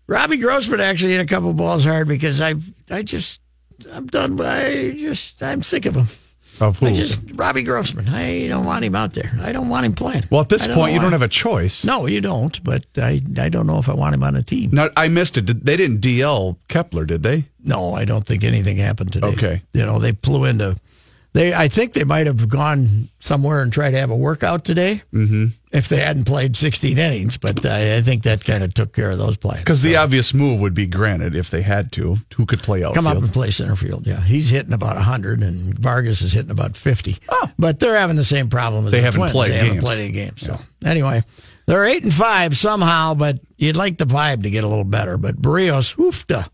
Robbie 0.07 0.39
Grossman 0.39 0.81
actually 0.81 1.13
hit 1.13 1.21
a 1.21 1.27
couple 1.27 1.53
balls 1.53 1.85
hard 1.85 2.09
because 2.09 2.41
I. 2.41 2.55
I 2.91 3.03
just. 3.03 3.41
I'm 3.93 4.07
done. 4.07 4.41
I 4.41 4.95
just. 4.97 5.43
I'm 5.43 5.63
sick 5.63 5.87
of 5.87 5.95
him. 5.95 6.07
Of 6.59 6.83
I 6.83 6.89
who? 6.89 6.97
just 6.97 7.21
Robbie 7.35 7.63
Grossman. 7.63 8.09
I 8.09 8.49
don't 8.49 8.65
want 8.65 8.83
him 8.85 8.97
out 8.97 9.13
there. 9.13 9.31
I 9.43 9.53
don't 9.53 9.69
want 9.69 9.85
him 9.85 9.93
playing. 9.93 10.25
well, 10.31 10.41
at 10.41 10.49
this 10.49 10.67
point, 10.67 10.95
you 10.95 11.01
don't 11.01 11.13
have 11.13 11.21
a 11.21 11.29
choice. 11.29 11.85
No, 11.85 12.07
you 12.07 12.21
don't. 12.23 12.65
But 12.65 12.87
I. 12.97 13.21
I 13.39 13.49
don't 13.49 13.67
know 13.67 13.79
if 13.79 13.89
I 13.89 13.95
want 13.95 14.15
him 14.15 14.25
on 14.25 14.35
a 14.35 14.43
team. 14.43 14.71
Now, 14.73 14.89
I 14.97 15.09
missed 15.09 15.37
it. 15.37 15.65
They 15.65 15.77
didn't 15.77 16.01
DL 16.01 16.57
Kepler, 16.69 17.05
did 17.05 17.23
they? 17.23 17.45
No, 17.63 17.95
I 17.95 18.05
don't 18.07 18.27
think 18.27 18.43
anything 18.43 18.79
happened 18.79 19.13
today. 19.13 19.27
Okay. 19.29 19.63
You 19.73 19.85
know, 19.85 19.99
they 19.99 20.13
flew 20.13 20.45
into 20.45 20.77
they 21.37 21.53
I 21.55 21.69
think 21.69 21.93
they 21.93 22.05
might 22.05 22.27
have 22.27 22.49
gone 22.49 23.09
somewhere 23.21 23.61
and 23.63 23.73
tried 23.73 23.91
to 23.93 23.99
have 23.99 24.11
a 24.11 24.17
workout 24.17 24.65
today 24.65 25.03
Mm-hmm. 25.13 25.47
if 25.73 25.89
they 25.89 25.99
hadn't 25.99 26.25
played 26.25 26.57
16 26.57 26.97
innings, 26.97 27.37
but 27.37 27.65
I, 27.67 27.97
I 27.97 28.01
think 28.01 28.23
that 28.23 28.45
kind 28.45 28.65
of 28.65 28.73
took 28.73 28.93
care 28.95 29.11
of 29.11 29.19
those 29.19 29.37
plans. 29.37 29.61
Because 29.61 29.83
the 29.83 29.97
obvious 29.97 30.33
move 30.33 30.61
would 30.61 30.73
be 30.75 30.87
granted 30.87 31.37
if 31.37 31.51
they 31.51 31.61
had 31.63 31.93
to. 31.93 32.17
Who 32.37 32.47
could 32.47 32.61
play 32.61 32.83
outfield? 32.83 32.95
Come 32.95 33.07
up 33.07 33.19
and 33.23 33.33
play 33.33 33.51
center 33.51 33.77
field. 33.77 34.07
Yeah, 34.07 34.21
he's 34.21 34.49
hitting 34.49 34.73
about 34.73 34.97
100, 34.97 35.43
and 35.43 35.79
Vargas 35.79 36.23
is 36.23 36.33
hitting 36.33 36.51
about 36.51 36.77
50. 36.77 37.19
Oh. 37.29 37.51
But 37.59 37.79
they're 37.81 37.97
having 37.99 38.17
the 38.17 38.25
same 38.25 38.49
problem 38.49 38.87
as 38.87 38.93
They 38.93 38.99
the 38.99 39.05
haven't 39.05 39.21
Twins. 39.21 39.33
played 39.33 39.51
They 39.51 39.57
haven't 39.59 39.73
games. 39.75 39.85
played 39.85 40.01
any 40.01 40.13
games. 40.13 40.41
So 40.41 40.57
anyway, 40.85 41.23
they're 41.67 41.85
eight 41.85 42.03
and 42.05 42.15
five 42.15 42.57
somehow, 42.57 43.15
but 43.15 43.41
you'd 43.59 43.77
like 43.77 43.99
the 43.99 44.07
vibe 44.07 44.43
to 44.45 44.51
get 44.51 44.65
a 44.65 44.69
little 44.69 44.85
better. 44.85 45.19
But 45.19 45.37
Berrios, 45.43 45.95
oofta. 45.97 46.49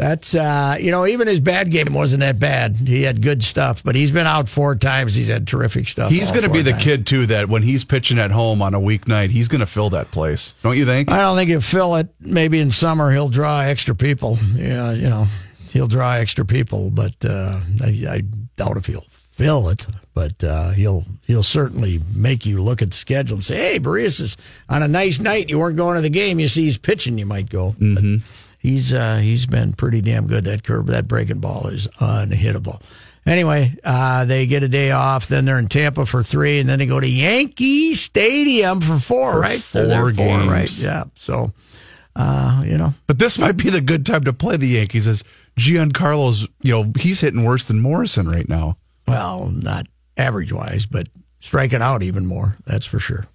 That's 0.00 0.34
uh, 0.34 0.78
you 0.80 0.90
know, 0.90 1.04
even 1.04 1.28
his 1.28 1.40
bad 1.40 1.70
game 1.70 1.92
wasn't 1.92 2.20
that 2.20 2.38
bad. 2.38 2.74
He 2.74 3.02
had 3.02 3.20
good 3.20 3.44
stuff, 3.44 3.82
but 3.84 3.94
he's 3.94 4.10
been 4.10 4.26
out 4.26 4.48
four 4.48 4.74
times. 4.74 5.14
He's 5.14 5.28
had 5.28 5.46
terrific 5.46 5.88
stuff. 5.88 6.10
He's 6.10 6.30
going 6.32 6.44
to 6.44 6.48
be 6.48 6.62
the 6.62 6.70
times. 6.70 6.82
kid 6.82 7.06
too 7.06 7.26
that 7.26 7.50
when 7.50 7.62
he's 7.62 7.84
pitching 7.84 8.18
at 8.18 8.30
home 8.30 8.62
on 8.62 8.72
a 8.72 8.80
weeknight, 8.80 9.28
he's 9.28 9.48
going 9.48 9.60
to 9.60 9.66
fill 9.66 9.90
that 9.90 10.10
place. 10.10 10.54
Don't 10.62 10.78
you 10.78 10.86
think? 10.86 11.10
I 11.10 11.18
don't 11.18 11.36
think 11.36 11.50
he'll 11.50 11.60
fill 11.60 11.96
it. 11.96 12.08
Maybe 12.18 12.60
in 12.60 12.70
summer 12.70 13.12
he'll 13.12 13.28
draw 13.28 13.60
extra 13.60 13.94
people. 13.94 14.38
Yeah, 14.54 14.92
you 14.92 15.10
know, 15.10 15.26
he'll 15.68 15.86
draw 15.86 16.14
extra 16.14 16.46
people, 16.46 16.88
but 16.88 17.22
uh, 17.22 17.60
I, 17.82 18.06
I 18.08 18.22
doubt 18.56 18.78
if 18.78 18.86
he'll 18.86 19.04
fill 19.10 19.68
it, 19.68 19.86
but 20.14 20.42
uh, 20.42 20.70
he'll 20.70 21.04
he'll 21.26 21.42
certainly 21.42 22.00
make 22.14 22.46
you 22.46 22.62
look 22.62 22.80
at 22.80 22.90
the 22.90 22.96
schedule 22.96 23.36
and 23.36 23.44
say, 23.44 23.72
"Hey, 23.72 23.78
Berrios 23.78 24.22
is 24.22 24.38
on 24.66 24.82
a 24.82 24.88
nice 24.88 25.20
night. 25.20 25.50
You 25.50 25.58
weren't 25.58 25.76
going 25.76 25.96
to 25.96 26.00
the 26.00 26.08
game. 26.08 26.40
You 26.40 26.48
see 26.48 26.64
he's 26.64 26.78
pitching. 26.78 27.18
You 27.18 27.26
might 27.26 27.50
go." 27.50 27.72
Mm-hmm. 27.72 28.24
He's 28.60 28.92
uh, 28.92 29.16
he's 29.16 29.46
been 29.46 29.72
pretty 29.72 30.00
damn 30.02 30.26
good. 30.26 30.44
That 30.44 30.62
curve, 30.62 30.86
that 30.88 31.08
breaking 31.08 31.40
ball 31.40 31.68
is 31.68 31.88
unhittable. 31.98 32.80
Anyway, 33.26 33.74
uh, 33.84 34.24
they 34.26 34.46
get 34.46 34.62
a 34.62 34.68
day 34.68 34.90
off. 34.90 35.28
Then 35.28 35.44
they're 35.44 35.58
in 35.58 35.68
Tampa 35.68 36.04
for 36.06 36.22
three, 36.22 36.58
and 36.60 36.68
then 36.68 36.78
they 36.78 36.86
go 36.86 37.00
to 37.00 37.08
Yankee 37.08 37.94
Stadium 37.94 38.80
for 38.80 38.98
four. 38.98 39.32
For 39.32 39.40
right, 39.40 39.60
four 39.60 39.86
They're 39.86 40.10
games. 40.12 40.48
right? 40.48 40.78
Yeah. 40.78 41.04
So, 41.14 41.52
uh, 42.16 42.62
you 42.66 42.76
know, 42.78 42.94
But 43.06 43.18
this 43.18 43.38
might 43.38 43.56
be 43.56 43.70
the 43.70 43.80
good 43.80 44.04
time 44.06 44.24
to 44.24 44.32
play 44.32 44.56
the 44.56 44.68
Yankees 44.68 45.06
as 45.06 45.22
Giancarlo's, 45.58 46.48
you 46.62 46.72
know, 46.72 46.92
he's 46.98 47.20
hitting 47.20 47.44
worse 47.44 47.64
than 47.66 47.80
Morrison 47.80 48.28
right 48.28 48.48
now. 48.48 48.76
well, 49.06 49.50
not 49.50 49.86
average 50.16 50.52
wise, 50.52 50.86
but 50.86 51.08
striking 51.40 51.82
out 51.82 52.02
even 52.02 52.26
more. 52.26 52.56
That's 52.66 52.86
for 52.86 52.98
sure. 52.98 53.26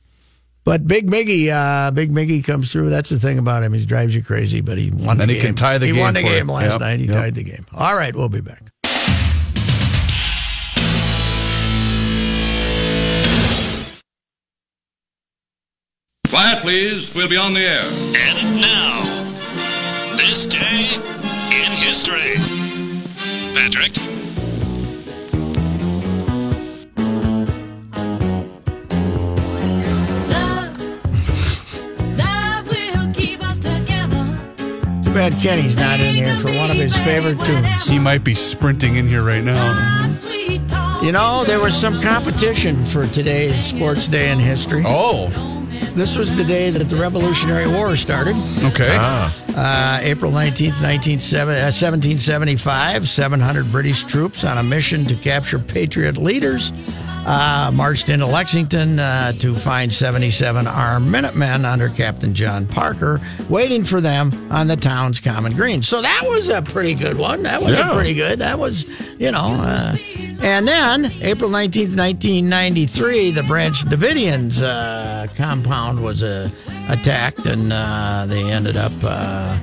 But 0.66 0.88
Big 0.88 1.08
Miggy, 1.10 1.50
uh, 1.52 1.92
Big 1.92 2.12
Miggy 2.12 2.44
comes 2.44 2.72
through. 2.72 2.90
That's 2.90 3.12
the 3.12 3.20
thing 3.20 3.38
about 3.38 3.62
him. 3.62 3.72
He 3.74 3.86
drives 3.86 4.16
you 4.16 4.24
crazy, 4.24 4.62
but 4.62 4.80
he 4.80 4.90
won 4.92 5.22
And 5.22 5.30
the 5.30 5.36
he 5.36 5.40
game. 5.40 5.50
can 5.50 5.56
tie 5.56 5.78
the 5.78 5.86
he 5.86 5.94
game 5.94 6.02
won 6.02 6.14
the 6.16 6.22
for 6.22 6.28
game 6.28 6.48
you. 6.48 6.54
last 6.56 6.72
Yep, 6.72 6.80
night. 6.82 7.00
He 7.00 7.06
yep. 7.06 7.16
tied 7.16 7.36
the 7.36 7.44
game. 7.44 7.66
All 7.74 7.96
right, 7.96 8.16
we'll 8.16 8.30
be 8.30 8.42
back. 8.42 8.64
Quiet, 16.30 16.62
please. 16.64 17.08
We'll 17.16 17.30
be 17.30 17.38
on 17.38 17.54
the 17.54 17.60
air. 17.62 17.88
And 17.90 18.62
now, 18.62 18.85
bad 35.16 35.34
Kenny's 35.42 35.78
not 35.78 36.02
in 36.02 36.14
here 36.14 36.36
for 36.40 36.50
one 36.58 36.70
of 36.70 36.76
his 36.76 36.94
favorite 36.98 37.40
tunes. 37.46 37.88
He 37.88 37.98
might 38.00 38.26
be 38.26 38.36
sprinting 38.36 38.98
in 38.98 39.08
here 39.08 39.24
right 39.24 39.46
now. 39.46 40.12
You 41.02 41.14
know, 41.14 41.46
there 41.46 41.62
was 41.62 41.74
some 41.74 42.02
competition 42.02 42.84
for 42.86 43.08
today's 43.08 43.56
Sports 43.64 44.10
Day 44.10 44.30
in 44.30 44.40
history. 44.40 44.84
Oh. 44.86 45.30
This 45.94 46.18
was 46.18 46.36
the 46.36 46.44
day 46.44 46.70
that 46.70 46.90
the 46.90 46.98
Revolutionary 46.98 47.66
War 47.66 47.96
started. 47.96 48.36
Okay. 48.64 48.94
Uh, 49.00 50.00
April 50.02 50.32
19th, 50.32 50.82
1970, 50.84 51.62
uh, 51.62 51.72
1775, 51.72 53.08
700 53.08 53.72
British 53.72 54.04
troops 54.04 54.44
on 54.44 54.58
a 54.58 54.64
mission 54.64 55.06
to 55.06 55.16
capture 55.16 55.60
Patriot 55.60 56.18
leaders 56.18 56.74
uh, 57.26 57.72
marched 57.74 58.10
into 58.10 58.26
Lexington 58.26 59.00
uh, 59.00 59.32
to 59.34 59.56
find 59.56 59.94
77 59.94 60.68
armed 60.68 61.10
Minutemen 61.12 61.66
under 61.66 61.90
Captain 61.90 62.34
John 62.34 62.68
Parker 62.68 63.20
waiting 63.50 63.84
for 63.84 64.00
them 64.02 64.32
on 64.52 64.68
the 64.68 64.76
town's 64.76 65.20
common 65.20 65.54
green. 65.54 65.82
So 65.82 66.02
that 66.02 66.22
was 66.28 66.50
a 66.50 66.62
pretty 66.62 66.94
good 66.94 67.18
one. 67.18 67.44
That 67.44 67.62
was 67.62 67.72
Yeah. 67.74 67.92
a 67.92 67.94
pretty 67.96 68.14
good. 68.14 68.40
That 68.40 68.60
was, 68.60 68.86
you 69.20 69.32
know. 69.32 69.56
Uh, 69.60 69.96
and 70.42 70.68
then, 70.68 71.06
April 71.22 71.50
19th, 71.50 71.96
1993, 71.98 73.32
the 73.32 73.44
Branch 73.44 73.78
Davidians 73.86 74.62
uh, 74.62 75.28
compound 75.36 76.04
was 76.04 76.22
uh, 76.22 76.50
attacked, 76.90 77.46
and 77.48 77.72
uh, 77.74 78.26
they 78.28 78.44
ended 78.44 78.78
up 78.78 78.92
uh, 79.04 79.58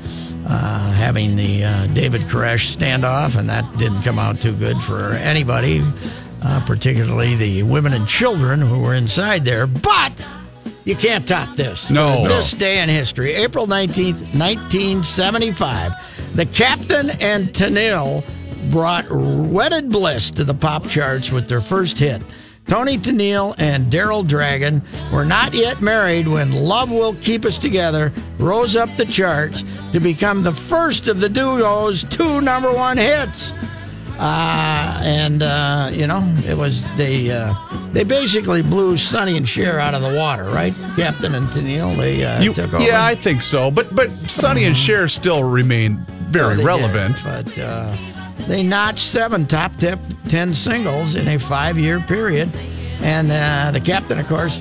uh, 0.47 0.93
having 0.93 1.37
the 1.37 1.63
uh, 1.65 1.87
David 1.89 2.23
Koresh 2.23 2.75
standoff, 2.77 3.37
and 3.37 3.49
that 3.49 3.65
didn't 3.79 4.03
come 4.03 4.19
out 4.19 4.41
too 4.41 4.55
good 4.55 4.77
for 4.79 5.11
anybody, 5.13 5.85
uh, 6.45 6.65
particularly 6.67 7.35
the 7.35 7.63
women 7.63 7.93
and 7.93 8.07
children 8.07 8.61
who 8.61 8.81
were 8.81 8.95
inside 8.95 9.45
there. 9.45 9.67
But 9.67 10.25
you 10.85 10.97
can't 10.97 11.27
top 11.27 11.57
this. 11.57 11.91
No. 11.91 12.27
This 12.27 12.53
day 12.53 12.83
in 12.83 12.89
history, 12.89 13.35
April 13.35 13.67
19th, 13.67 14.23
1975, 14.35 15.93
the 16.35 16.47
Captain 16.47 17.11
and 17.11 17.49
Tennille 17.51 18.25
brought 18.71 19.07
Wedded 19.11 19.91
Bliss 19.91 20.31
to 20.33 20.45
the 20.45 20.55
pop 20.55 20.89
charts 20.89 21.31
with 21.31 21.49
their 21.49 21.61
first 21.61 21.99
hit. 21.99 22.23
Toni 22.67 22.97
Tennille 22.97 23.55
and 23.59 23.93
Daryl 23.93 24.27
Dragon 24.27 24.83
were 25.13 25.25
not 25.25 25.53
yet 25.53 25.83
married 25.83 26.29
when 26.29 26.53
Love 26.53 26.91
Will 26.91 27.15
Keep 27.17 27.45
Us 27.45 27.59
Together 27.59 28.13
rose 28.39 28.77
up 28.77 28.89
the 28.97 29.05
charts 29.05 29.65
to 29.93 30.01
become 30.01 30.43
the 30.43 30.53
first 30.53 31.09
of 31.09 31.21
the 31.21 31.29
duo's 31.29 32.05
two 32.05 32.41
number 32.41 32.73
one 32.73 32.97
hits. 32.97 33.53
Uh, 34.27 35.01
and 35.03 35.43
uh, 35.43 35.89
you 35.93 36.07
know, 36.07 36.23
it 36.47 36.57
was 36.57 36.81
they 36.97 37.29
uh, 37.33 37.53
they 37.91 38.05
basically 38.05 38.63
blew 38.63 38.97
Sonny 38.97 39.37
and 39.37 39.49
Cher 39.49 39.81
out 39.81 39.95
of 39.95 40.03
the 40.03 40.17
water, 40.17 40.45
right? 40.45 40.73
Captain 40.95 41.35
and 41.35 41.49
Tennille, 41.49 41.97
they 41.97 42.25
uh, 42.25 42.41
You- 42.41 42.55
took 42.55 42.73
over. 42.73 42.85
yeah, 42.85 43.05
I 43.05 43.17
think 43.17 43.43
so. 43.43 43.69
But 43.73 43.93
but 43.95 44.13
Sonny 44.31 44.65
and 44.65 44.77
Cher 44.77 45.09
still 45.09 45.43
remain 45.43 45.97
very 46.31 46.57
Well, 46.59 46.67
relevant. 46.67 47.17
did, 47.17 47.25
but 47.25 47.59
uh, 47.59 47.97
they 48.47 48.63
notched 48.63 49.01
seven 49.01 49.45
top 49.45 49.75
tip, 49.77 49.99
10 50.29 50.55
singles 50.55 51.17
in 51.17 51.27
a 51.27 51.37
five 51.39 51.77
year 51.77 51.99
period. 51.99 52.49
And 53.03 53.29
uh, 53.33 53.73
the 53.73 53.81
captain, 53.81 54.21
of 54.21 54.29
course, 54.29 54.61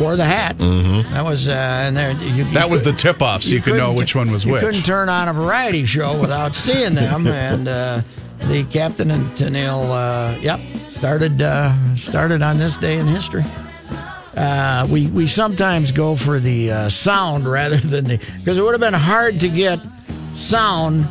wore 0.00 0.16
the 0.16 0.24
hat. 0.24 0.58
Mm-hmm. 0.58 1.14
That 1.14 1.24
was, 1.24 1.46
uh, 1.48 1.52
and 1.52 1.96
there, 1.96 2.10
you, 2.10 2.44
you 2.44 2.54
That 2.54 2.68
was 2.68 2.82
the 2.82 2.92
tip-off, 2.92 3.44
so 3.44 3.50
you 3.50 3.60
could 3.60 3.76
know 3.76 3.92
which 3.92 4.16
one 4.16 4.32
was 4.32 4.44
you 4.44 4.50
which. 4.54 4.62
couldn't 4.62 4.82
turn 4.82 5.08
on 5.08 5.28
a 5.28 5.32
variety 5.32 5.86
show 5.86 6.20
without 6.20 6.56
seeing 6.56 6.94
them. 6.96 7.26
and 7.28 7.68
uh, 7.68 8.00
the 8.38 8.64
captain 8.70 9.10
and 9.10 9.24
Tennille, 9.36 9.90
uh, 9.90 10.38
yep, 10.40 10.60
started 10.90 11.40
uh, 11.42 11.72
started 11.96 12.42
on 12.42 12.58
this 12.58 12.76
day 12.78 12.98
in 12.98 13.06
history. 13.06 13.44
Uh, 14.36 14.86
we 14.90 15.06
we 15.08 15.26
sometimes 15.26 15.92
go 15.92 16.14
for 16.14 16.38
the 16.38 16.70
uh, 16.70 16.88
sound 16.90 17.46
rather 17.50 17.76
than 17.78 18.04
the 18.04 18.18
because 18.38 18.58
it 18.58 18.62
would 18.62 18.72
have 18.72 18.80
been 18.80 18.92
hard 18.94 19.40
to 19.40 19.48
get 19.48 19.80
sound 20.34 21.08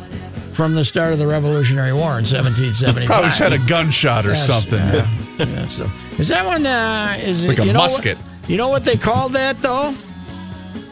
from 0.52 0.74
the 0.74 0.84
start 0.84 1.12
of 1.12 1.18
the 1.18 1.26
Revolutionary 1.26 1.92
War 1.92 2.18
in 2.18 2.24
1775. 2.24 3.06
Probably 3.06 3.28
just 3.28 3.40
had 3.40 3.52
a 3.52 3.58
gunshot 3.66 4.24
or 4.24 4.30
Yes, 4.30 4.46
something. 4.46 4.78
yeah. 4.78 5.68
So 5.68 5.90
is 6.18 6.28
that 6.28 6.46
one? 6.46 6.64
Uh, 6.64 7.18
is 7.20 7.44
it, 7.44 7.48
Like 7.48 7.58
a 7.58 7.64
know 7.66 7.72
what- 7.80 7.90
musket. 7.90 8.16
you 8.48 8.56
know 8.56 8.68
what 8.68 8.84
they 8.84 8.96
called 8.96 9.32
that 9.34 9.60
though? 9.60 9.92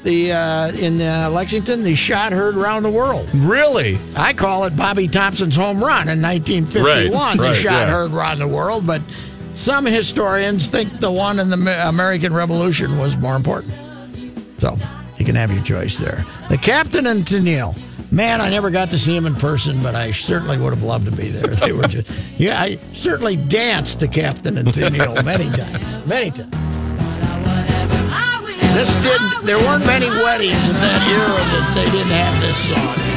The 0.04 0.32
uh, 0.32 0.72
in 0.72 1.00
uh, 1.00 1.30
Lexington, 1.32 1.82
the 1.82 1.94
shot 1.94 2.32
heard 2.32 2.56
around 2.56 2.82
the 2.82 2.90
world. 2.90 3.26
Really? 3.32 3.98
I 4.14 4.34
call 4.34 4.64
it 4.64 4.76
Bobby 4.76 5.08
Thomson's 5.08 5.56
home 5.56 5.82
run 5.82 6.10
in 6.10 6.20
1951. 6.20 7.10
Right, 7.10 7.36
the 7.36 7.42
right, 7.42 7.56
shot 7.56 7.72
yeah. 7.72 7.90
heard 7.90 8.12
around 8.12 8.38
the 8.38 8.46
world, 8.46 8.86
but 8.86 9.00
some 9.56 9.86
historians 9.86 10.66
think 10.66 11.00
the 11.00 11.10
one 11.10 11.38
in 11.38 11.48
the 11.48 11.88
American 11.88 12.34
Revolution 12.34 12.98
was 12.98 13.16
more 13.16 13.34
important. 13.34 13.72
So 14.58 14.76
you 15.16 15.24
can 15.24 15.36
have 15.36 15.50
your 15.50 15.64
choice 15.64 15.96
there. 15.96 16.22
The 16.50 16.58
captain 16.58 17.06
and 17.06 17.24
Tennille. 17.24 17.74
Man, 18.12 18.42
I 18.42 18.50
never 18.50 18.70
got 18.70 18.90
to 18.90 18.98
see 18.98 19.16
him 19.16 19.24
in 19.24 19.34
person, 19.34 19.82
but 19.82 19.94
I 19.94 20.10
certainly 20.10 20.58
would 20.58 20.74
have 20.74 20.82
loved 20.82 21.06
to 21.06 21.12
be 21.12 21.30
there. 21.30 21.46
They 21.46 21.72
were 21.72 21.88
just, 21.88 22.12
yeah, 22.38 22.60
I 22.60 22.76
certainly 22.92 23.36
danced 23.36 24.00
to 24.00 24.08
Captain 24.08 24.58
and 24.58 24.68
Tennille 24.68 25.24
many 25.24 25.48
times, 25.56 26.06
many 26.06 26.30
times. 26.30 26.63
This 28.74 28.92
didn't. 28.96 29.46
There 29.46 29.56
weren't 29.56 29.86
many 29.86 30.08
weddings 30.08 30.68
in 30.68 30.74
that 30.74 31.00
era 31.06 31.42
that 31.54 31.74
they 31.76 31.88
didn't 31.94 32.10
have 32.10 32.34
this 32.42 32.58
song. 32.66 33.13